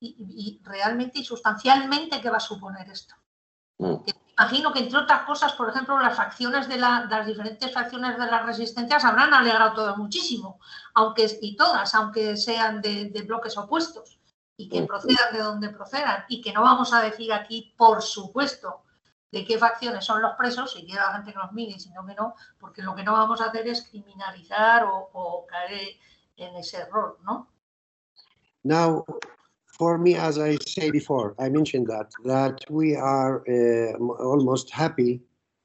y, 0.00 0.16
y 0.18 0.60
realmente 0.64 1.18
y 1.20 1.24
sustancialmente, 1.24 2.20
¿qué 2.20 2.30
va 2.30 2.36
a 2.36 2.40
suponer 2.40 2.88
esto? 2.88 3.14
Mm. 3.78 3.96
Imagino 4.38 4.72
que 4.72 4.80
entre 4.80 4.98
otras 4.98 5.22
cosas, 5.22 5.54
por 5.54 5.70
ejemplo, 5.70 5.98
las 5.98 6.14
facciones 6.16 6.68
de 6.68 6.76
la- 6.76 7.06
las 7.10 7.26
diferentes 7.26 7.72
facciones 7.72 8.18
de 8.18 8.26
la 8.26 8.42
resistencia 8.42 9.00
se 9.00 9.06
habrán 9.06 9.32
alegrado 9.32 9.72
todo 9.74 9.96
muchísimo, 9.96 10.60
aunque 10.94 11.26
y 11.40 11.56
todas, 11.56 11.94
aunque 11.94 12.36
sean 12.36 12.82
de, 12.82 13.06
de 13.06 13.22
bloques 13.22 13.56
opuestos 13.56 14.18
y 14.58 14.68
que 14.68 14.82
Mm. 14.82 14.86
procedan 14.86 15.32
de 15.32 15.38
donde 15.42 15.68
procedan 15.70 16.24
y 16.28 16.40
que 16.42 16.52
no 16.52 16.62
vamos 16.62 16.92
a 16.92 17.00
decir 17.00 17.32
aquí, 17.32 17.74
por 17.78 18.02
supuesto, 18.02 18.82
de 19.32 19.44
qué 19.44 19.58
facciones 19.58 20.04
son 20.04 20.22
los 20.22 20.34
presos, 20.36 20.76
a 20.76 20.94
la 20.94 21.12
gente 21.14 21.32
que 21.32 21.38
que 22.06 22.14
no, 22.14 22.34
porque 22.58 22.82
lo 22.82 22.94
que 22.94 23.02
no 23.02 23.12
vamos 23.12 23.40
a 23.40 23.46
hacer 23.46 23.66
es 23.66 23.82
criminalizar 23.90 24.84
o, 24.84 25.10
o 25.12 25.46
caer 25.46 25.96
en 26.36 26.56
ese 26.56 26.78
error, 26.78 27.18
¿no? 27.24 27.48
Now, 28.62 29.04
for 29.78 29.98
me, 29.98 30.16
as 30.16 30.38
I 30.38 30.56
say 30.66 30.90
before, 30.90 31.34
I 31.38 31.48
mentioned 31.48 31.86
that 31.88 32.10
that 32.24 32.58
we 32.70 32.96
are 32.96 33.42
uh, 33.48 33.96
almost 34.22 34.70
happy 34.70 35.20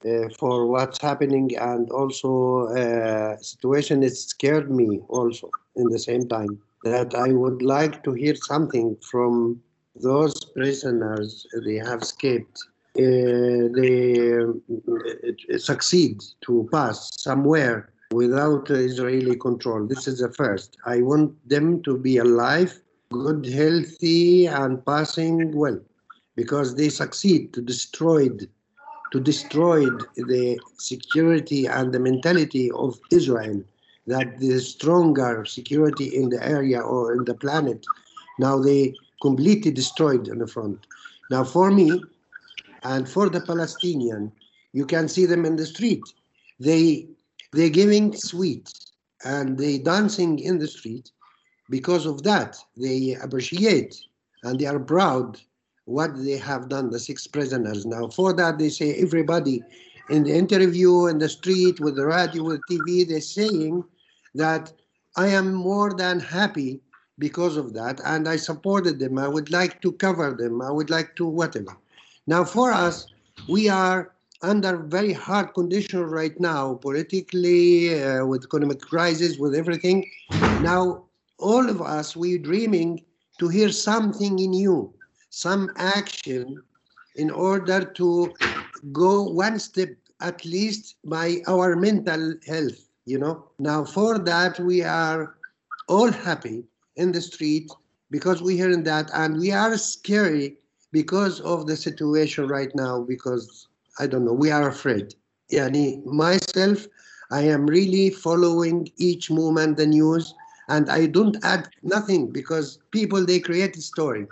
uh, 0.05 0.29
for 0.39 0.67
what's 0.67 1.01
happening, 1.01 1.55
and 1.57 1.89
also 1.91 2.67
uh, 2.67 3.37
situation 3.37 4.03
it 4.03 4.15
scared 4.15 4.69
me 4.69 4.99
also 5.09 5.49
in 5.75 5.89
the 5.89 5.99
same 5.99 6.27
time. 6.27 6.59
That 6.83 7.13
I 7.15 7.31
would 7.31 7.61
like 7.61 8.03
to 8.03 8.13
hear 8.13 8.35
something 8.35 8.97
from 9.11 9.61
those 9.95 10.33
prisoners 10.45 11.45
they 11.65 11.75
have 11.75 12.01
escaped. 12.01 12.59
They 12.95 14.37
um, 14.37 14.61
uh, 14.69 15.57
succeed 15.57 16.21
to 16.41 16.67
pass 16.71 17.09
somewhere 17.17 17.89
without 18.11 18.69
Israeli 18.69 19.37
control. 19.37 19.87
This 19.87 20.07
is 20.07 20.19
the 20.19 20.31
first. 20.33 20.77
I 20.85 21.01
want 21.01 21.33
them 21.47 21.81
to 21.83 21.97
be 21.97 22.17
alive 22.17 22.81
good, 23.11 23.45
healthy, 23.45 24.47
and 24.47 24.83
passing 24.85 25.51
well, 25.51 25.79
because 26.35 26.75
they 26.75 26.89
succeed 26.89 27.53
to 27.53 27.61
destroy 27.61 28.29
to 29.11 29.19
destroy 29.19 29.89
the 30.15 30.57
security 30.77 31.65
and 31.65 31.93
the 31.93 31.99
mentality 31.99 32.71
of 32.71 32.99
Israel. 33.11 33.61
That 34.07 34.39
the 34.39 34.59
stronger 34.59 35.45
security 35.45 36.15
in 36.15 36.29
the 36.29 36.43
area 36.43 36.79
or 36.79 37.13
in 37.13 37.23
the 37.25 37.35
planet, 37.35 37.85
now 38.39 38.57
they 38.57 38.95
completely 39.21 39.71
destroyed 39.71 40.27
on 40.29 40.39
the 40.39 40.47
front. 40.47 40.87
Now, 41.29 41.43
for 41.43 41.69
me, 41.69 42.03
and 42.83 43.07
for 43.07 43.29
the 43.29 43.41
Palestinian, 43.41 44.31
you 44.73 44.85
can 44.85 45.07
see 45.07 45.25
them 45.25 45.45
in 45.45 45.55
the 45.55 45.65
street. 45.65 46.03
They 46.59 47.07
they're 47.53 47.69
giving 47.69 48.15
sweets 48.15 48.93
and 49.25 49.57
they 49.57 49.77
dancing 49.77 50.39
in 50.39 50.57
the 50.57 50.67
street. 50.67 51.11
Because 51.69 52.05
of 52.05 52.23
that 52.23 52.57
they 52.75 53.15
appreciate 53.21 54.01
and 54.43 54.59
they 54.59 54.65
are 54.65 54.79
proud 54.79 55.39
what 55.85 56.11
they 56.23 56.37
have 56.37 56.69
done 56.69 56.89
the 56.89 56.99
six 56.99 57.27
prisoners. 57.27 57.85
Now 57.85 58.09
for 58.09 58.33
that 58.33 58.57
they 58.57 58.69
say 58.69 58.95
everybody 58.95 59.63
in 60.09 60.23
the 60.23 60.33
interview 60.33 61.07
in 61.07 61.19
the 61.19 61.29
street 61.29 61.79
with 61.79 61.95
the 61.95 62.05
radio 62.05 62.43
with 62.43 62.61
tv 62.69 63.07
they're 63.07 63.21
saying 63.21 63.83
that 64.35 64.73
i 65.15 65.27
am 65.27 65.53
more 65.53 65.93
than 65.93 66.19
happy 66.19 66.81
because 67.19 67.55
of 67.55 67.73
that 67.73 68.01
and 68.03 68.27
i 68.27 68.35
supported 68.35 68.99
them. 68.99 69.17
I 69.17 69.27
would 69.27 69.51
like 69.51 69.81
to 69.81 69.93
cover 69.93 70.33
them. 70.33 70.61
I 70.61 70.71
would 70.71 70.89
like 70.89 71.15
to 71.17 71.25
whatever 71.25 71.77
now 72.27 72.43
for 72.43 72.71
us 72.71 73.07
we 73.49 73.69
are 73.69 74.13
under 74.41 74.77
very 74.77 75.13
hard 75.13 75.53
conditions 75.53 76.11
right 76.11 76.39
now 76.39 76.75
politically 76.75 78.01
uh, 78.01 78.25
with 78.25 78.43
economic 78.43 78.79
crisis 78.81 79.37
with 79.37 79.55
everything. 79.55 80.09
Now 80.61 81.05
all 81.37 81.69
of 81.69 81.81
us 81.81 82.15
we're 82.15 82.39
dreaming 82.39 83.03
to 83.39 83.47
hear 83.47 83.69
something 83.71 84.35
new 84.35 84.93
some 85.29 85.71
action 85.77 86.61
in 87.15 87.31
order 87.31 87.83
to 87.83 88.33
go 88.91 89.23
one 89.23 89.59
step 89.59 89.89
at 90.21 90.43
least 90.45 90.95
by 91.05 91.37
our 91.47 91.75
mental 91.75 92.35
health 92.47 92.89
you 93.05 93.17
know. 93.17 93.45
Now 93.59 93.83
for 93.83 94.19
that 94.19 94.59
we 94.59 94.83
are 94.83 95.35
all 95.87 96.11
happy 96.11 96.63
in 96.95 97.11
the 97.11 97.21
street 97.21 97.71
because 98.09 98.41
we 98.41 98.53
are 98.53 98.67
hearing 98.67 98.83
that 98.83 99.09
and 99.13 99.39
we 99.39 99.51
are 99.51 99.77
scary 99.77 100.57
because 100.91 101.39
of 101.41 101.67
the 101.67 101.75
situation 101.75 102.47
right 102.47 102.73
now 102.75 103.01
because 103.01 103.67
i 103.99 104.07
don't 104.07 104.25
know 104.25 104.33
we 104.33 104.51
are 104.51 104.69
afraid. 104.69 105.13
Yani 105.51 106.03
myself 106.05 106.87
i 107.31 107.41
am 107.41 107.65
really 107.65 108.09
following 108.09 108.89
each 108.97 109.29
moment 109.29 109.77
the 109.77 109.85
news 109.85 110.33
and 110.69 110.89
i 110.89 111.05
don't 111.05 111.37
add 111.43 111.69
nothing 111.83 112.31
because 112.31 112.79
people 112.91 113.25
they 113.25 113.39
create 113.39 113.75
a 113.77 113.81
story. 113.81 114.27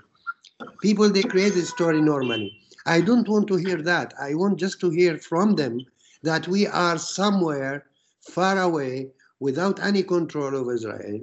People 0.82 1.10
they 1.10 1.24
create 1.24 1.56
a 1.56 1.66
story 1.66 2.02
normally. 2.02 2.54
I 2.86 3.02
don't 3.02 3.28
want 3.28 3.48
to 3.48 3.56
hear 3.56 3.82
that. 3.82 4.14
I 4.20 4.34
want 4.36 4.60
just 4.60 4.80
to 4.82 4.90
hear 4.90 5.18
from 5.18 5.56
them 5.56 5.86
that 6.24 6.48
we 6.48 6.68
are 6.68 6.98
somewhere 6.98 7.86
far 8.22 8.60
away 8.60 9.10
without 9.40 9.82
any 9.82 10.04
control 10.04 10.56
of 10.56 10.74
israel 10.74 11.20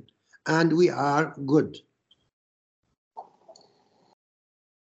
and 0.46 0.72
we 0.72 0.88
are 0.88 1.34
good 1.44 1.76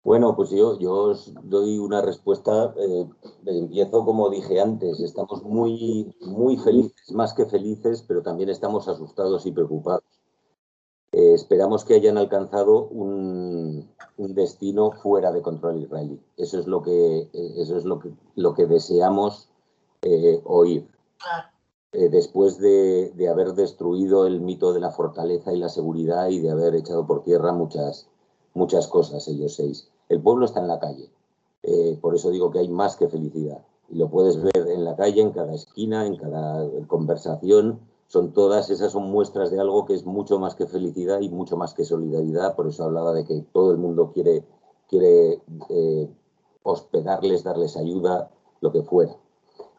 Bueno, 0.03 0.35
pues 0.35 0.49
yo, 0.49 0.77
yo 0.79 0.93
os 0.93 1.33
doy 1.43 1.77
una 1.79 2.01
respuesta. 2.01 2.73
eh, 2.77 3.07
empiezo 3.45 4.03
como 4.05 4.29
dije 4.29 4.59
antes, 4.59 4.99
estamos 4.99 5.43
muy, 5.43 6.13
muy 6.21 6.57
felices, 6.57 7.11
más 7.11 7.33
que 7.33 7.45
felices, 7.45 8.03
pero 8.07 8.21
también 8.21 8.49
estamos 8.49 8.87
asustados 8.87 9.45
y 9.45 9.51
preocupados. 9.51 10.03
Eh, 11.13 11.33
esperamos 11.33 11.85
que 11.85 11.93
hayan 11.95 12.17
alcanzado 12.17 12.87
un, 12.87 13.89
un 14.17 14.33
destino 14.35 14.91
fuera 14.91 15.31
de 15.31 15.41
control 15.41 15.81
israelí. 15.81 16.19
Eso 16.37 16.59
es 16.59 16.67
lo 16.67 16.81
que, 16.81 17.29
eh, 17.33 17.53
eso 17.57 17.77
es 17.77 17.85
lo 17.85 17.99
que, 17.99 18.11
lo 18.35 18.53
que 18.55 18.65
deseamos 18.65 19.49
eh, 20.01 20.41
oír. 20.43 20.85
Eh, 21.93 22.09
después 22.09 22.57
de, 22.57 23.11
de 23.15 23.29
haber 23.29 23.53
destruido 23.53 24.25
el 24.27 24.41
mito 24.41 24.73
de 24.73 24.79
la 24.81 24.91
fortaleza 24.91 25.53
y 25.53 25.59
la 25.59 25.69
seguridad 25.69 26.27
y 26.29 26.39
de 26.39 26.49
haber 26.51 26.75
echado 26.75 27.05
por 27.05 27.23
tierra 27.23 27.53
muchas, 27.53 28.09
muchas 28.53 28.87
cosas, 28.87 29.27
ellos 29.27 29.55
seis. 29.55 29.89
El 30.13 30.21
pueblo 30.21 30.45
está 30.45 30.59
en 30.59 30.67
la 30.67 30.79
calle. 30.79 31.09
Eh, 31.63 31.97
por 31.99 32.13
eso 32.13 32.29
digo 32.29 32.51
que 32.51 32.59
hay 32.59 32.69
más 32.69 32.95
que 32.95 33.07
felicidad. 33.07 33.65
Y 33.89 33.95
lo 33.95 34.09
puedes 34.09 34.41
ver 34.41 34.67
en 34.67 34.85
la 34.85 34.95
calle, 34.95 35.21
en 35.21 35.31
cada 35.31 35.53
esquina, 35.55 36.05
en 36.05 36.17
cada 36.17 36.69
conversación. 36.87 37.79
Son 38.07 38.31
todas, 38.31 38.69
esas 38.69 38.91
son 38.91 39.09
muestras 39.09 39.49
de 39.49 39.59
algo 39.59 39.85
que 39.85 39.95
es 39.95 40.05
mucho 40.05 40.37
más 40.37 40.53
que 40.55 40.67
felicidad 40.67 41.19
y 41.21 41.29
mucho 41.29 41.57
más 41.57 41.73
que 41.73 41.83
solidaridad. 41.83 42.55
Por 42.55 42.67
eso 42.67 42.83
hablaba 42.83 43.13
de 43.13 43.25
que 43.25 43.43
todo 43.51 43.71
el 43.71 43.77
mundo 43.77 44.11
quiere, 44.13 44.45
quiere 44.87 45.41
eh, 45.69 46.09
hospedarles, 46.61 47.43
darles 47.43 47.75
ayuda, 47.75 48.29
lo 48.61 48.71
que 48.71 48.83
fuera. 48.83 49.17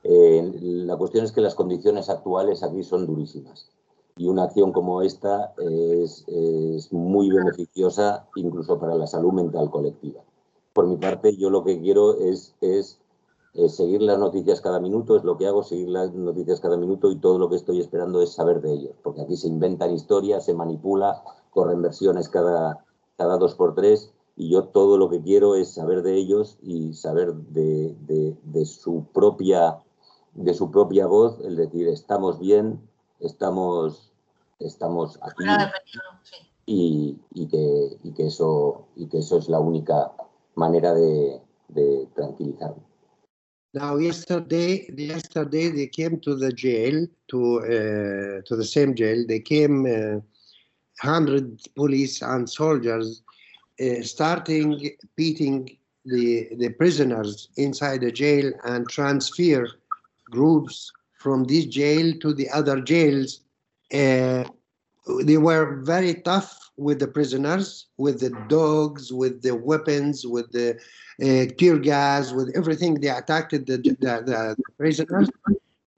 Eh, 0.02 0.50
la 0.60 0.96
cuestión 0.96 1.24
es 1.24 1.30
que 1.30 1.40
las 1.40 1.54
condiciones 1.54 2.10
actuales 2.10 2.64
aquí 2.64 2.82
son 2.82 3.06
durísimas 3.06 3.70
y 4.16 4.28
una 4.28 4.44
acción 4.44 4.72
como 4.72 5.02
esta 5.02 5.52
es, 5.58 6.24
es 6.28 6.92
muy 6.92 7.30
beneficiosa 7.30 8.26
incluso 8.36 8.78
para 8.78 8.94
la 8.94 9.06
salud 9.06 9.32
mental 9.32 9.70
colectiva. 9.70 10.20
Por 10.72 10.86
mi 10.86 10.96
parte, 10.96 11.36
yo 11.36 11.50
lo 11.50 11.64
que 11.64 11.80
quiero 11.80 12.18
es, 12.18 12.54
es, 12.60 13.00
es 13.54 13.74
seguir 13.74 14.02
las 14.02 14.18
noticias 14.18 14.60
cada 14.60 14.78
minuto, 14.78 15.16
es 15.16 15.24
lo 15.24 15.36
que 15.36 15.46
hago, 15.46 15.62
seguir 15.62 15.88
las 15.88 16.12
noticias 16.14 16.60
cada 16.60 16.76
minuto 16.76 17.10
y 17.10 17.16
todo 17.16 17.38
lo 17.38 17.48
que 17.48 17.56
estoy 17.56 17.80
esperando 17.80 18.22
es 18.22 18.32
saber 18.32 18.60
de 18.60 18.72
ellos, 18.72 18.94
porque 19.02 19.22
aquí 19.22 19.36
se 19.36 19.48
inventan 19.48 19.92
historias, 19.92 20.44
se 20.44 20.54
manipula, 20.54 21.22
corren 21.50 21.82
versiones 21.82 22.28
cada, 22.28 22.84
cada 23.16 23.36
dos 23.36 23.54
por 23.54 23.74
tres 23.74 24.12
y 24.36 24.50
yo 24.50 24.64
todo 24.64 24.96
lo 24.96 25.10
que 25.10 25.22
quiero 25.22 25.54
es 25.56 25.74
saber 25.74 26.02
de 26.02 26.16
ellos 26.16 26.58
y 26.62 26.94
saber 26.94 27.34
de, 27.34 27.96
de, 28.06 28.36
de 28.44 28.64
su 28.64 29.04
propia 29.12 29.80
de 30.34 30.52
su 30.52 30.72
propia 30.72 31.06
voz, 31.06 31.38
el 31.44 31.54
decir 31.54 31.86
estamos 31.86 32.40
bien, 32.40 32.80
estamos, 33.26 34.12
estamos 34.58 35.18
aquí 35.22 35.44
y, 36.66 37.18
y 37.34 37.46
que, 37.48 37.98
y, 38.02 38.12
que 38.12 38.26
eso, 38.26 38.86
y 38.96 39.06
que 39.06 39.18
eso 39.18 39.38
es 39.38 39.48
la 39.48 39.60
única 39.60 40.12
manera 40.54 40.94
de, 40.94 41.40
de 41.68 42.08
tranquilizarme. 42.14 42.82
Now, 43.74 43.96
yesterday, 43.96 44.86
yesterday 44.96 45.68
they 45.70 45.88
came 45.88 46.20
to 46.20 46.36
the 46.36 46.52
jail, 46.52 47.08
to 47.30 47.58
uh, 47.58 48.42
to 48.46 48.56
the 48.56 48.64
same 48.64 48.94
jail. 48.94 49.26
They 49.26 49.40
came 49.40 49.84
uh, 49.84 50.20
hundred 51.00 51.60
police 51.74 52.22
and 52.22 52.48
soldiers 52.48 53.22
uh, 53.80 54.02
starting 54.02 54.90
beating 55.16 55.76
the 56.04 56.54
the 56.56 56.68
prisoners 56.70 57.48
inside 57.56 58.02
the 58.02 58.12
jail 58.12 58.52
and 58.64 58.88
transfer 58.88 59.66
groups 60.30 60.92
from 61.24 61.44
this 61.44 61.64
jail 61.64 62.12
to 62.20 62.34
the 62.34 62.48
other 62.50 62.80
jails. 62.82 63.40
Uh, 63.92 64.44
they 65.22 65.38
were 65.38 65.80
very 65.82 66.14
tough 66.30 66.70
with 66.76 66.98
the 66.98 67.08
prisoners, 67.08 67.86
with 67.96 68.20
the 68.20 68.30
dogs, 68.48 69.12
with 69.12 69.40
the 69.42 69.54
weapons, 69.54 70.26
with 70.26 70.48
the 70.52 70.68
uh, 71.26 71.44
tear 71.58 71.78
gas, 71.78 72.32
with 72.32 72.48
everything. 72.54 72.92
They 73.00 73.08
attacked 73.08 73.52
the, 73.52 73.58
the, 73.58 73.96
the 74.30 74.56
prisoners. 74.76 75.30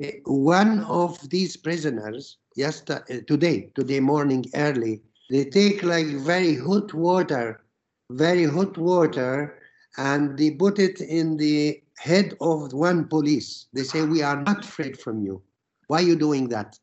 Uh, 0.05 0.07
One 0.25 0.81
of 1.03 1.29
these 1.29 1.57
prisoners, 1.57 2.37
yesterday, 2.55 3.23
today, 3.23 3.71
today 3.75 4.01
morning 4.01 4.45
early, 4.55 5.01
they 5.31 5.45
take 5.45 5.83
like 5.83 6.07
very 6.07 6.55
hot 6.55 6.95
water, 6.95 7.63
very 8.11 8.45
hot 8.45 8.79
water, 8.79 9.59
and 9.97 10.39
they 10.39 10.51
put 10.51 10.79
it 10.79 11.01
in 11.01 11.37
the 11.37 11.83
head 11.99 12.35
of 12.41 12.73
one 12.73 13.09
police. 13.09 13.67
They 13.73 13.83
say, 13.83 14.03
"We 14.03 14.23
are 14.23 14.43
not 14.43 14.65
afraid 14.65 14.99
from 14.99 15.25
you. 15.25 15.43
Why 15.89 15.99
are 15.99 16.07
you 16.07 16.17
doing 16.17 16.49
that?" 16.49 16.79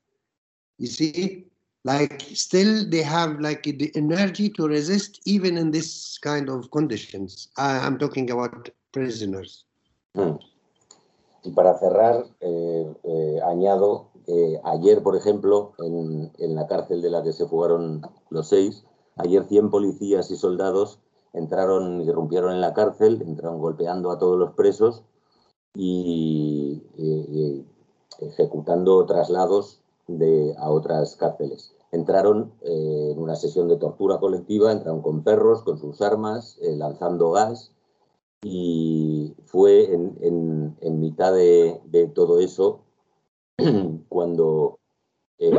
You 0.78 0.88
see, 0.88 1.46
like 1.84 2.22
still 2.34 2.90
they 2.90 3.04
have 3.04 3.40
like 3.40 3.64
the 3.64 3.92
energy 3.96 4.50
to 4.52 4.68
resist 4.68 5.22
even 5.26 5.58
in 5.58 5.72
this 5.72 6.18
kind 6.18 6.50
of 6.50 6.72
conditions. 6.72 7.50
I, 7.58 7.80
I'm 7.80 7.98
talking 7.98 8.32
about 8.32 8.70
prisoners. 8.92 9.66
Mm. 10.16 10.40
Y 11.46 11.52
para 11.52 11.78
cerrar, 11.78 12.26
eh, 12.40 12.94
eh, 13.04 13.40
añado 13.46 14.08
que 14.26 14.60
ayer, 14.64 15.04
por 15.04 15.18
ejemplo, 15.18 15.74
en, 15.80 16.32
en 16.40 16.56
la 16.56 16.68
cárcel 16.68 17.02
de 17.02 17.10
la 17.10 17.22
que 17.22 17.34
se 17.34 17.46
fugaron 17.46 18.02
los 18.30 18.48
seis, 18.48 18.86
ayer 19.18 19.44
100 19.44 19.70
policías 19.70 20.32
y 20.32 20.38
soldados 20.38 21.00
entraron, 21.34 22.02
irrumpieron 22.02 22.54
en 22.54 22.62
la 22.62 22.74
cárcel, 22.74 23.22
entraron 23.26 23.60
golpeando 23.60 24.12
a 24.12 24.20
todos 24.20 24.38
los 24.40 24.54
presos 24.54 25.04
y, 25.76 26.82
y- 26.98 27.04
y 27.04 27.66
ejecutando 28.20 29.06
traslados 29.06 29.82
de, 30.08 30.56
a 30.58 30.70
otras 30.70 31.16
cárceles. 31.16 31.74
Entraron 31.92 32.52
eh, 32.62 33.10
en 33.12 33.20
una 33.20 33.36
sesión 33.36 33.68
de 33.68 33.78
tortura 33.78 34.20
colectiva, 34.20 34.72
entraron 34.72 35.02
con 35.02 35.24
perros, 35.24 35.64
con 35.64 35.78
sus 35.78 36.02
armas, 36.02 36.58
eh, 36.62 36.76
lanzando 36.76 37.32
gas 37.32 37.72
y 38.44 39.34
fue 39.46 39.94
en, 39.94 40.18
en- 40.22 40.78
en 40.82 41.00
mitad 41.00 41.34
de, 41.34 41.80
de 41.86 42.08
todo 42.08 42.40
eso 42.40 42.82
cuando 44.10 44.80
eh, 45.40 45.52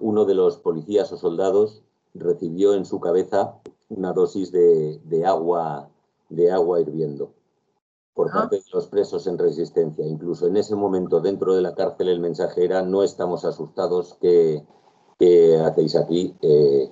uno 0.00 0.24
de 0.24 0.34
los 0.34 0.58
policías 0.58 1.10
o 1.12 1.16
soldados 1.16 1.82
recibió 2.18 2.74
en 2.74 2.84
su 2.84 3.00
cabeza 3.00 3.54
una 3.88 4.12
dosis 4.12 4.52
de, 4.52 4.98
de 5.04 5.24
agua 5.26 5.88
de 6.30 6.50
agua 6.52 6.80
hirviendo 6.80 7.32
por 8.14 8.30
parte 8.32 8.56
de 8.56 8.62
los 8.72 8.86
presos 8.88 9.26
en 9.26 9.38
resistencia. 9.38 10.04
Incluso 10.04 10.46
en 10.46 10.56
ese 10.56 10.74
momento 10.74 11.20
dentro 11.20 11.54
de 11.54 11.62
la 11.62 11.74
cárcel 11.74 12.08
el 12.08 12.20
mensaje 12.20 12.64
era 12.64 12.82
no 12.82 13.02
estamos 13.02 13.44
asustados, 13.44 14.16
¿qué, 14.20 14.62
qué 15.18 15.56
hacéis 15.64 15.94
aquí? 15.96 16.34
Eh, 16.42 16.90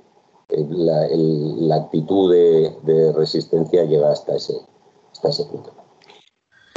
eh, 0.48 0.66
la, 0.70 1.06
el- 1.06 1.68
la 1.68 1.76
actitud 1.76 2.32
de, 2.32 2.76
de 2.84 3.12
resistencia 3.12 3.84
llega 3.84 4.12
hasta 4.12 4.36
ese, 4.36 4.54
hasta 5.12 5.28
ese 5.28 5.44
punto. 5.46 5.74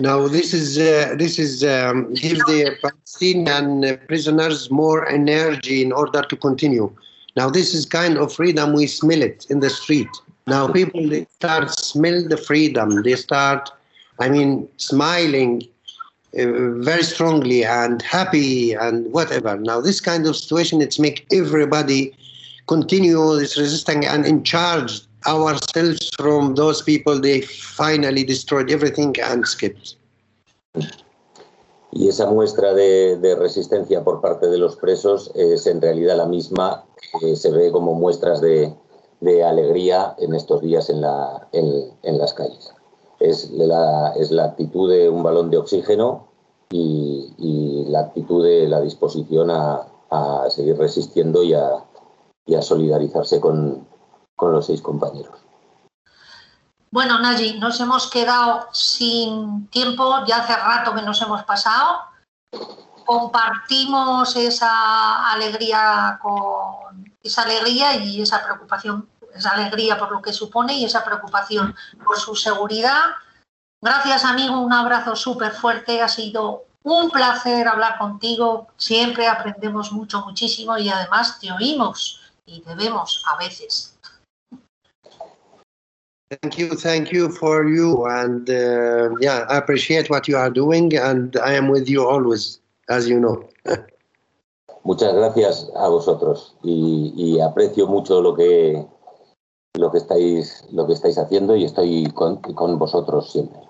Now 0.02 0.28
this 0.28 0.54
is 0.54 0.78
uh, 0.78 1.16
this 1.18 1.38
is 1.40 1.62
um, 1.64 2.14
give 2.16 2.40
the 2.48 2.72
Palestinian 2.82 4.00
prisoners 4.08 4.72
more 4.72 5.06
energy 5.10 5.82
in 5.82 5.92
order 5.92 6.24
to 6.28 6.36
continue. 6.38 6.90
Now 7.40 7.50
this 7.50 7.74
is 7.74 7.86
kind 7.86 8.18
of 8.18 8.34
freedom 8.34 8.74
we 8.74 8.86
smell 8.86 9.22
it 9.22 9.48
in 9.50 9.62
the 9.62 9.70
street. 9.70 10.10
Now 10.46 10.68
people 10.68 11.08
they 11.08 11.26
start 11.40 11.70
smell 11.72 12.28
the 12.28 12.36
freedom. 12.36 13.02
They 13.04 13.16
start, 13.16 13.72
I 14.20 14.28
mean, 14.28 14.68
smiling 14.76 15.64
uh, 16.38 16.72
very 16.90 17.04
strongly 17.04 17.64
and 17.64 18.02
happy 18.02 18.74
and 18.74 19.10
whatever. 19.14 19.56
Now 19.56 19.80
this 19.80 20.02
kind 20.02 20.28
of 20.28 20.36
situation 20.36 20.82
it's 20.82 21.00
make 21.00 21.26
everybody 21.32 22.14
continue 22.68 23.24
this 23.38 23.58
resisting 23.58 24.06
and 24.06 24.26
in 24.26 24.44
charge 24.44 25.00
ourselves 25.26 26.10
from 26.18 26.56
those 26.56 26.82
people 26.82 27.22
they 27.22 27.40
finally 27.80 28.26
destroyed 28.26 28.70
everything 28.70 29.16
and 29.24 29.48
skipped. 29.48 29.96
Y 31.92 32.08
esa 32.08 32.30
muestra 32.30 32.74
de, 32.74 33.36
resistencia 33.38 34.04
por 34.04 34.22
parte 34.22 34.48
de 34.48 34.58
los 34.58 34.76
presos 34.76 35.32
es 35.36 35.66
en 35.66 35.82
realidad 35.82 36.18
la 36.18 36.26
misma 36.26 36.86
que 37.20 37.36
se 37.36 37.52
ve 37.52 37.72
como 37.72 37.94
muestras 37.94 38.42
de, 38.42 38.76
alegría 39.44 40.16
en 40.20 40.34
estos 40.34 40.62
días 40.62 40.90
en, 40.90 41.02
la, 41.02 41.48
en, 41.52 41.92
en 42.04 42.18
las 42.18 42.34
calles. 42.34 42.74
Es 43.20 43.50
la, 43.52 44.14
actitud 44.44 44.90
de 44.90 45.10
un 45.10 45.24
balón 45.24 45.50
de 45.50 45.58
oxígeno 45.58 46.28
y, 46.70 47.86
la 47.90 48.02
actitud 48.02 48.44
de 48.44 48.68
la 48.68 48.82
disposición 48.82 49.50
a, 49.50 49.88
seguir 50.50 50.78
resistiendo 50.78 51.44
y 51.44 51.54
a, 51.54 51.84
y 52.46 52.56
a 52.56 52.62
solidarizarse 52.62 53.40
con 53.40 53.88
los 54.40 54.66
seis 54.66 54.82
compañeros. 54.82 55.49
Bueno, 56.92 57.20
Nayi, 57.20 57.60
nos 57.60 57.80
hemos 57.80 58.10
quedado 58.10 58.68
sin 58.72 59.68
tiempo, 59.68 60.26
ya 60.26 60.38
hace 60.38 60.56
rato 60.56 60.96
que 60.96 61.04
nos 61.04 61.22
hemos 61.22 61.44
pasado. 61.44 62.02
Compartimos 63.06 64.36
esa 64.36 65.32
alegría 65.32 66.18
con 66.20 67.16
esa 67.22 67.44
alegría 67.44 67.96
y 67.96 68.22
esa 68.22 68.44
preocupación, 68.44 69.08
esa 69.36 69.52
alegría 69.52 70.00
por 70.00 70.12
lo 70.12 70.22
que 70.22 70.34
supone 70.34 70.74
y 70.74 70.86
esa 70.86 71.06
preocupación 71.06 71.76
por 72.04 72.18
su 72.18 72.36
seguridad. 72.36 73.04
Gracias, 73.82 74.26
amigo, 74.26 74.60
un 74.60 74.74
abrazo 74.74 75.16
súper 75.16 75.52
fuerte. 75.52 76.02
Ha 76.02 76.08
sido 76.08 76.66
un 76.82 77.12
placer 77.12 77.68
hablar 77.68 78.00
contigo. 78.00 78.68
Siempre 78.78 79.28
aprendemos 79.28 79.92
mucho, 79.92 80.22
muchísimo 80.22 80.76
y 80.78 80.90
además 80.90 81.40
te 81.40 81.52
oímos 81.52 82.20
y 82.48 82.62
te 82.62 82.74
vemos 82.74 83.24
a 83.28 83.38
veces. 83.38 83.99
Thank 86.30 86.60
you, 86.60 86.76
thank 86.76 87.12
you 87.12 87.30
for 87.30 87.68
you, 87.68 88.06
and 88.06 88.48
uh, 88.48 89.16
yeah, 89.20 89.46
I 89.50 89.58
appreciate 89.58 90.12
what 90.12 90.28
you 90.28 90.38
are 90.38 90.52
doing, 90.52 90.96
and 90.96 91.36
I 91.38 91.54
am 91.54 91.70
with 91.70 91.90
you 91.90 92.08
always, 92.08 92.60
as 92.88 93.10
you 93.10 93.20
know. 93.20 93.50
Muchas 94.84 95.14
gracias 95.14 95.72
a 95.76 95.90
vosotros 95.90 96.56
y, 96.64 97.14
y 97.16 97.40
aprecio 97.42 97.88
mucho 97.88 98.22
lo 98.22 98.36
que 98.36 98.86
lo 99.76 99.92
que 99.92 99.98
estáis 99.98 100.66
lo 100.72 100.88
que 100.88 100.94
estáis 100.94 101.18
haciendo 101.18 101.56
y 101.56 101.66
estoy 101.66 102.12
con, 102.14 102.38
con 102.38 102.80
vosotros 102.80 103.32
siempre. 103.32 103.69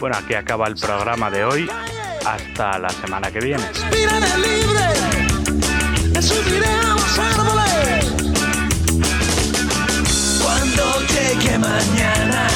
Bueno, 0.00 0.16
aquí 0.16 0.34
acaba 0.34 0.66
el 0.66 0.76
programa 0.76 1.30
de 1.30 1.44
hoy. 1.44 1.70
Hasta 2.24 2.78
la 2.78 2.88
semana 2.88 3.30
que 3.30 3.38
viene. 3.38 3.62
Cuando 10.42 11.00
llegue 11.06 11.58
mañana, 11.58 12.48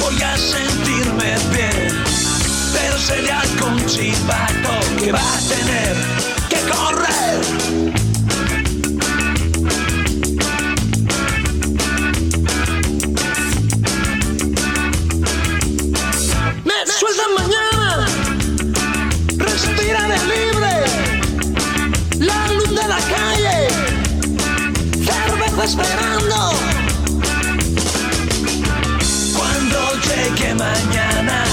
voy 0.00 0.22
a 0.22 0.36
sentirme 0.36 1.36
bien, 1.54 2.04
pero 2.72 2.98
será 2.98 3.42
con 3.60 3.86
chivato 3.86 4.98
que 4.98 5.12
va 5.12 5.20
a 5.20 5.38
tener 5.48 6.21
esperando. 25.64 26.52
Cuando 29.36 29.78
llegue 30.00 30.54
mañana, 30.54 31.44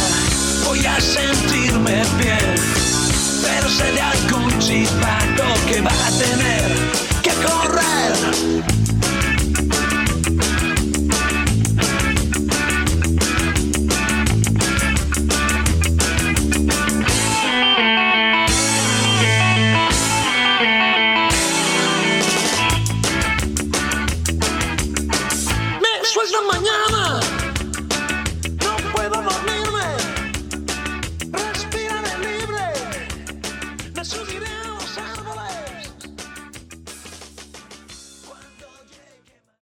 voy 0.65 0.85
a 0.85 0.99
sentirme 0.99 2.01
bien, 2.17 2.55
pero 3.43 3.69
será 3.69 4.09
algún 4.11 4.18